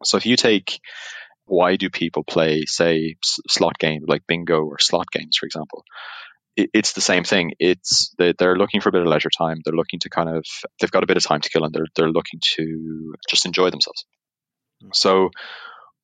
So 0.05 0.17
if 0.17 0.27
you 0.27 0.37
take 0.37 0.81
why 1.49 1.77
do 1.77 1.91
people 1.91 2.25
play, 2.25 2.65
say, 2.67 3.17
slot 3.49 3.79
games 3.79 4.05
like 4.07 4.23
bingo 4.27 4.61
or 4.61 4.79
slot 4.79 5.07
games, 5.13 5.37
for 5.39 5.47
example? 5.47 5.85
it's 6.59 6.93
the 6.93 7.01
same 7.01 7.23
thing. 7.23 7.53
It's 7.61 8.13
they, 8.19 8.35
they're 8.37 8.57
looking 8.57 8.81
for 8.81 8.89
a 8.89 8.93
bit 8.93 9.03
of 9.03 9.07
leisure 9.07 9.31
time. 9.31 9.59
They're 9.65 9.75
looking 9.75 10.01
to 10.01 10.11
kind 10.11 10.29
of 10.29 10.45
they've 10.81 10.91
got 10.91 11.05
a 11.05 11.07
bit 11.07 11.17
of 11.17 11.23
time 11.23 11.41
to 11.41 11.49
kill, 11.49 11.65
and 11.65 11.73
they're 11.73 11.87
they're 11.95 12.11
looking 12.11 12.41
to 12.57 13.15
just 13.29 13.47
enjoy 13.47 13.71
themselves. 13.71 14.05
Mm. 14.83 14.89
So 14.93 15.31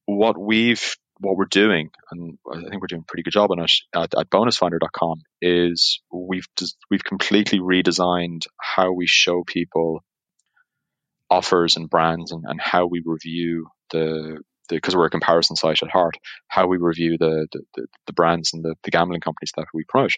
what 0.07 0.39
we've 0.39 0.95
what 1.19 1.37
we're 1.37 1.47
doing, 1.47 1.91
and 2.11 2.39
I 2.51 2.69
think 2.69 2.81
we're 2.81 2.89
doing 2.89 3.03
a 3.03 3.11
pretty 3.11 3.23
good 3.23 3.33
job 3.33 3.51
on 3.51 3.61
it 3.61 3.73
at, 3.95 4.15
at 4.19 4.31
bonusfinder.com, 4.31 5.23
is 5.41 6.01
we've 6.13 6.47
just, 6.59 6.77
we've 6.91 7.05
completely 7.05 7.61
redesigned 7.61 8.47
how 8.61 8.93
we 8.93 9.07
show 9.07 9.45
people 9.47 10.01
offers 11.31 11.77
and 11.77 11.89
brands 11.89 12.33
and, 12.33 12.45
and 12.47 12.61
how 12.61 12.87
we 12.87 13.01
review 13.05 13.69
the 13.91 14.41
because 14.69 14.97
we're 14.97 15.07
a 15.07 15.11
comparison 15.11 15.57
site 15.57 15.83
at 15.83 15.91
heart, 15.91 16.17
how 16.49 16.67
we 16.67 16.79
review 16.79 17.17
the, 17.19 17.47
the, 17.53 17.87
the 18.07 18.13
brands 18.13 18.53
and 18.53 18.65
the, 18.65 18.75
the 18.83 18.91
gambling 18.91 19.21
companies 19.21 19.53
that 19.57 19.67
we 19.75 19.85
promote. 19.89 20.13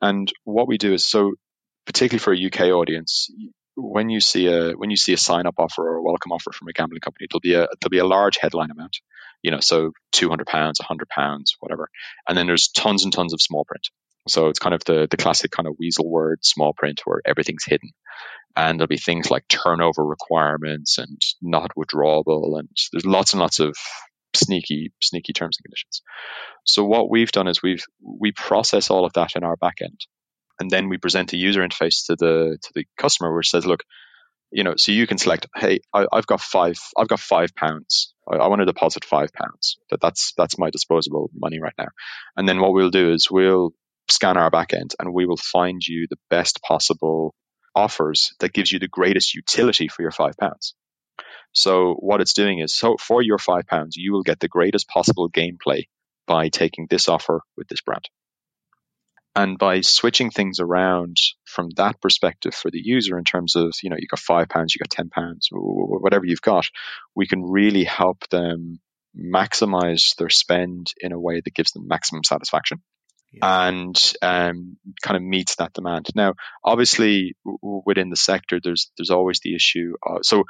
And 0.00 0.32
what 0.44 0.68
we 0.68 0.78
do 0.78 0.92
is 0.92 1.06
so, 1.06 1.32
particularly 1.86 2.18
for 2.18 2.32
a 2.32 2.46
UK 2.46 2.72
audience, 2.72 3.30
when 3.74 4.10
you 4.10 4.20
see 4.20 4.48
a 4.48 4.72
when 4.72 4.90
you 4.90 4.96
see 4.96 5.12
a 5.12 5.18
sign 5.18 5.46
up 5.46 5.54
offer 5.58 5.82
or 5.82 5.96
a 5.96 6.02
welcome 6.02 6.32
offer 6.32 6.52
from 6.52 6.68
a 6.68 6.72
gambling 6.72 7.00
company, 7.00 7.26
it'll 7.30 7.40
be 7.40 7.54
a 7.54 7.68
there'll 7.80 7.90
be 7.90 7.98
a 7.98 8.06
large 8.06 8.36
headline 8.38 8.70
amount, 8.70 8.98
you 9.42 9.50
know, 9.50 9.60
so 9.60 9.92
two 10.10 10.28
hundred 10.28 10.46
pounds, 10.46 10.78
hundred 10.80 11.08
pounds, 11.08 11.56
whatever, 11.60 11.88
and 12.28 12.36
then 12.36 12.46
there's 12.46 12.68
tons 12.68 13.04
and 13.04 13.12
tons 13.12 13.32
of 13.32 13.40
small 13.40 13.64
print. 13.64 13.88
So 14.28 14.48
it's 14.48 14.58
kind 14.58 14.74
of 14.74 14.84
the 14.84 15.08
the 15.10 15.16
classic 15.16 15.50
kind 15.50 15.66
of 15.66 15.76
weasel 15.78 16.08
word 16.08 16.44
small 16.44 16.72
print 16.72 17.02
where 17.04 17.20
everything's 17.24 17.64
hidden. 17.64 17.90
And 18.54 18.78
there'll 18.78 18.88
be 18.88 18.98
things 18.98 19.30
like 19.30 19.48
turnover 19.48 20.04
requirements 20.04 20.98
and 20.98 21.20
not 21.40 21.72
withdrawable 21.76 22.58
and 22.58 22.68
there's 22.92 23.06
lots 23.06 23.32
and 23.32 23.40
lots 23.40 23.60
of 23.60 23.74
sneaky 24.34 24.92
sneaky 25.02 25.32
terms 25.32 25.56
and 25.58 25.64
conditions. 25.64 26.02
So 26.64 26.84
what 26.84 27.10
we've 27.10 27.32
done 27.32 27.48
is 27.48 27.62
we've 27.62 27.84
we 28.02 28.32
process 28.32 28.90
all 28.90 29.04
of 29.04 29.14
that 29.14 29.36
in 29.36 29.44
our 29.44 29.56
backend 29.56 30.06
and 30.60 30.70
then 30.70 30.88
we 30.88 30.98
present 30.98 31.32
a 31.32 31.36
user 31.36 31.66
interface 31.66 32.06
to 32.06 32.16
the 32.16 32.58
to 32.62 32.70
the 32.74 32.84
customer 32.96 33.34
which 33.34 33.50
says 33.50 33.66
look 33.66 33.82
you 34.50 34.64
know 34.64 34.74
so 34.76 34.92
you 34.92 35.06
can 35.06 35.18
select 35.18 35.46
hey 35.56 35.80
I, 35.92 36.06
have 36.12 36.26
got 36.26 36.40
five 36.40 36.78
i've 36.96 37.08
got 37.08 37.20
five 37.20 37.54
pounds. 37.54 38.14
I, 38.30 38.36
I 38.36 38.48
want 38.48 38.60
to 38.60 38.66
deposit 38.66 39.04
five 39.04 39.32
pounds. 39.32 39.78
That 39.90 40.00
that's 40.00 40.32
that's 40.36 40.58
my 40.58 40.70
disposable 40.70 41.30
money 41.34 41.58
right 41.60 41.74
now. 41.76 41.88
And 42.36 42.48
then 42.48 42.60
what 42.60 42.72
we'll 42.72 42.90
do 42.90 43.12
is 43.12 43.30
we'll 43.30 43.72
scan 44.12 44.36
our 44.36 44.50
backend 44.50 44.94
and 44.98 45.12
we 45.12 45.26
will 45.26 45.36
find 45.36 45.82
you 45.86 46.06
the 46.08 46.18
best 46.30 46.60
possible 46.62 47.34
offers 47.74 48.32
that 48.40 48.52
gives 48.52 48.70
you 48.70 48.78
the 48.78 48.88
greatest 48.88 49.34
utility 49.34 49.88
for 49.88 50.02
your 50.02 50.10
five 50.10 50.36
pounds. 50.36 50.74
So 51.52 51.94
what 51.94 52.20
it's 52.20 52.32
doing 52.34 52.60
is, 52.60 52.74
so 52.74 52.96
for 52.98 53.22
your 53.22 53.38
five 53.38 53.66
pounds, 53.66 53.96
you 53.96 54.12
will 54.12 54.22
get 54.22 54.40
the 54.40 54.48
greatest 54.48 54.88
possible 54.88 55.30
gameplay 55.30 55.84
by 56.26 56.48
taking 56.48 56.86
this 56.88 57.08
offer 57.08 57.40
with 57.56 57.68
this 57.68 57.80
brand. 57.80 58.08
And 59.34 59.58
by 59.58 59.80
switching 59.80 60.30
things 60.30 60.60
around 60.60 61.16
from 61.44 61.70
that 61.76 62.00
perspective 62.02 62.54
for 62.54 62.70
the 62.70 62.80
user 62.82 63.16
in 63.16 63.24
terms 63.24 63.56
of, 63.56 63.72
you 63.82 63.88
know, 63.88 63.96
you 63.98 64.06
got 64.06 64.20
five 64.20 64.48
pounds, 64.48 64.74
you 64.74 64.78
got 64.78 64.90
10 64.90 65.08
pounds, 65.08 65.48
whatever 65.50 66.26
you've 66.26 66.42
got, 66.42 66.66
we 67.14 67.26
can 67.26 67.42
really 67.42 67.84
help 67.84 68.28
them 68.28 68.78
maximize 69.16 70.14
their 70.16 70.28
spend 70.28 70.92
in 71.00 71.12
a 71.12 71.20
way 71.20 71.40
that 71.42 71.54
gives 71.54 71.72
them 71.72 71.88
maximum 71.88 72.24
satisfaction 72.24 72.82
and 73.40 74.12
um, 74.20 74.76
kind 75.02 75.16
of 75.16 75.22
meets 75.22 75.56
that 75.56 75.72
demand. 75.72 76.06
Now, 76.14 76.34
obviously, 76.64 77.34
w- 77.44 77.82
within 77.86 78.10
the 78.10 78.16
sector, 78.16 78.60
there's 78.62 78.90
there's 78.98 79.10
always 79.10 79.40
the 79.40 79.54
issue. 79.54 79.94
so 80.22 80.44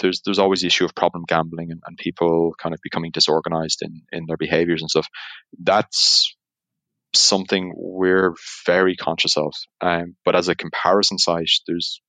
there's 0.00 0.22
there's 0.24 0.38
always 0.38 0.62
the 0.62 0.66
issue 0.66 0.84
of 0.84 0.94
problem 0.94 1.24
gambling 1.26 1.70
and, 1.70 1.80
and 1.86 1.96
people 1.96 2.54
kind 2.60 2.74
of 2.74 2.80
becoming 2.82 3.10
disorganized 3.12 3.82
in 3.82 4.02
in 4.12 4.26
their 4.26 4.36
behaviors 4.36 4.82
and 4.82 4.90
stuff. 4.90 5.08
That's 5.58 6.34
something 7.14 7.72
we're 7.76 8.34
very 8.66 8.96
conscious 8.96 9.36
of. 9.36 9.52
Um, 9.80 10.16
but 10.24 10.36
as 10.36 10.48
a 10.48 10.54
comparison 10.54 11.18
site, 11.18 11.50
there's 11.66 12.00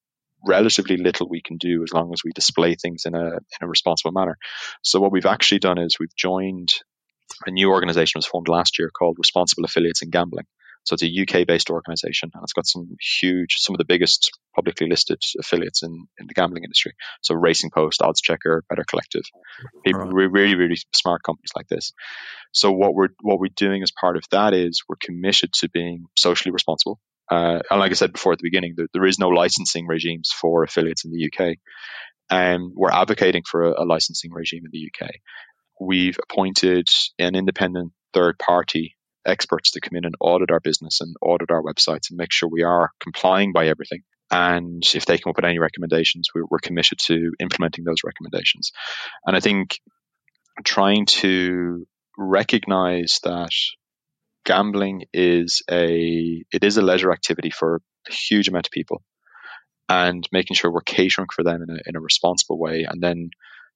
relatively 0.45 0.97
little 0.97 1.29
we 1.29 1.41
can 1.41 1.57
do 1.57 1.83
as 1.83 1.93
long 1.93 2.11
as 2.13 2.23
we 2.23 2.31
display 2.33 2.75
things 2.75 3.03
in 3.05 3.15
a 3.15 3.27
in 3.27 3.61
a 3.61 3.67
responsible 3.67 4.11
manner. 4.11 4.37
So 4.81 4.99
what 4.99 5.11
we've 5.11 5.25
actually 5.25 5.59
done 5.59 5.77
is 5.77 5.97
we've 5.99 6.15
joined 6.15 6.73
a 7.45 7.51
new 7.51 7.69
organization 7.69 8.19
was 8.19 8.25
formed 8.25 8.47
last 8.47 8.79
year 8.79 8.89
called 8.89 9.17
Responsible 9.19 9.65
Affiliates 9.65 10.01
in 10.01 10.09
Gambling. 10.09 10.45
So 10.83 10.95
it's 10.95 11.03
a 11.03 11.41
UK 11.41 11.45
based 11.45 11.69
organization 11.69 12.31
and 12.33 12.43
it's 12.43 12.53
got 12.53 12.65
some 12.65 12.95
huge, 12.99 13.57
some 13.57 13.75
of 13.75 13.77
the 13.77 13.85
biggest 13.85 14.31
publicly 14.55 14.87
listed 14.87 15.21
affiliates 15.39 15.83
in, 15.83 16.07
in 16.19 16.27
the 16.27 16.33
gambling 16.33 16.63
industry. 16.63 16.93
So 17.21 17.35
Racing 17.35 17.69
Post, 17.69 18.01
Oddschecker, 18.01 18.61
Better 18.67 18.83
Collective, 18.89 19.23
people, 19.85 20.01
right. 20.01 20.31
really, 20.31 20.55
really 20.55 20.77
smart 20.93 21.21
companies 21.23 21.51
like 21.55 21.67
this. 21.67 21.93
So 22.51 22.71
what 22.71 22.95
we're, 22.95 23.09
what 23.21 23.39
we're 23.39 23.53
doing 23.55 23.83
as 23.83 23.91
part 23.91 24.17
of 24.17 24.23
that 24.31 24.53
is 24.53 24.83
we're 24.89 24.95
committed 24.99 25.53
to 25.53 25.69
being 25.69 26.05
socially 26.17 26.51
responsible. 26.51 26.99
Uh, 27.29 27.59
and 27.69 27.79
like 27.79 27.91
I 27.91 27.95
said 27.95 28.11
before 28.11 28.33
at 28.33 28.39
the 28.39 28.47
beginning, 28.47 28.73
there, 28.75 28.87
there 28.93 29.05
is 29.05 29.19
no 29.19 29.29
licensing 29.29 29.87
regimes 29.87 30.31
for 30.31 30.63
affiliates 30.63 31.05
in 31.05 31.11
the 31.11 31.29
UK. 31.31 31.57
And 32.29 32.63
um, 32.63 32.73
we're 32.75 32.91
advocating 32.91 33.43
for 33.49 33.63
a, 33.63 33.83
a 33.83 33.85
licensing 33.85 34.31
regime 34.31 34.63
in 34.65 34.71
the 34.71 34.89
UK 34.89 35.11
we've 35.79 36.17
appointed 36.21 36.87
an 37.19 37.35
independent 37.35 37.91
third 38.13 38.37
party 38.39 38.95
experts 39.25 39.71
to 39.71 39.81
come 39.81 39.97
in 39.97 40.05
and 40.05 40.15
audit 40.19 40.51
our 40.51 40.59
business 40.59 40.99
and 41.01 41.15
audit 41.21 41.51
our 41.51 41.61
websites 41.61 42.09
and 42.09 42.17
make 42.17 42.31
sure 42.31 42.49
we 42.49 42.63
are 42.63 42.91
complying 43.01 43.53
by 43.53 43.67
everything. 43.67 44.01
And 44.31 44.83
if 44.95 45.05
they 45.05 45.17
come 45.17 45.31
up 45.31 45.35
with 45.35 45.45
any 45.45 45.59
recommendations, 45.59 46.29
we're, 46.33 46.45
we're 46.49 46.59
committed 46.59 46.99
to 46.99 47.31
implementing 47.39 47.83
those 47.83 48.03
recommendations. 48.03 48.71
And 49.25 49.35
I 49.35 49.41
think 49.41 49.79
trying 50.63 51.05
to 51.07 51.85
recognize 52.17 53.19
that 53.23 53.51
gambling 54.45 55.05
is 55.13 55.61
a 55.69 56.43
it 56.51 56.63
is 56.63 56.77
a 56.77 56.81
leisure 56.81 57.11
activity 57.11 57.49
for 57.51 57.81
a 58.09 58.13
huge 58.13 58.47
amount 58.47 58.67
of 58.67 58.71
people 58.71 59.03
and 59.87 60.27
making 60.31 60.55
sure 60.55 60.71
we're 60.71 60.81
catering 60.81 61.27
for 61.33 61.43
them 61.43 61.61
in 61.61 61.69
a, 61.69 61.79
in 61.85 61.95
a 61.95 62.01
responsible 62.01 62.59
way 62.59 62.85
and 62.89 63.01
then 63.01 63.29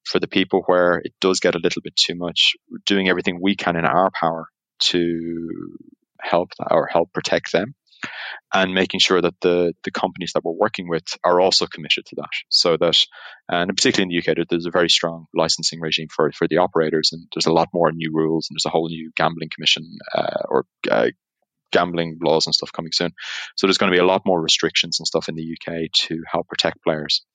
for 0.05 0.19
the 0.19 0.27
people 0.27 0.63
where 0.65 1.01
it 1.03 1.13
does 1.19 1.39
get 1.39 1.55
a 1.55 1.59
little 1.59 1.81
bit 1.81 1.95
too 1.95 2.15
much 2.15 2.55
doing 2.85 3.09
everything 3.09 3.39
we 3.41 3.55
can 3.55 3.75
in 3.75 3.85
our 3.85 4.11
power 4.11 4.47
to 4.79 5.49
help 6.21 6.51
or 6.69 6.87
help 6.87 7.11
protect 7.13 7.51
them 7.51 7.75
and 8.53 8.73
making 8.73 8.99
sure 8.99 9.21
that 9.21 9.33
the 9.41 9.73
the 9.83 9.91
companies 9.91 10.31
that 10.33 10.43
we're 10.43 10.51
working 10.51 10.87
with 10.87 11.05
are 11.23 11.39
also 11.39 11.65
committed 11.65 12.05
to 12.05 12.15
that. 12.17 12.29
So 12.49 12.77
that 12.77 13.05
and 13.49 13.69
particularly 13.75 14.15
in 14.15 14.23
the 14.23 14.31
UK 14.31 14.47
there's 14.49 14.65
a 14.65 14.71
very 14.71 14.89
strong 14.89 15.25
licensing 15.33 15.79
regime 15.79 16.07
for 16.13 16.31
for 16.31 16.47
the 16.47 16.57
operators 16.57 17.11
and 17.11 17.27
there's 17.33 17.47
a 17.47 17.53
lot 17.53 17.69
more 17.73 17.91
new 17.91 18.11
rules 18.13 18.47
and 18.49 18.55
there's 18.55 18.65
a 18.65 18.69
whole 18.69 18.87
new 18.87 19.11
gambling 19.15 19.49
commission 19.53 19.97
uh, 20.13 20.43
or 20.49 20.65
uh, 20.89 21.07
gambling 21.71 22.17
laws 22.21 22.45
and 22.45 22.55
stuff 22.55 22.71
coming 22.71 22.91
soon. 22.91 23.11
So 23.55 23.67
there's 23.67 23.77
going 23.77 23.91
to 23.91 23.95
be 23.95 24.01
a 24.01 24.05
lot 24.05 24.23
more 24.25 24.41
restrictions 24.41 24.99
and 24.99 25.07
stuff 25.07 25.29
in 25.29 25.35
the 25.35 25.57
UK 25.57 25.91
to 25.91 26.23
help 26.31 26.47
protect 26.47 26.83
players 26.83 27.25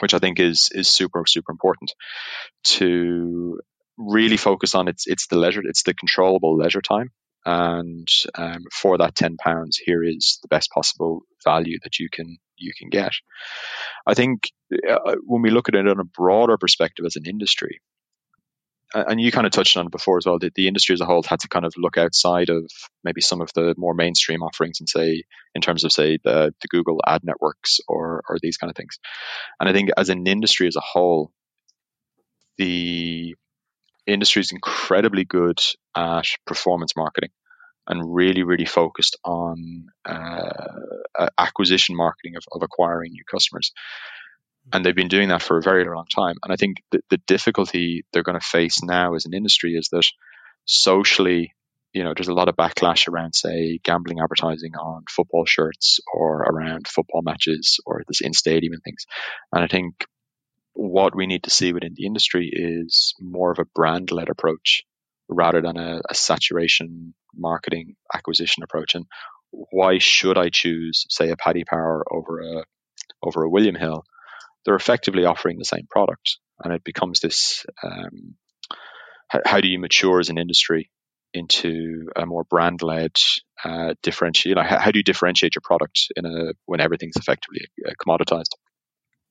which 0.00 0.14
I 0.14 0.18
think 0.18 0.40
is 0.40 0.70
is 0.72 0.90
super 0.90 1.24
super 1.26 1.52
important 1.52 1.92
to 2.64 3.60
really 3.96 4.36
focus 4.36 4.74
on 4.74 4.88
it's 4.88 5.06
it's 5.06 5.26
the 5.26 5.38
leisure 5.38 5.62
it's 5.64 5.82
the 5.82 5.94
controllable 5.94 6.56
leisure 6.56 6.82
time. 6.82 7.10
And 7.46 8.06
um, 8.34 8.64
for 8.70 8.98
that 8.98 9.14
10 9.14 9.36
pounds 9.38 9.78
here 9.78 10.04
is 10.04 10.38
the 10.42 10.48
best 10.48 10.70
possible 10.70 11.22
value 11.42 11.78
that 11.84 11.98
you 11.98 12.08
can 12.10 12.36
you 12.56 12.72
can 12.78 12.90
get. 12.90 13.12
I 14.06 14.12
think 14.12 14.50
uh, 14.72 15.16
when 15.24 15.40
we 15.40 15.50
look 15.50 15.68
at 15.68 15.74
it 15.74 15.88
on 15.88 16.00
a 16.00 16.04
broader 16.04 16.58
perspective 16.58 17.06
as 17.06 17.16
an 17.16 17.24
industry 17.26 17.80
and 18.94 19.20
you 19.20 19.30
kind 19.30 19.46
of 19.46 19.52
touched 19.52 19.76
on 19.76 19.86
it 19.86 19.92
before 19.92 20.18
as 20.18 20.26
well 20.26 20.38
that 20.38 20.54
the 20.54 20.66
industry 20.66 20.92
as 20.92 21.00
a 21.00 21.06
whole 21.06 21.22
had 21.22 21.40
to 21.40 21.48
kind 21.48 21.64
of 21.64 21.72
look 21.76 21.96
outside 21.96 22.50
of 22.50 22.70
maybe 23.04 23.20
some 23.20 23.40
of 23.40 23.50
the 23.54 23.74
more 23.76 23.94
mainstream 23.94 24.42
offerings 24.42 24.80
and 24.80 24.88
say 24.88 25.22
in 25.54 25.60
terms 25.60 25.84
of 25.84 25.92
say 25.92 26.18
the, 26.24 26.52
the 26.60 26.68
google 26.68 27.00
ad 27.06 27.22
networks 27.24 27.80
or 27.88 28.22
or 28.28 28.38
these 28.42 28.56
kind 28.56 28.70
of 28.70 28.76
things 28.76 28.98
and 29.58 29.68
i 29.68 29.72
think 29.72 29.90
as 29.96 30.08
an 30.08 30.26
industry 30.26 30.66
as 30.66 30.76
a 30.76 30.80
whole 30.80 31.30
the 32.58 33.34
industry 34.06 34.40
is 34.40 34.52
incredibly 34.52 35.24
good 35.24 35.58
at 35.96 36.26
performance 36.46 36.94
marketing 36.96 37.30
and 37.86 38.14
really, 38.14 38.42
really 38.42 38.64
focused 38.64 39.18
on 39.24 39.86
uh, 40.04 41.28
acquisition 41.38 41.96
marketing 41.96 42.36
of, 42.36 42.44
of 42.52 42.62
acquiring 42.62 43.12
new 43.12 43.24
customers. 43.30 43.72
And 44.72 44.84
they've 44.84 44.94
been 44.94 45.08
doing 45.08 45.28
that 45.28 45.42
for 45.42 45.58
a 45.58 45.62
very 45.62 45.84
long 45.84 46.06
time. 46.06 46.36
And 46.42 46.52
I 46.52 46.56
think 46.56 46.82
the, 46.90 47.00
the 47.10 47.18
difficulty 47.18 48.04
they're 48.12 48.22
going 48.22 48.38
to 48.38 48.46
face 48.46 48.82
now 48.82 49.14
as 49.14 49.26
an 49.26 49.34
industry 49.34 49.74
is 49.74 49.88
that 49.90 50.04
socially, 50.64 51.54
you 51.92 52.04
know, 52.04 52.12
there's 52.14 52.28
a 52.28 52.34
lot 52.34 52.48
of 52.48 52.56
backlash 52.56 53.08
around, 53.08 53.34
say, 53.34 53.80
gambling 53.82 54.20
advertising 54.20 54.76
on 54.76 55.04
football 55.08 55.44
shirts 55.44 56.00
or 56.12 56.42
around 56.42 56.86
football 56.86 57.22
matches 57.22 57.80
or 57.84 58.02
this 58.06 58.20
in 58.20 58.32
stadium 58.32 58.72
and 58.72 58.82
things. 58.82 59.06
And 59.52 59.64
I 59.64 59.66
think 59.66 60.06
what 60.72 61.16
we 61.16 61.26
need 61.26 61.44
to 61.44 61.50
see 61.50 61.72
within 61.72 61.94
the 61.94 62.06
industry 62.06 62.50
is 62.52 63.14
more 63.20 63.50
of 63.50 63.58
a 63.58 63.66
brand 63.74 64.12
led 64.12 64.28
approach 64.28 64.84
rather 65.28 65.60
than 65.60 65.76
a, 65.76 66.00
a, 66.08 66.14
saturation 66.14 67.14
marketing 67.34 67.94
acquisition 68.14 68.62
approach. 68.62 68.94
And 68.94 69.06
why 69.50 69.98
should 69.98 70.38
I 70.38 70.48
choose, 70.48 71.06
say, 71.08 71.30
a 71.30 71.36
Paddy 71.36 71.64
Power 71.64 72.04
over 72.10 72.40
a 72.40 72.64
over 73.22 73.42
a 73.42 73.50
William 73.50 73.74
Hill? 73.74 74.04
They're 74.64 74.76
effectively 74.76 75.24
offering 75.24 75.58
the 75.58 75.64
same 75.64 75.86
product, 75.88 76.38
and 76.62 76.72
it 76.72 76.84
becomes 76.84 77.20
this: 77.20 77.64
um, 77.82 78.34
how, 79.28 79.40
how, 79.44 79.60
do 79.60 79.68
you 79.68 79.78
mature 79.78 80.20
as 80.20 80.28
an 80.28 80.38
industry 80.38 80.90
into 81.32 82.08
a 82.16 82.26
more 82.26 82.44
brand 82.44 82.82
led 82.82 83.12
uh, 83.64 83.94
differentiate? 84.02 84.50
You 84.50 84.54
know, 84.56 84.68
how, 84.68 84.78
how, 84.78 84.90
do 84.90 84.98
you 84.98 85.04
differentiate 85.04 85.54
your 85.54 85.62
product 85.62 86.08
in 86.16 86.26
a 86.26 86.52
when 86.66 86.80
everything's 86.80 87.16
effectively 87.16 87.62
uh, 87.86 87.92
commoditized? 88.04 88.52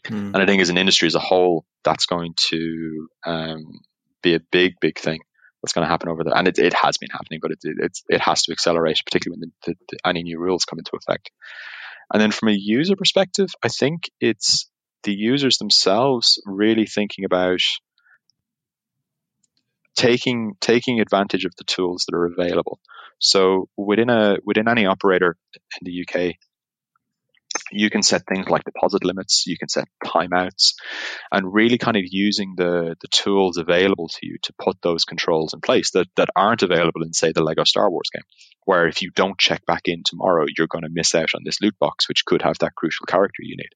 Mm. 0.07 0.33
And 0.33 0.37
I 0.37 0.45
think 0.45 0.61
as 0.61 0.69
an 0.69 0.77
industry 0.77 1.07
as 1.07 1.15
a 1.15 1.19
whole, 1.19 1.65
that's 1.83 2.05
going 2.05 2.33
to 2.37 3.07
um, 3.25 3.65
be 4.23 4.35
a 4.35 4.39
big, 4.39 4.73
big 4.79 4.97
thing 4.97 5.19
that's 5.61 5.73
going 5.73 5.85
to 5.85 5.89
happen 5.89 6.09
over 6.09 6.23
there. 6.23 6.35
And 6.35 6.47
it, 6.47 6.57
it 6.57 6.73
has 6.73 6.97
been 6.97 7.09
happening, 7.11 7.39
but 7.41 7.51
it, 7.51 7.59
it, 7.63 7.99
it 8.07 8.21
has 8.21 8.43
to 8.43 8.51
accelerate, 8.51 9.01
particularly 9.05 9.41
when 9.41 9.51
the, 9.65 9.75
the, 9.89 9.97
any 10.05 10.23
new 10.23 10.39
rules 10.39 10.65
come 10.65 10.79
into 10.79 10.95
effect. 10.95 11.31
And 12.11 12.21
then 12.21 12.31
from 12.31 12.49
a 12.49 12.55
user 12.57 12.95
perspective, 12.95 13.49
I 13.63 13.67
think 13.67 14.09
it's 14.19 14.68
the 15.03 15.13
users 15.13 15.57
themselves 15.57 16.41
really 16.45 16.85
thinking 16.85 17.25
about 17.25 17.61
taking 19.95 20.55
taking 20.61 20.99
advantage 20.99 21.45
of 21.45 21.55
the 21.57 21.63
tools 21.63 22.05
that 22.05 22.15
are 22.15 22.25
available. 22.25 22.79
So 23.19 23.67
within 23.75 24.09
a 24.09 24.37
within 24.43 24.67
any 24.67 24.85
operator 24.85 25.35
in 25.53 25.83
the 25.83 26.05
UK, 26.05 26.35
you 27.71 27.89
can 27.89 28.03
set 28.03 28.25
things 28.25 28.47
like 28.47 28.63
deposit 28.63 29.03
limits, 29.03 29.45
you 29.47 29.57
can 29.57 29.69
set 29.69 29.87
timeouts, 30.03 30.75
and 31.31 31.53
really 31.53 31.77
kind 31.77 31.97
of 31.97 32.03
using 32.05 32.53
the, 32.55 32.95
the 33.01 33.07
tools 33.07 33.57
available 33.57 34.07
to 34.07 34.19
you 34.21 34.37
to 34.43 34.53
put 34.59 34.81
those 34.81 35.03
controls 35.03 35.53
in 35.53 35.61
place 35.61 35.91
that, 35.91 36.07
that 36.15 36.29
aren't 36.35 36.63
available 36.63 37.03
in, 37.03 37.13
say, 37.13 37.31
the 37.31 37.43
Lego 37.43 37.63
Star 37.63 37.89
Wars 37.89 38.09
game, 38.13 38.23
where 38.65 38.87
if 38.87 39.01
you 39.01 39.11
don't 39.11 39.39
check 39.39 39.65
back 39.65 39.83
in 39.85 40.03
tomorrow, 40.03 40.45
you're 40.57 40.67
going 40.67 40.83
to 40.83 40.89
miss 40.91 41.15
out 41.15 41.29
on 41.35 41.41
this 41.43 41.61
loot 41.61 41.77
box, 41.79 42.07
which 42.07 42.25
could 42.25 42.41
have 42.41 42.57
that 42.59 42.75
crucial 42.75 43.05
character 43.05 43.41
you 43.41 43.57
need. 43.57 43.73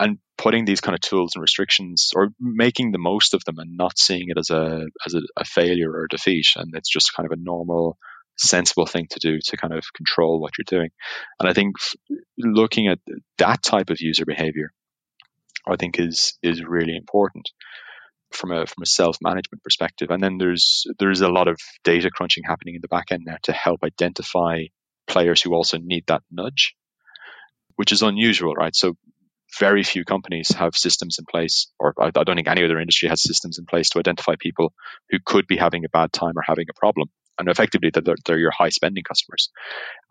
And 0.00 0.18
putting 0.38 0.64
these 0.64 0.80
kind 0.80 0.94
of 0.94 1.00
tools 1.00 1.32
and 1.34 1.42
restrictions 1.42 2.12
or 2.16 2.30
making 2.40 2.92
the 2.92 2.98
most 2.98 3.34
of 3.34 3.44
them 3.44 3.58
and 3.58 3.76
not 3.76 3.98
seeing 3.98 4.30
it 4.30 4.38
as 4.38 4.50
a 4.50 4.86
as 5.06 5.14
a, 5.14 5.20
a 5.36 5.44
failure 5.44 5.90
or 5.90 6.04
a 6.04 6.08
defeat 6.08 6.46
and 6.56 6.74
it's 6.74 6.88
just 6.88 7.14
kind 7.14 7.26
of 7.26 7.38
a 7.38 7.42
normal 7.42 7.98
sensible 8.38 8.86
thing 8.86 9.06
to 9.10 9.18
do 9.20 9.38
to 9.44 9.56
kind 9.56 9.74
of 9.74 9.84
control 9.94 10.40
what 10.40 10.52
you're 10.56 10.80
doing. 10.80 10.90
And 11.38 11.48
I 11.48 11.52
think 11.52 11.76
looking 12.38 12.88
at 12.88 12.98
that 13.38 13.62
type 13.62 13.90
of 13.90 14.00
user 14.00 14.24
behavior, 14.24 14.72
I 15.68 15.76
think 15.76 16.00
is 16.00 16.38
is 16.42 16.64
really 16.64 16.96
important 16.96 17.50
from 18.32 18.52
a 18.52 18.66
from 18.66 18.82
a 18.82 18.86
self 18.86 19.18
management 19.20 19.62
perspective. 19.62 20.10
And 20.10 20.22
then 20.22 20.38
there's 20.38 20.86
there's 20.98 21.20
a 21.20 21.28
lot 21.28 21.48
of 21.48 21.58
data 21.84 22.10
crunching 22.10 22.44
happening 22.46 22.76
in 22.76 22.80
the 22.80 22.88
back 22.88 23.06
end 23.10 23.24
now 23.26 23.36
to 23.42 23.52
help 23.52 23.80
identify 23.84 24.64
players 25.06 25.42
who 25.42 25.52
also 25.54 25.78
need 25.78 26.04
that 26.06 26.22
nudge, 26.30 26.74
which 27.76 27.92
is 27.92 28.02
unusual, 28.02 28.54
right? 28.54 28.74
So 28.74 28.94
very 29.58 29.82
few 29.82 30.04
companies 30.04 30.48
have 30.50 30.74
systems 30.74 31.18
in 31.18 31.24
place, 31.24 31.68
or 31.78 31.94
I, 32.00 32.10
don't 32.10 32.36
think 32.36 32.48
any 32.48 32.64
other 32.64 32.78
industry 32.78 33.08
has 33.08 33.22
systems 33.22 33.58
in 33.58 33.66
place 33.66 33.90
to 33.90 33.98
identify 33.98 34.34
people 34.38 34.72
who 35.10 35.18
could 35.24 35.46
be 35.46 35.56
having 35.56 35.84
a 35.84 35.88
bad 35.88 36.12
time 36.12 36.36
or 36.36 36.42
having 36.46 36.66
a 36.70 36.78
problem. 36.78 37.08
And 37.38 37.48
effectively 37.48 37.90
they're, 37.92 38.16
they're 38.26 38.38
your 38.38 38.50
high 38.50 38.68
spending 38.68 39.02
customers 39.02 39.50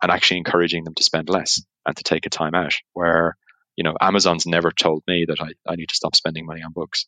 and 0.02 0.10
actually 0.10 0.38
encouraging 0.38 0.84
them 0.84 0.94
to 0.94 1.04
spend 1.04 1.28
less 1.28 1.62
and 1.86 1.96
to 1.96 2.02
take 2.02 2.26
a 2.26 2.30
time 2.30 2.54
out 2.54 2.74
where 2.92 3.36
you 3.76 3.84
know 3.84 3.94
amazon's 4.00 4.46
never 4.46 4.70
told 4.70 5.02
me 5.06 5.24
that 5.28 5.40
i, 5.40 5.48
I 5.70 5.76
need 5.76 5.88
to 5.88 5.94
stop 5.94 6.14
spending 6.14 6.46
money 6.46 6.62
on 6.62 6.72
books. 6.72 7.06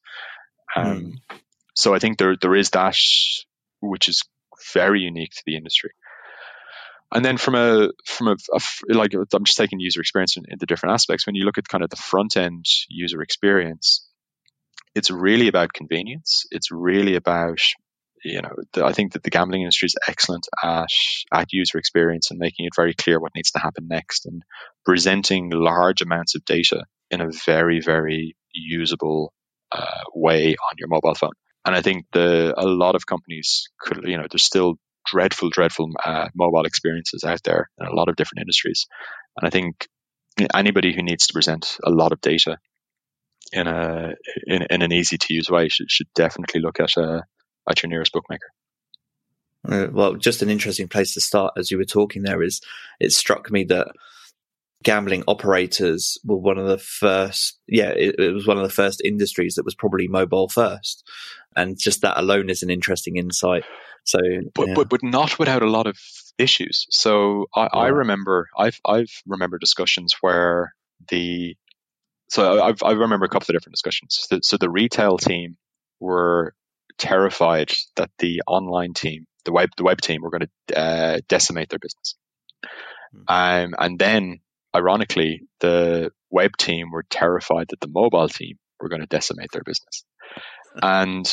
Um, 0.74 1.20
mm. 1.30 1.39
so 1.74 1.95
i 1.95 1.99
think 1.99 2.18
there 2.18 2.37
there 2.41 2.55
is 2.55 2.70
that 2.70 2.97
which 3.80 4.09
is 4.09 4.22
very 4.72 5.01
unique 5.01 5.33
to 5.33 5.43
the 5.45 5.57
industry 5.57 5.91
and 7.12 7.24
then 7.24 7.36
from 7.36 7.54
a 7.54 7.90
from 8.04 8.28
a, 8.28 8.36
a 8.54 8.94
like 8.94 9.12
i'm 9.14 9.44
just 9.44 9.58
taking 9.58 9.80
user 9.80 10.00
experience 10.00 10.36
in, 10.36 10.44
in 10.48 10.58
the 10.58 10.66
different 10.66 10.94
aspects 10.94 11.26
when 11.26 11.34
you 11.34 11.44
look 11.44 11.58
at 11.58 11.68
kind 11.68 11.84
of 11.84 11.90
the 11.90 11.96
front 11.96 12.36
end 12.36 12.64
user 12.88 13.22
experience 13.22 14.06
it's 14.94 15.10
really 15.10 15.48
about 15.48 15.72
convenience 15.72 16.44
it's 16.50 16.70
really 16.70 17.14
about 17.14 17.58
you 18.24 18.40
know, 18.40 18.54
the, 18.72 18.84
I 18.84 18.92
think 18.92 19.12
that 19.12 19.22
the 19.22 19.30
gambling 19.30 19.62
industry 19.62 19.86
is 19.86 19.96
excellent 20.06 20.46
at 20.62 20.88
at 21.32 21.52
user 21.52 21.78
experience 21.78 22.30
and 22.30 22.38
making 22.38 22.66
it 22.66 22.72
very 22.76 22.94
clear 22.94 23.20
what 23.20 23.34
needs 23.34 23.50
to 23.52 23.58
happen 23.58 23.88
next 23.88 24.26
and 24.26 24.42
presenting 24.84 25.50
large 25.50 26.02
amounts 26.02 26.34
of 26.34 26.44
data 26.44 26.84
in 27.10 27.20
a 27.20 27.30
very 27.44 27.80
very 27.80 28.36
usable 28.52 29.32
uh, 29.72 30.02
way 30.14 30.54
on 30.54 30.74
your 30.78 30.88
mobile 30.88 31.14
phone. 31.14 31.32
And 31.64 31.74
I 31.74 31.82
think 31.82 32.06
the 32.12 32.54
a 32.56 32.66
lot 32.66 32.94
of 32.94 33.06
companies 33.06 33.68
could, 33.80 34.04
you 34.04 34.16
know, 34.16 34.26
there's 34.30 34.44
still 34.44 34.76
dreadful, 35.05 35.50
dreadful 35.50 35.90
uh, 36.05 36.28
mobile 36.34 36.64
experiences 36.64 37.24
out 37.24 37.42
there 37.44 37.68
in 37.78 37.86
a 37.86 37.94
lot 37.94 38.09
of 38.09 38.16
different 38.16 38.42
industries. 38.42 38.86
And 39.36 39.46
I 39.46 39.50
think 39.50 39.88
anybody 40.55 40.94
who 40.94 41.03
needs 41.03 41.26
to 41.26 41.32
present 41.32 41.76
a 41.84 41.90
lot 41.90 42.12
of 42.12 42.20
data 42.20 42.59
in 43.53 43.66
a 43.66 44.14
in, 44.46 44.62
in 44.70 44.82
an 44.82 44.92
easy 44.92 45.18
to 45.18 45.34
use 45.34 45.50
way 45.50 45.68
should, 45.68 45.90
should 45.90 46.07
definitely 46.14 46.61
look 46.61 46.80
at 46.80 46.96
uh, 46.96 47.20
at 47.68 47.82
your 47.82 47.90
nearest 47.90 48.12
bookmaker. 48.12 48.48
Uh, 49.68 49.86
well, 49.92 50.14
just 50.14 50.42
an 50.42 50.50
interesting 50.50 50.88
place 50.88 51.14
to 51.14 51.20
start 51.20 51.53
as 51.57 51.70
you 51.70 51.78
were 51.78 51.84
talking 51.84 52.22
there 52.22 52.42
is 52.42 52.61
it 52.98 53.12
struck 53.12 53.50
me 53.50 53.64
that 53.64 53.88
gambling 54.83 55.24
operators 55.26 56.18
were 56.24 56.37
one 56.37 56.59
of 56.59 56.66
the 56.66 56.78
first. 56.78 57.59
Yeah, 57.66 57.91
it, 57.91 58.16
it 58.18 58.33
was 58.33 58.47
one 58.47 58.57
of 58.57 58.62
the 58.62 58.68
first 58.68 59.01
industries 59.05 59.55
that 59.55 59.64
was 59.64 59.74
probably 59.74 60.09
mobile 60.09 60.49
first, 60.49 61.09
and 61.57 61.78
just 61.78 62.03
that 62.03 62.18
alone 62.18 62.51
is 62.51 62.62
an 62.62 62.70
interesting 62.70 63.16
insight. 63.16 63.64
So, 64.05 64.18
but 64.55 64.68
yeah. 64.68 64.74
but, 64.74 64.89
but 64.89 65.03
not 65.03 65.39
without 65.39 65.62
a 65.62 65.70
lot 65.70 65.87
of 65.87 65.97
issues. 66.39 66.87
So 66.91 67.47
I, 67.55 67.68
I 67.72 67.87
remember 67.89 68.49
I've 68.57 68.80
I've 68.87 69.12
remember 69.26 69.59
discussions 69.59 70.16
where 70.20 70.74
the 71.09 71.57
so 72.28 72.62
I've, 72.62 72.83
I 72.83 72.93
remember 72.93 73.26
a 73.26 73.28
couple 73.28 73.55
of 73.55 73.61
different 73.61 73.74
discussions. 73.74 74.26
So, 74.28 74.39
so 74.43 74.57
the 74.57 74.70
retail 74.70 75.18
team 75.18 75.59
were 76.01 76.55
terrified 76.99 77.72
that 77.97 78.11
the 78.18 78.43
online 78.47 78.95
team, 78.95 79.26
the 79.45 79.53
web 79.53 79.68
the 79.76 79.85
web 79.85 80.01
team, 80.01 80.22
were 80.22 80.30
going 80.30 80.49
to 80.68 80.78
uh, 80.78 81.20
decimate 81.28 81.68
their 81.68 81.78
business. 81.78 82.16
Um, 83.28 83.74
and 83.78 83.99
then, 83.99 84.41
ironically, 84.75 85.43
the 85.61 86.11
web 86.31 86.57
team 86.59 86.91
were 86.91 87.05
terrified 87.09 87.68
that 87.70 87.81
the 87.81 87.89
mobile 87.89 88.29
team 88.29 88.59
were 88.81 88.89
going 88.89 89.01
to 89.01 89.07
decimate 89.07 89.51
their 89.53 89.62
business. 89.64 90.05
And 90.81 91.27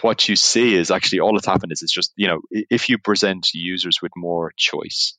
what 0.00 0.28
you 0.28 0.36
see 0.36 0.74
is 0.74 0.90
actually 0.90 1.20
all 1.20 1.32
that's 1.34 1.46
happened 1.46 1.72
is 1.72 1.82
it's 1.82 1.92
just 1.92 2.12
you 2.16 2.28
know 2.28 2.40
if 2.52 2.88
you 2.88 2.98
present 2.98 3.48
users 3.54 4.00
with 4.02 4.12
more 4.16 4.52
choice 4.56 5.16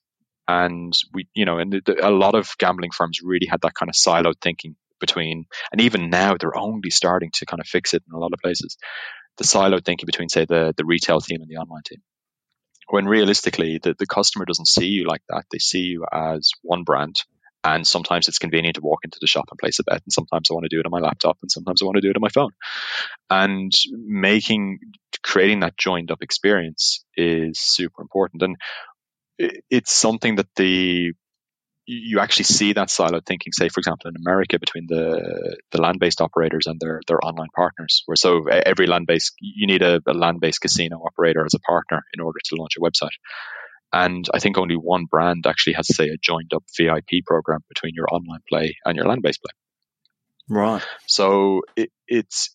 and 0.48 0.94
we 1.14 1.28
you 1.34 1.46
know 1.46 1.58
and 1.58 1.72
the, 1.74 2.08
a 2.08 2.12
lot 2.12 2.36
of 2.36 2.56
gambling 2.58 2.92
firms 2.92 3.20
really 3.24 3.48
had 3.48 3.62
that 3.62 3.74
kind 3.74 3.90
of 3.90 3.96
siloed 3.96 4.40
thinking 4.42 4.76
between 5.00 5.46
and 5.72 5.82
even 5.82 6.10
now 6.10 6.36
they're 6.40 6.58
only 6.58 6.90
starting 6.90 7.32
to 7.34 7.46
kind 7.46 7.60
of 7.60 7.68
fix 7.68 7.94
it 7.94 8.04
in 8.08 8.16
a 8.16 8.20
lot 8.20 8.34
of 8.34 8.40
places 8.40 8.78
the 9.38 9.44
siloed 9.44 9.86
thinking 9.86 10.06
between 10.06 10.30
say 10.30 10.46
the 10.46 10.74
the 10.78 10.86
retail 10.86 11.20
team 11.22 11.42
and 11.42 11.50
the 11.50 11.58
online 11.58 11.84
team 11.84 12.02
when 12.90 13.06
realistically 13.06 13.80
the, 13.82 13.96
the 13.98 14.08
customer 14.08 14.46
doesn't 14.46 14.68
see 14.68 14.88
you 14.88 15.06
like 15.06 15.22
that. 15.30 15.46
They 15.52 15.60
see 15.60 15.82
you 15.82 16.06
as 16.12 16.52
one 16.62 16.84
brand 16.84 17.18
and 17.64 17.86
sometimes 17.86 18.28
it's 18.28 18.40
convenient 18.40 18.76
to 18.76 18.82
walk 18.82 19.00
into 19.04 19.18
the 19.20 19.28
shop 19.28 19.46
and 19.52 19.60
place 19.60 19.80
a 19.80 19.84
bet 19.84 20.02
and 20.06 20.14
sometimes 20.14 20.50
i 20.50 20.54
want 20.54 20.64
to 20.64 20.74
do 20.74 20.80
it 20.80 20.86
on 20.86 20.92
my 20.92 21.00
laptop 21.00 21.38
and 21.42 21.52
sometimes 21.52 21.82
i 21.82 21.86
want 21.86 21.96
to 21.96 22.02
do 22.02 22.10
it 22.10 22.16
on 22.16 22.22
my 22.22 22.30
phone. 22.30 22.52
And 23.30 23.72
making 23.92 24.80
creating 25.22 25.60
that 25.62 25.78
joined 25.78 26.12
up 26.12 26.22
experience 26.22 27.04
is 27.16 27.60
super 27.60 28.02
important. 28.02 28.42
And 28.42 28.58
it's 29.70 29.92
something 29.92 30.36
that 30.36 30.48
the 30.56 31.14
you 31.92 32.20
actually 32.20 32.46
see 32.46 32.74
that 32.74 32.90
siloed 32.90 33.26
thinking, 33.26 33.52
say, 33.52 33.68
for 33.68 33.80
example, 33.80 34.10
in 34.10 34.16
America 34.16 34.60
between 34.60 34.86
the 34.88 35.58
the 35.72 35.82
land 35.82 36.00
based 36.00 36.22
operators 36.22 36.68
and 36.68 36.80
their 36.80 37.02
their 37.08 37.24
online 37.26 37.50
partners. 37.56 38.04
Where 38.06 38.16
so 38.16 38.46
every 38.48 38.86
land 38.86 39.08
based 39.08 39.34
you 39.40 39.66
need 39.66 39.82
a, 39.82 40.00
a 40.06 40.14
land 40.14 40.40
based 40.40 40.62
casino 40.62 41.02
operator 41.04 41.44
as 41.46 41.56
a 41.56 41.60
partner 41.60 42.04
in 42.14 42.22
order 42.22 42.40
to 42.46 42.56
launch 42.56 42.78
a 42.78 42.82
website. 42.82 43.18
And 43.92 44.28
I 44.32 44.38
think 44.38 44.60
only 44.60 44.76
one 44.76 45.06
brand 45.06 45.48
actually 45.48 45.74
has, 45.74 45.88
say, 45.96 46.10
a 46.10 46.18
joined 46.22 46.54
up 46.54 46.64
VIP 46.78 47.26
program 47.26 47.62
between 47.68 47.96
your 47.96 48.06
online 48.12 48.42
play 48.48 48.78
and 48.86 48.96
your 48.96 49.08
land 49.08 49.24
based 49.24 49.42
play. 49.42 49.54
Right. 50.48 50.84
So 51.08 51.62
it, 51.76 51.90
it's 52.08 52.52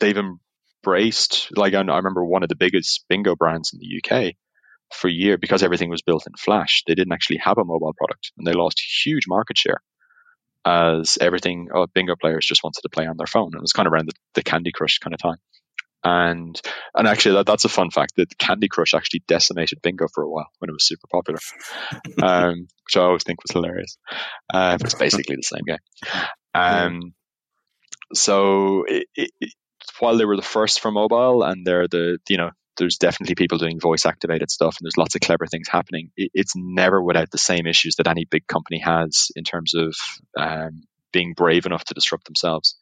they've 0.00 0.18
embraced 0.18 1.56
like 1.56 1.74
I, 1.74 1.82
I 1.82 1.96
remember 1.98 2.24
one 2.24 2.42
of 2.42 2.48
the 2.48 2.56
biggest 2.56 3.04
bingo 3.08 3.36
brands 3.36 3.72
in 3.72 3.78
the 3.78 4.02
UK 4.02 4.34
for 4.92 5.08
a 5.08 5.12
year 5.12 5.38
because 5.38 5.62
everything 5.62 5.90
was 5.90 6.02
built 6.02 6.26
in 6.26 6.34
Flash. 6.34 6.82
They 6.86 6.94
didn't 6.94 7.12
actually 7.12 7.38
have 7.38 7.58
a 7.58 7.64
mobile 7.64 7.94
product, 7.96 8.32
and 8.36 8.46
they 8.46 8.52
lost 8.52 8.80
huge 9.04 9.24
market 9.26 9.58
share 9.58 9.80
as 10.64 11.18
everything 11.20 11.68
uh, 11.74 11.86
bingo 11.92 12.14
players 12.20 12.46
just 12.46 12.62
wanted 12.62 12.82
to 12.82 12.88
play 12.88 13.06
on 13.06 13.16
their 13.16 13.26
phone. 13.26 13.46
And 13.46 13.56
it 13.56 13.60
was 13.60 13.72
kind 13.72 13.86
of 13.86 13.92
around 13.92 14.08
the, 14.08 14.14
the 14.34 14.42
Candy 14.42 14.70
Crush 14.72 14.98
kind 14.98 15.14
of 15.14 15.20
time. 15.20 15.38
And 16.04 16.60
and 16.96 17.06
actually 17.06 17.36
that, 17.36 17.46
that's 17.46 17.64
a 17.64 17.68
fun 17.68 17.90
fact 17.90 18.14
that 18.16 18.36
Candy 18.36 18.68
Crush 18.68 18.92
actually 18.92 19.22
decimated 19.28 19.80
bingo 19.82 20.06
for 20.12 20.24
a 20.24 20.30
while 20.30 20.50
when 20.58 20.68
it 20.68 20.72
was 20.72 20.86
super 20.86 21.06
popular, 21.10 21.38
um, 22.22 22.66
which 22.86 22.96
I 22.96 23.02
always 23.02 23.22
think 23.22 23.42
was 23.42 23.52
hilarious. 23.52 23.98
Uh, 24.52 24.78
it's 24.80 24.94
basically 24.94 25.36
the 25.36 25.42
same 25.42 25.62
game. 25.64 25.78
Um, 26.54 27.14
so 28.14 28.84
it, 28.88 29.06
it, 29.14 29.30
while 30.00 30.16
they 30.16 30.24
were 30.24 30.36
the 30.36 30.42
first 30.42 30.80
for 30.80 30.90
mobile 30.90 31.44
and 31.44 31.64
they're 31.64 31.86
the 31.86 32.18
you 32.28 32.36
know 32.36 32.50
there's 32.76 32.96
definitely 32.96 33.34
people 33.34 33.58
doing 33.58 33.80
voice 33.80 34.06
activated 34.06 34.50
stuff 34.50 34.76
and 34.78 34.86
there's 34.86 34.96
lots 34.96 35.14
of 35.14 35.20
clever 35.20 35.46
things 35.46 35.68
happening. 35.68 36.10
it's 36.16 36.54
never 36.56 37.02
without 37.02 37.30
the 37.30 37.38
same 37.38 37.66
issues 37.66 37.96
that 37.96 38.06
any 38.06 38.24
big 38.24 38.46
company 38.46 38.78
has 38.78 39.30
in 39.36 39.44
terms 39.44 39.74
of 39.74 39.94
um, 40.36 40.82
being 41.12 41.34
brave 41.34 41.66
enough 41.66 41.84
to 41.84 41.94
disrupt 41.94 42.24
themselves. 42.24 42.76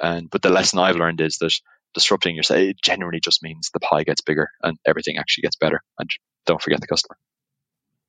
And 0.00 0.30
but 0.30 0.42
the 0.42 0.50
lesson 0.50 0.78
I've 0.78 0.96
learned 0.96 1.20
is 1.20 1.38
that 1.38 1.52
disrupting 1.94 2.34
yourself 2.34 2.60
it 2.60 2.76
generally 2.82 3.20
just 3.20 3.42
means 3.42 3.70
the 3.72 3.80
pie 3.80 4.02
gets 4.02 4.20
bigger 4.20 4.48
and 4.62 4.76
everything 4.84 5.18
actually 5.18 5.42
gets 5.42 5.56
better. 5.56 5.82
And 5.98 6.10
don't 6.46 6.62
forget 6.62 6.80
the 6.80 6.86
customer. 6.86 7.16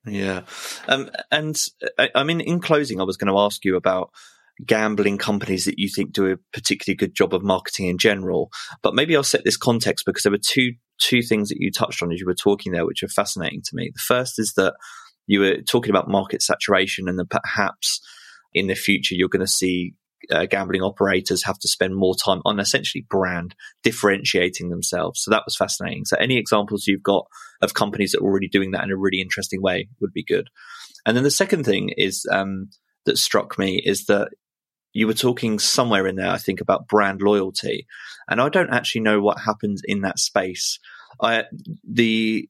Yeah, 0.08 0.42
um, 0.86 1.10
and 1.32 1.60
I, 1.98 2.10
I 2.14 2.22
mean, 2.22 2.40
in 2.40 2.60
closing, 2.60 3.00
I 3.00 3.04
was 3.04 3.16
going 3.16 3.32
to 3.32 3.40
ask 3.40 3.64
you 3.64 3.74
about 3.74 4.10
gambling 4.64 5.18
companies 5.18 5.64
that 5.66 5.78
you 5.78 5.88
think 5.88 6.12
do 6.12 6.32
a 6.32 6.36
particularly 6.52 6.96
good 6.96 7.14
job 7.14 7.34
of 7.34 7.42
marketing 7.42 7.88
in 7.88 7.98
general. 7.98 8.50
But 8.82 8.94
maybe 8.94 9.16
I'll 9.16 9.22
set 9.22 9.44
this 9.44 9.56
context 9.56 10.06
because 10.06 10.22
there 10.22 10.32
were 10.32 10.38
two 10.38 10.72
two 10.98 11.20
things 11.20 11.50
that 11.50 11.60
you 11.60 11.70
touched 11.70 12.02
on 12.02 12.10
as 12.10 12.20
you 12.20 12.26
were 12.26 12.34
talking 12.34 12.72
there, 12.72 12.86
which 12.86 13.02
are 13.02 13.08
fascinating 13.08 13.60
to 13.62 13.74
me. 13.74 13.90
The 13.92 14.00
first 14.00 14.38
is 14.38 14.54
that 14.56 14.74
you 15.26 15.40
were 15.40 15.60
talking 15.60 15.90
about 15.90 16.08
market 16.08 16.40
saturation 16.40 17.08
and 17.08 17.18
that 17.18 17.28
perhaps 17.28 18.00
in 18.54 18.68
the 18.68 18.74
future 18.74 19.14
you're 19.14 19.28
going 19.28 19.44
to 19.44 19.46
see 19.46 19.94
uh, 20.30 20.46
gambling 20.46 20.82
operators 20.82 21.44
have 21.44 21.58
to 21.58 21.68
spend 21.68 21.94
more 21.94 22.14
time 22.14 22.40
on 22.44 22.58
essentially 22.58 23.06
brand 23.08 23.54
differentiating 23.82 24.70
themselves. 24.70 25.22
So 25.22 25.30
that 25.30 25.42
was 25.44 25.56
fascinating. 25.56 26.04
So 26.04 26.16
any 26.16 26.38
examples 26.38 26.86
you've 26.86 27.02
got 27.02 27.26
of 27.60 27.74
companies 27.74 28.12
that 28.12 28.20
are 28.20 28.24
already 28.24 28.48
doing 28.48 28.70
that 28.72 28.84
in 28.84 28.90
a 28.90 28.96
really 28.96 29.20
interesting 29.20 29.62
way 29.62 29.88
would 30.00 30.12
be 30.12 30.24
good. 30.24 30.48
And 31.04 31.16
then 31.16 31.24
the 31.24 31.30
second 31.30 31.64
thing 31.64 31.90
is 31.96 32.26
um, 32.32 32.70
that 33.04 33.18
struck 33.18 33.58
me 33.58 33.80
is 33.84 34.06
that 34.06 34.28
you 34.96 35.06
were 35.06 35.14
talking 35.14 35.58
somewhere 35.58 36.06
in 36.06 36.16
there, 36.16 36.30
I 36.30 36.38
think, 36.38 36.62
about 36.62 36.88
brand 36.88 37.20
loyalty, 37.20 37.86
and 38.28 38.40
I 38.40 38.48
don't 38.48 38.72
actually 38.72 39.02
know 39.02 39.20
what 39.20 39.38
happens 39.38 39.82
in 39.84 40.00
that 40.00 40.18
space. 40.18 40.78
I, 41.20 41.44
the 41.86 42.48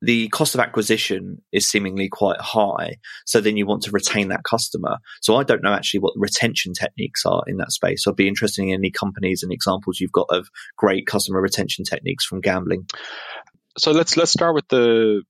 the 0.00 0.28
cost 0.28 0.54
of 0.54 0.60
acquisition 0.60 1.42
is 1.50 1.66
seemingly 1.66 2.08
quite 2.08 2.40
high. 2.40 2.98
So 3.26 3.40
then 3.40 3.56
you 3.56 3.66
want 3.66 3.82
to 3.82 3.90
retain 3.90 4.28
that 4.28 4.44
customer. 4.44 4.98
So 5.20 5.34
I 5.34 5.42
don't 5.42 5.60
know 5.60 5.72
actually 5.72 5.98
what 5.98 6.14
the 6.14 6.20
retention 6.20 6.72
techniques 6.72 7.26
are 7.26 7.42
in 7.48 7.56
that 7.56 7.72
space. 7.72 8.04
So 8.04 8.12
I'd 8.12 8.16
be 8.16 8.28
interested 8.28 8.62
in 8.62 8.72
any 8.72 8.92
companies 8.92 9.42
and 9.42 9.52
examples 9.52 9.98
you've 9.98 10.12
got 10.12 10.28
of 10.30 10.46
great 10.76 11.08
customer 11.08 11.40
retention 11.40 11.84
techniques 11.84 12.24
from 12.24 12.40
gambling. 12.40 12.86
So 13.76 13.90
let's 13.90 14.16
let's 14.16 14.30
start 14.30 14.54
with 14.54 14.68
the 14.68 15.22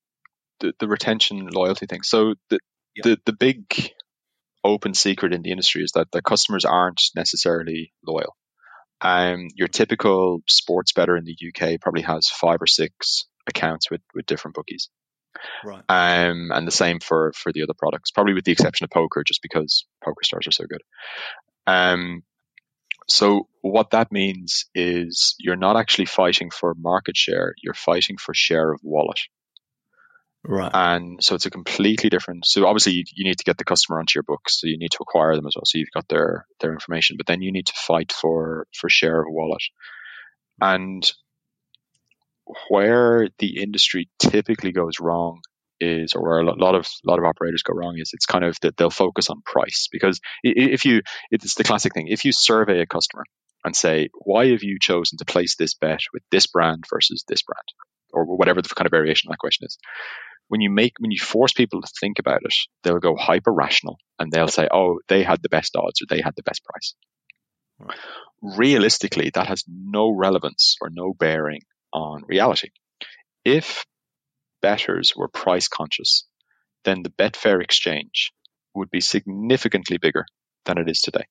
the, 0.60 0.74
the 0.78 0.88
retention 0.88 1.46
loyalty 1.46 1.86
thing. 1.86 2.02
So 2.02 2.34
the, 2.50 2.58
yeah. 2.94 3.02
the 3.04 3.18
the 3.24 3.32
big 3.32 3.92
open 4.64 4.94
secret 4.94 5.32
in 5.32 5.42
the 5.42 5.50
industry 5.50 5.82
is 5.82 5.92
that 5.92 6.10
the 6.12 6.22
customers 6.22 6.64
aren't 6.64 7.00
necessarily 7.14 7.92
loyal. 8.06 8.36
Um, 9.00 9.48
your 9.54 9.68
typical 9.68 10.42
sports 10.48 10.92
bettor 10.92 11.16
in 11.16 11.24
the 11.24 11.36
UK 11.36 11.80
probably 11.80 12.02
has 12.02 12.28
five 12.28 12.60
or 12.60 12.66
six 12.66 13.26
accounts 13.46 13.90
with, 13.90 14.00
with 14.14 14.26
different 14.26 14.56
bookies. 14.56 14.88
Right. 15.64 15.84
Um, 15.88 16.50
and 16.52 16.66
the 16.66 16.72
same 16.72 16.98
for, 16.98 17.32
for 17.36 17.52
the 17.52 17.62
other 17.62 17.74
products, 17.78 18.10
probably 18.10 18.34
with 18.34 18.44
the 18.44 18.52
exception 18.52 18.84
of 18.84 18.90
poker, 18.90 19.22
just 19.24 19.42
because 19.42 19.86
PokerStars 20.04 20.48
are 20.48 20.52
so 20.52 20.64
good. 20.66 20.82
Um, 21.66 22.22
so 23.08 23.48
what 23.62 23.90
that 23.90 24.12
means 24.12 24.66
is 24.74 25.34
you're 25.38 25.56
not 25.56 25.76
actually 25.76 26.06
fighting 26.06 26.50
for 26.50 26.74
market 26.74 27.16
share, 27.16 27.54
you're 27.62 27.74
fighting 27.74 28.16
for 28.18 28.34
share 28.34 28.72
of 28.72 28.80
wallet. 28.82 29.20
Right. 30.48 30.70
And 30.72 31.22
so 31.22 31.34
it's 31.34 31.44
a 31.44 31.50
completely 31.50 32.08
different. 32.08 32.46
So 32.46 32.66
obviously 32.66 32.92
you, 32.94 33.04
need 33.24 33.36
to 33.36 33.44
get 33.44 33.58
the 33.58 33.64
customer 33.64 33.98
onto 33.98 34.16
your 34.16 34.22
books. 34.22 34.58
So 34.58 34.66
you 34.66 34.78
need 34.78 34.92
to 34.92 35.02
acquire 35.02 35.36
them 35.36 35.46
as 35.46 35.54
well. 35.54 35.66
So 35.66 35.76
you've 35.76 35.90
got 35.92 36.08
their 36.08 36.46
their 36.60 36.72
information, 36.72 37.18
but 37.18 37.26
then 37.26 37.42
you 37.42 37.52
need 37.52 37.66
to 37.66 37.74
fight 37.74 38.12
for 38.12 38.66
for 38.74 38.88
share 38.88 39.20
of 39.20 39.26
wallet. 39.28 39.62
And 40.58 41.10
where 42.70 43.28
the 43.38 43.60
industry 43.60 44.08
typically 44.18 44.72
goes 44.72 45.00
wrong 45.00 45.42
is, 45.80 46.14
or 46.14 46.22
where 46.22 46.38
a 46.38 46.44
lot 46.44 46.74
of 46.74 46.86
a 46.86 47.10
lot 47.10 47.18
of 47.18 47.26
operators 47.26 47.62
go 47.62 47.74
wrong 47.74 47.96
is, 47.98 48.12
it's 48.14 48.24
kind 48.24 48.42
of 48.42 48.56
that 48.62 48.78
they'll 48.78 48.88
focus 48.88 49.28
on 49.28 49.42
price 49.44 49.88
because 49.92 50.18
if 50.42 50.86
you, 50.86 51.02
it's 51.30 51.56
the 51.56 51.64
classic 51.64 51.92
thing. 51.92 52.08
If 52.08 52.24
you 52.24 52.32
survey 52.32 52.80
a 52.80 52.86
customer 52.86 53.24
and 53.64 53.76
say, 53.76 54.08
why 54.14 54.48
have 54.52 54.62
you 54.62 54.78
chosen 54.80 55.18
to 55.18 55.26
place 55.26 55.56
this 55.56 55.74
bet 55.74 56.00
with 56.14 56.22
this 56.30 56.46
brand 56.46 56.84
versus 56.90 57.24
this 57.28 57.42
brand, 57.42 57.68
or 58.12 58.24
whatever 58.24 58.62
the 58.62 58.68
kind 58.70 58.86
of 58.86 58.92
variation 58.92 59.28
of 59.28 59.32
that 59.32 59.38
question 59.38 59.66
is, 59.66 59.76
when 60.48 60.60
you 60.60 60.70
make 60.70 60.94
when 60.98 61.10
you 61.10 61.18
force 61.20 61.52
people 61.52 61.80
to 61.80 61.92
think 62.00 62.18
about 62.18 62.40
it, 62.42 62.54
they'll 62.82 62.98
go 62.98 63.16
hyper 63.16 63.52
rational 63.52 63.98
and 64.18 64.32
they'll 64.32 64.48
say, 64.48 64.68
"Oh, 64.70 65.00
they 65.08 65.22
had 65.22 65.42
the 65.42 65.48
best 65.48 65.76
odds 65.76 66.02
or 66.02 66.06
they 66.08 66.20
had 66.20 66.34
the 66.36 66.42
best 66.42 66.62
price." 66.64 66.94
Realistically, 68.42 69.30
that 69.34 69.46
has 69.46 69.64
no 69.68 70.10
relevance 70.10 70.76
or 70.80 70.90
no 70.90 71.12
bearing 71.12 71.62
on 71.92 72.24
reality. 72.26 72.70
If 73.44 73.84
bettors 74.60 75.14
were 75.16 75.28
price 75.28 75.68
conscious, 75.68 76.26
then 76.84 77.02
the 77.02 77.10
Betfair 77.10 77.62
exchange 77.62 78.32
would 78.74 78.90
be 78.90 79.00
significantly 79.00 79.98
bigger 79.98 80.24
than 80.64 80.78
it 80.78 80.88
is 80.88 81.00
today. 81.00 81.24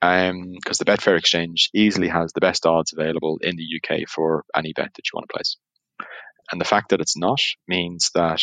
Because 0.00 0.30
um, 0.30 0.54
the 0.78 0.84
Betfair 0.84 1.18
exchange 1.18 1.70
easily 1.74 2.08
has 2.08 2.32
the 2.32 2.40
best 2.40 2.66
odds 2.66 2.92
available 2.92 3.38
in 3.42 3.56
the 3.56 3.66
UK 3.76 4.08
for 4.08 4.44
any 4.54 4.72
bet 4.72 4.94
that 4.94 5.06
you 5.06 5.10
want 5.14 5.28
to 5.28 5.36
place. 5.36 5.56
And 6.50 6.60
the 6.60 6.64
fact 6.64 6.90
that 6.90 7.00
it's 7.00 7.16
not 7.16 7.40
means 7.66 8.10
that 8.14 8.42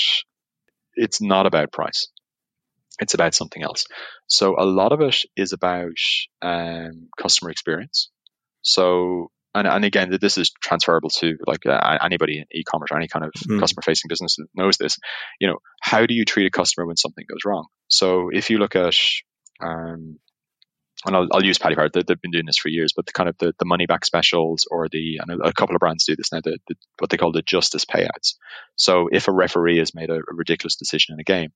it's 0.95 1.21
not 1.21 1.45
about 1.45 1.71
price. 1.71 2.07
It's 2.99 3.13
about 3.13 3.33
something 3.33 3.61
else. 3.61 3.85
So 4.27 4.55
a 4.57 4.65
lot 4.65 4.93
of 4.93 5.01
it 5.01 5.17
is 5.35 5.51
about 5.51 5.97
um, 6.41 7.09
customer 7.17 7.51
experience. 7.51 8.09
So 8.61 9.31
and, 9.55 9.67
and 9.67 9.85
again, 9.85 10.15
this 10.19 10.37
is 10.37 10.51
transferable 10.61 11.09
to 11.21 11.37
like 11.47 11.65
uh, 11.65 11.97
anybody 12.03 12.39
in 12.39 12.45
e-commerce 12.51 12.89
or 12.91 12.97
any 12.97 13.07
kind 13.07 13.23
of 13.23 13.31
mm. 13.31 13.57
customer-facing 13.57 14.09
business 14.09 14.37
knows 14.53 14.75
this. 14.77 14.97
You 15.39 15.47
know, 15.47 15.59
how 15.81 16.05
do 16.05 16.13
you 16.13 16.25
treat 16.25 16.45
a 16.45 16.51
customer 16.51 16.85
when 16.85 16.97
something 16.97 17.23
goes 17.27 17.45
wrong? 17.45 17.67
So 17.87 18.29
if 18.33 18.49
you 18.49 18.57
look 18.57 18.75
at 18.75 18.95
um, 19.61 20.19
and 21.05 21.15
I'll, 21.15 21.27
I'll 21.31 21.43
use 21.43 21.57
Paddy 21.57 21.75
Power. 21.75 21.89
They, 21.89 22.03
have 22.07 22.21
been 22.21 22.31
doing 22.31 22.45
this 22.45 22.57
for 22.57 22.69
years, 22.69 22.93
but 22.95 23.05
the 23.05 23.11
kind 23.11 23.27
of 23.27 23.37
the, 23.37 23.53
the 23.59 23.65
money 23.65 23.85
back 23.85 24.05
specials 24.05 24.65
or 24.69 24.87
the 24.89 25.19
and 25.21 25.41
a, 25.41 25.47
a 25.47 25.53
couple 25.53 25.75
of 25.75 25.79
brands 25.79 26.05
do 26.05 26.15
this 26.15 26.31
now. 26.31 26.39
The, 26.43 26.57
the, 26.67 26.75
what 26.99 27.09
they 27.09 27.17
call 27.17 27.31
the 27.31 27.41
justice 27.41 27.85
payouts. 27.85 28.35
So 28.75 29.09
if 29.11 29.27
a 29.27 29.33
referee 29.33 29.79
has 29.79 29.93
made 29.93 30.09
a, 30.09 30.15
a 30.15 30.33
ridiculous 30.33 30.75
decision 30.77 31.13
in 31.13 31.19
a 31.19 31.23
game, 31.23 31.51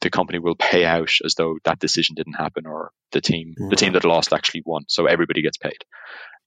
the 0.00 0.10
company 0.10 0.38
will 0.38 0.56
pay 0.56 0.84
out 0.84 1.10
as 1.24 1.34
though 1.34 1.56
that 1.64 1.78
decision 1.78 2.14
didn't 2.14 2.34
happen 2.34 2.66
or 2.66 2.90
the 3.12 3.20
team 3.20 3.54
the 3.70 3.76
team 3.76 3.94
that 3.94 4.04
lost 4.04 4.32
actually 4.32 4.62
won. 4.66 4.84
So 4.88 5.06
everybody 5.06 5.40
gets 5.42 5.56
paid. 5.56 5.78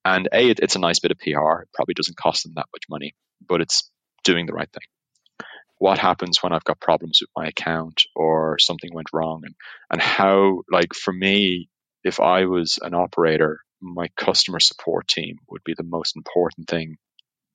And 0.06 0.30
a 0.32 0.50
it, 0.50 0.60
it's 0.62 0.76
a 0.76 0.80
nice 0.80 1.00
bit 1.00 1.12
of 1.12 1.18
PR. 1.18 1.64
It 1.64 1.70
probably 1.74 1.96
doesn't 1.96 2.18
cost 2.18 2.44
them 2.44 2.54
that 2.56 2.68
much 2.74 2.84
money, 2.90 3.16
but 3.46 3.62
it's 3.62 3.90
doing 4.24 4.46
the 4.46 4.54
right 4.54 4.70
thing. 4.72 5.48
What 5.80 6.00
happens 6.00 6.42
when 6.42 6.54
I've 6.54 6.64
got 6.64 6.80
problems 6.80 7.20
with 7.22 7.30
my 7.36 7.48
account 7.48 8.04
or 8.16 8.58
something 8.60 8.94
went 8.94 9.10
wrong 9.14 9.42
and 9.44 9.56
and 9.92 10.02
how 10.02 10.62
like 10.72 10.94
for 10.94 11.14
me 11.14 11.70
if 12.08 12.20
I 12.20 12.46
was 12.46 12.80
an 12.82 12.94
operator, 12.94 13.60
my 13.82 14.08
customer 14.16 14.60
support 14.60 15.08
team 15.08 15.38
would 15.50 15.64
be 15.64 15.74
the 15.78 15.84
most 15.84 16.16
important 16.16 16.68
thing 16.68 16.98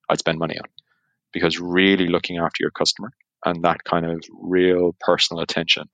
I'd 0.09 0.19
spend 0.19 0.37
money 0.37 0.57
on 0.57 0.69
because 1.33 1.59
really 1.59 2.07
looking 2.07 2.37
after 2.37 2.61
your 2.61 2.71
customer 2.71 3.11
and 3.43 3.63
that 3.63 3.83
kind 3.83 4.05
of 4.05 4.23
real 4.31 4.95
personal 4.99 5.41
attention 5.41 5.89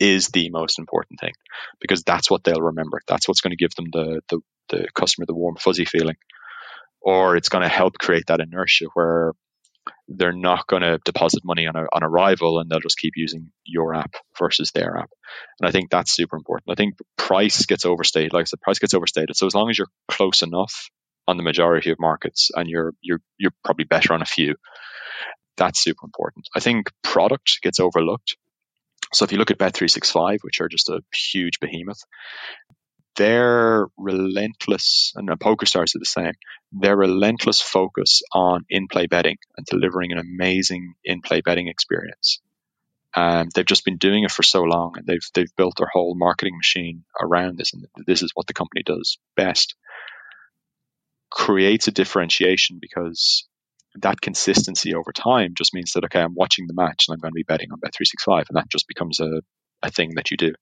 is 0.00 0.28
the 0.28 0.50
most 0.50 0.78
important 0.78 1.20
thing 1.20 1.32
because 1.80 2.02
that's 2.02 2.30
what 2.30 2.44
they'll 2.44 2.60
remember. 2.60 3.00
That's 3.06 3.26
what's 3.28 3.40
going 3.40 3.52
to 3.52 3.56
give 3.56 3.74
them 3.74 3.86
the, 3.92 4.20
the, 4.28 4.40
the 4.68 4.88
customer 4.94 5.26
the 5.26 5.34
warm, 5.34 5.56
fuzzy 5.56 5.84
feeling. 5.84 6.16
Or 7.00 7.36
it's 7.36 7.48
going 7.48 7.62
to 7.62 7.68
help 7.68 7.98
create 7.98 8.26
that 8.26 8.40
inertia 8.40 8.86
where 8.94 9.32
they're 10.08 10.32
not 10.32 10.66
going 10.66 10.82
to 10.82 10.98
deposit 11.04 11.44
money 11.44 11.66
on 11.66 11.76
a, 11.76 11.84
on 11.92 12.02
a 12.02 12.08
rival 12.08 12.58
and 12.58 12.70
they'll 12.70 12.80
just 12.80 12.98
keep 12.98 13.14
using 13.16 13.50
your 13.64 13.94
app 13.94 14.14
versus 14.38 14.70
their 14.72 14.96
app. 14.96 15.10
And 15.60 15.68
I 15.68 15.72
think 15.72 15.90
that's 15.90 16.12
super 16.12 16.36
important. 16.36 16.70
I 16.70 16.74
think 16.74 16.94
price 17.16 17.66
gets 17.66 17.84
overstated. 17.84 18.32
Like 18.32 18.42
I 18.42 18.44
said, 18.44 18.60
price 18.60 18.78
gets 18.78 18.94
overstated. 18.94 19.36
So 19.36 19.46
as 19.46 19.54
long 19.54 19.70
as 19.70 19.78
you're 19.78 19.88
close 20.08 20.42
enough 20.42 20.90
on 21.26 21.36
the 21.36 21.42
majority 21.42 21.90
of 21.90 21.98
markets 22.00 22.50
and 22.54 22.68
you're, 22.68 22.94
you're, 23.00 23.20
you're 23.38 23.52
probably 23.64 23.84
better 23.84 24.14
on 24.14 24.22
a 24.22 24.26
few, 24.26 24.56
that's 25.56 25.80
super 25.80 26.04
important. 26.04 26.48
I 26.54 26.60
think 26.60 26.90
product 27.02 27.58
gets 27.62 27.80
overlooked. 27.80 28.36
So 29.12 29.24
if 29.24 29.32
you 29.32 29.38
look 29.38 29.50
at 29.50 29.58
Bet365, 29.58 30.38
which 30.42 30.60
are 30.60 30.68
just 30.68 30.88
a 30.88 31.02
huge 31.12 31.60
behemoth, 31.60 32.02
their 33.18 33.88
relentless, 33.96 35.12
and 35.16 35.28
PokerStars 35.28 35.94
are 35.94 35.98
the 35.98 36.04
same, 36.04 36.32
their 36.72 36.96
relentless 36.96 37.60
focus 37.60 38.22
on 38.32 38.64
in-play 38.70 39.08
betting 39.08 39.36
and 39.56 39.66
delivering 39.66 40.12
an 40.12 40.18
amazing 40.18 40.94
in-play 41.04 41.40
betting 41.40 41.66
experience. 41.66 42.40
Um, 43.14 43.48
they've 43.54 43.66
just 43.66 43.84
been 43.84 43.96
doing 43.96 44.22
it 44.22 44.30
for 44.30 44.44
so 44.44 44.62
long, 44.62 44.94
and 44.96 45.06
they've 45.06 45.26
they've 45.34 45.56
built 45.56 45.74
their 45.76 45.88
whole 45.92 46.14
marketing 46.14 46.56
machine 46.56 47.04
around 47.20 47.58
this, 47.58 47.72
and 47.74 47.84
this 48.06 48.22
is 48.22 48.30
what 48.34 48.46
the 48.46 48.54
company 48.54 48.82
does 48.84 49.18
best. 49.36 49.74
Creates 51.30 51.88
a 51.88 51.92
differentiation 51.92 52.78
because 52.80 53.48
that 53.96 54.20
consistency 54.20 54.94
over 54.94 55.12
time 55.12 55.54
just 55.56 55.74
means 55.74 55.92
that 55.94 56.04
okay, 56.04 56.20
I'm 56.20 56.34
watching 56.34 56.68
the 56.68 56.74
match 56.74 57.06
and 57.08 57.14
I'm 57.14 57.20
going 57.20 57.32
to 57.32 57.34
be 57.34 57.42
betting 57.42 57.72
on 57.72 57.80
Bet365, 57.80 58.44
and 58.48 58.56
that 58.56 58.70
just 58.70 58.86
becomes 58.86 59.18
a 59.18 59.42
a 59.82 59.90
thing 59.90 60.12
that 60.14 60.30
you 60.30 60.36
do. 60.36 60.52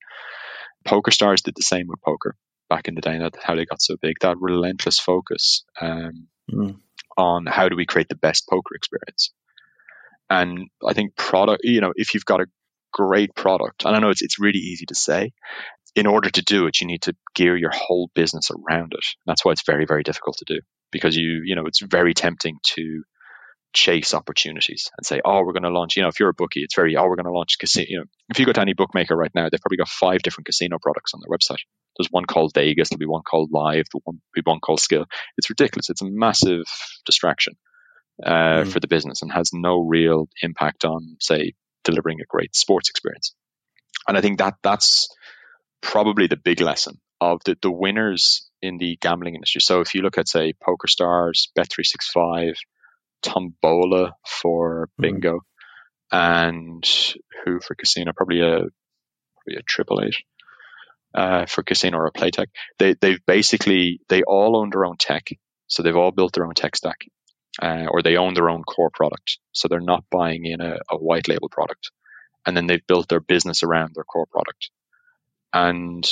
PokerStars 0.87 1.43
did 1.43 1.55
the 1.57 1.63
same 1.63 1.89
with 1.89 2.01
poker 2.01 2.37
back 2.69 2.89
in 2.89 2.95
the 2.95 3.01
day. 3.01 3.19
That 3.19 3.37
how 3.43 3.55
they 3.55 3.65
got 3.65 3.83
so 3.83 3.97
big. 4.01 4.17
That 4.21 4.37
relentless 4.39 4.99
focus 4.99 5.65
um, 5.81 6.29
mm. 6.51 6.77
on 7.17 7.47
how 7.47 7.69
do 7.69 7.77
we 7.77 7.87
create 7.87 8.09
the 8.09 8.17
best 8.17 8.49
poker 8.49 8.75
experience. 8.75 9.33
And 10.29 10.69
I 10.87 10.93
think 10.93 11.17
product, 11.17 11.63
you 11.65 11.81
know, 11.81 11.93
if 11.95 12.15
you've 12.15 12.25
got 12.25 12.41
a 12.41 12.47
great 12.93 13.35
product, 13.35 13.85
and 13.85 13.95
I 13.95 14.01
know 14.01 14.11
it's 14.11 14.23
it's 14.23 14.41
really 14.41 14.59
easy 14.59 14.87
to 14.87 14.95
say. 14.95 15.33
In 15.95 16.07
order 16.07 16.29
to 16.29 16.43
do 16.43 16.67
it, 16.67 16.79
you 16.83 16.87
need 16.87 17.03
to 17.03 17.17
gear 17.35 17.57
your 17.57 17.71
whole 17.73 18.11
business 18.15 18.51
around 18.51 18.93
it. 18.93 19.05
And 19.05 19.27
that's 19.27 19.47
why 19.47 19.53
it's 19.53 19.65
very, 19.65 19.87
very 19.87 20.03
difficult 20.03 20.37
to 20.39 20.45
do 20.47 20.61
because 20.93 21.17
you, 21.17 21.41
you 21.43 21.57
know, 21.57 21.65
it's 21.65 21.81
very 21.81 22.13
tempting 22.13 22.59
to 22.63 23.03
chase 23.73 24.15
opportunities 24.15 24.91
and 24.97 25.07
say, 25.07 25.21
oh, 25.25 25.43
we're 25.45 25.53
going 25.53 25.63
to 25.63 25.71
launch, 25.71 25.97
you 25.97 26.03
know, 26.03 26.09
if 26.09 26.19
you're 26.19 26.31
a 26.31 26.35
bookie, 26.35 26.63
it's 26.63 26.75
very, 26.75 26.97
oh, 26.97 27.05
we're 27.05 27.17
going 27.17 27.27
to 27.27 27.33
launch 27.33 27.59
casino. 27.59 27.87
You 27.89 27.99
know, 27.99 28.05
if 28.31 28.39
you 28.39 28.47
go 28.47 28.53
to 28.53 28.61
any 28.61 28.73
bookmaker 28.73 29.15
right 29.15 29.31
now, 29.35 29.49
they've 29.49 29.61
probably 29.61 29.77
got 29.77 29.89
five 29.89 30.23
different 30.23 30.47
casino 30.47 30.79
products 30.81 31.13
on 31.15 31.21
their 31.21 31.37
website. 31.37 31.63
There's 31.99 32.11
one 32.11 32.25
called 32.25 32.53
Vegas, 32.55 32.89
there'll 32.89 32.99
be 32.99 33.07
one 33.07 33.23
called 33.23 33.51
Live, 33.53 33.85
there'll 33.93 34.19
be 34.35 34.43
one 34.45 34.61
called 34.61 34.81
Skill. 34.81 35.07
It's 35.37 35.51
ridiculous. 35.51 35.91
It's 35.91 36.03
a 36.03 36.09
massive 36.09 36.65
distraction 37.05 37.55
uh, 38.25 38.31
mm. 38.63 38.69
for 38.69 38.81
the 38.81 38.89
business 38.89 39.23
and 39.23 39.33
has 39.33 39.51
no 39.53 39.81
real 39.81 40.29
impact 40.43 40.85
on, 40.85 41.17
say, 41.21 41.53
delivering 41.85 42.21
a 42.21 42.27
great 42.29 42.55
sports 42.55 42.91
experience. 42.91 43.35
And 44.09 44.17
I 44.17 44.21
think 44.21 44.39
that 44.39 44.55
that's 44.63 45.09
probably 45.81 46.27
the 46.27 46.37
big 46.37 46.61
lesson 46.61 47.01
of 47.21 47.41
the, 47.45 47.57
the 47.63 47.71
winners 47.71 48.49
in 48.61 48.79
the 48.79 48.99
gambling 49.01 49.35
industry. 49.35 49.61
So 49.61 49.81
if 49.81 49.95
you 49.95 50.03
look 50.03 50.19
at, 50.19 50.29
say, 50.29 50.53
PokerStars, 50.67 51.49
Bet365, 51.59 52.55
Tombola 53.23 54.13
for 54.27 54.89
hmm. 54.97 55.03
bingo, 55.03 55.37
mm. 55.37 55.41
and 56.13 56.85
who 57.45 57.61
for 57.61 57.75
casino? 57.75 58.13
Probably 58.15 58.41
a 58.41 58.59
probably 58.59 59.59
a 59.59 59.63
triple 59.67 60.03
eight. 60.05 60.17
Uh, 61.17 61.47
for 61.47 61.63
casino 61.63 61.97
or 61.99 62.13
Playtech, 62.13 62.49
they 62.79 62.95
they've 63.01 63.25
basically 63.27 64.01
they 64.11 64.23
all 64.23 64.57
own 64.59 64.71
their 64.71 64.85
own 64.85 64.99
tech, 64.99 65.29
so 65.67 65.83
they've 65.83 65.97
all 65.97 66.13
built 66.13 66.35
their 66.35 66.47
own 66.47 66.55
tech 66.55 66.77
stack, 66.77 67.07
uh, 67.63 67.87
or 67.91 68.03
they 68.03 68.19
own 68.19 68.35
their 68.35 68.51
own 68.51 68.63
core 68.65 68.91
product, 68.91 69.39
so 69.53 69.69
they're 69.69 69.81
not 69.81 70.05
buying 70.11 70.45
in 70.45 70.61
a, 70.61 70.77
a 70.91 70.99
white 70.99 71.27
label 71.29 71.49
product, 71.49 71.91
and 72.45 72.55
then 72.57 72.67
they've 72.67 72.87
built 72.87 73.09
their 73.09 73.21
business 73.21 73.63
around 73.63 73.95
their 73.95 74.05
core 74.05 74.27
product, 74.27 74.71
and 75.55 76.07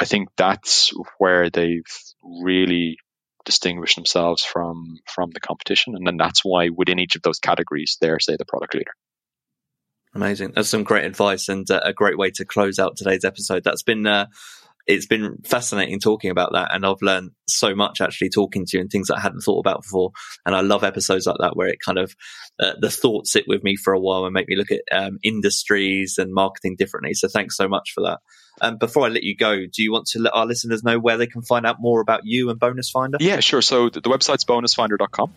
I 0.00 0.04
think 0.04 0.28
that's 0.36 0.92
where 1.18 1.50
they've 1.50 1.82
really 2.22 2.98
distinguish 3.44 3.96
themselves 3.96 4.44
from 4.44 4.98
from 5.06 5.30
the 5.32 5.40
competition, 5.40 5.96
and 5.96 6.06
then 6.06 6.18
that's 6.18 6.44
why 6.44 6.68
within 6.68 7.00
each 7.00 7.16
of 7.16 7.22
those 7.22 7.40
categories, 7.40 7.98
they're 8.00 8.20
say 8.20 8.36
the 8.36 8.44
product 8.44 8.74
leader. 8.74 8.92
Amazing. 10.14 10.52
That's 10.54 10.68
some 10.68 10.84
great 10.84 11.04
advice 11.04 11.48
and 11.48 11.70
uh, 11.70 11.80
a 11.84 11.92
great 11.92 12.18
way 12.18 12.30
to 12.32 12.44
close 12.44 12.78
out 12.78 12.96
today's 12.96 13.24
episode. 13.24 13.62
That's 13.64 13.82
been 13.82 14.06
uh, 14.06 14.26
it's 14.88 15.06
been 15.06 15.36
fascinating 15.44 16.00
talking 16.00 16.30
about 16.30 16.52
that, 16.54 16.74
and 16.74 16.86
I've 16.86 17.02
learned 17.02 17.32
so 17.46 17.74
much 17.74 18.00
actually 18.00 18.30
talking 18.30 18.64
to 18.64 18.76
you 18.76 18.80
and 18.80 18.90
things 18.90 19.10
I 19.10 19.20
hadn't 19.20 19.42
thought 19.42 19.60
about 19.60 19.82
before. 19.82 20.12
And 20.46 20.54
I 20.56 20.62
love 20.62 20.82
episodes 20.82 21.26
like 21.26 21.36
that 21.40 21.56
where 21.56 21.68
it 21.68 21.78
kind 21.84 21.98
of 21.98 22.16
uh, 22.58 22.72
the 22.80 22.90
thoughts 22.90 23.32
sit 23.32 23.44
with 23.46 23.62
me 23.62 23.76
for 23.76 23.92
a 23.92 24.00
while 24.00 24.24
and 24.24 24.32
make 24.32 24.48
me 24.48 24.56
look 24.56 24.70
at 24.70 24.80
um, 24.90 25.18
industries 25.22 26.16
and 26.16 26.32
marketing 26.32 26.76
differently. 26.76 27.12
So 27.12 27.28
thanks 27.28 27.54
so 27.54 27.68
much 27.68 27.92
for 27.94 28.04
that. 28.04 28.20
Um, 28.62 28.78
before 28.78 29.04
I 29.04 29.08
let 29.08 29.22
you 29.22 29.36
go, 29.36 29.56
do 29.56 29.82
you 29.82 29.92
want 29.92 30.06
to 30.08 30.20
let 30.20 30.34
our 30.34 30.46
listeners 30.46 30.82
know 30.82 30.98
where 30.98 31.18
they 31.18 31.26
can 31.26 31.42
find 31.42 31.66
out 31.66 31.76
more 31.78 32.00
about 32.00 32.22
you 32.24 32.48
and 32.48 32.58
Bonus 32.58 32.90
Finder? 32.90 33.18
Yeah, 33.20 33.40
sure. 33.40 33.62
So 33.62 33.90
the, 33.90 34.00
the 34.00 34.08
website's 34.08 34.44
bonusfinder.com. 34.46 35.32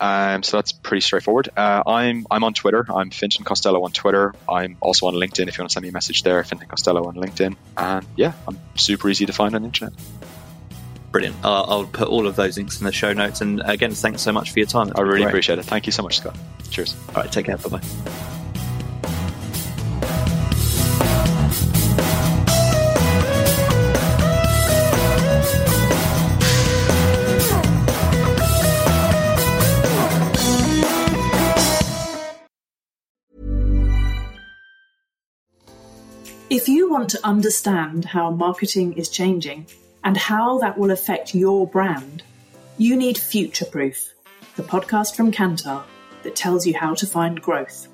Um, 0.00 0.42
so 0.42 0.58
that's 0.58 0.72
pretty 0.72 1.00
straightforward. 1.00 1.48
Uh, 1.56 1.82
I'm 1.86 2.26
I'm 2.30 2.44
on 2.44 2.54
Twitter. 2.54 2.86
I'm 2.88 3.10
Fintan 3.10 3.44
Costello 3.44 3.82
on 3.84 3.92
Twitter. 3.92 4.34
I'm 4.48 4.76
also 4.80 5.06
on 5.06 5.14
LinkedIn. 5.14 5.48
If 5.48 5.58
you 5.58 5.62
want 5.62 5.70
to 5.70 5.72
send 5.74 5.82
me 5.82 5.88
a 5.88 5.92
message 5.92 6.22
there, 6.22 6.42
Fintan 6.44 6.68
Costello 6.68 7.06
on 7.06 7.14
LinkedIn. 7.14 7.56
And 7.76 8.06
yeah, 8.16 8.32
I'm 8.46 8.58
super 8.74 9.08
easy 9.08 9.26
to 9.26 9.32
find 9.32 9.54
on 9.54 9.62
the 9.62 9.66
internet. 9.66 9.92
Brilliant. 11.12 11.36
Uh, 11.44 11.62
I'll 11.62 11.86
put 11.86 12.08
all 12.08 12.26
of 12.26 12.36
those 12.36 12.58
links 12.58 12.78
in 12.80 12.84
the 12.84 12.92
show 12.92 13.12
notes. 13.12 13.40
And 13.40 13.62
again, 13.64 13.92
thanks 13.92 14.20
so 14.20 14.32
much 14.32 14.52
for 14.52 14.58
your 14.58 14.68
time. 14.68 14.92
I 14.94 15.00
really 15.00 15.22
great. 15.22 15.28
appreciate 15.28 15.58
it. 15.58 15.64
Thank 15.64 15.86
you 15.86 15.92
so 15.92 16.02
much, 16.02 16.18
Scott. 16.18 16.36
Cheers. 16.70 16.94
All 17.08 17.22
right, 17.22 17.32
take 17.32 17.46
care. 17.46 17.56
Bye 17.56 17.78
bye. 17.78 18.35
If 36.48 36.68
you 36.68 36.88
want 36.88 37.10
to 37.10 37.26
understand 37.26 38.04
how 38.04 38.30
marketing 38.30 38.92
is 38.92 39.08
changing 39.08 39.66
and 40.04 40.16
how 40.16 40.58
that 40.58 40.78
will 40.78 40.92
affect 40.92 41.34
your 41.34 41.66
brand, 41.66 42.22
you 42.78 42.94
need 42.94 43.18
Future 43.18 43.64
Proof, 43.64 44.14
the 44.54 44.62
podcast 44.62 45.16
from 45.16 45.32
Kantar 45.32 45.82
that 46.22 46.36
tells 46.36 46.64
you 46.64 46.72
how 46.72 46.94
to 46.94 47.04
find 47.04 47.42
growth. 47.42 47.88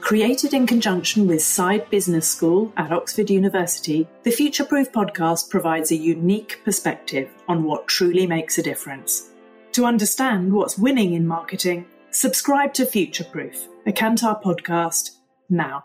Created 0.00 0.54
in 0.54 0.66
conjunction 0.66 1.26
with 1.26 1.40
Saïd 1.40 1.90
Business 1.90 2.26
School 2.26 2.72
at 2.78 2.92
Oxford 2.92 3.28
University, 3.28 4.08
the 4.22 4.30
Future 4.30 4.64
Proof 4.64 4.90
podcast 4.90 5.50
provides 5.50 5.90
a 5.90 5.96
unique 5.96 6.60
perspective 6.64 7.28
on 7.46 7.62
what 7.62 7.88
truly 7.88 8.26
makes 8.26 8.56
a 8.56 8.62
difference. 8.62 9.28
To 9.72 9.84
understand 9.84 10.50
what's 10.50 10.78
winning 10.78 11.12
in 11.12 11.26
marketing, 11.26 11.84
subscribe 12.10 12.72
to 12.72 12.86
Future 12.86 13.24
Proof, 13.24 13.68
a 13.86 13.92
Kantar 13.92 14.42
podcast, 14.42 15.10
now. 15.50 15.84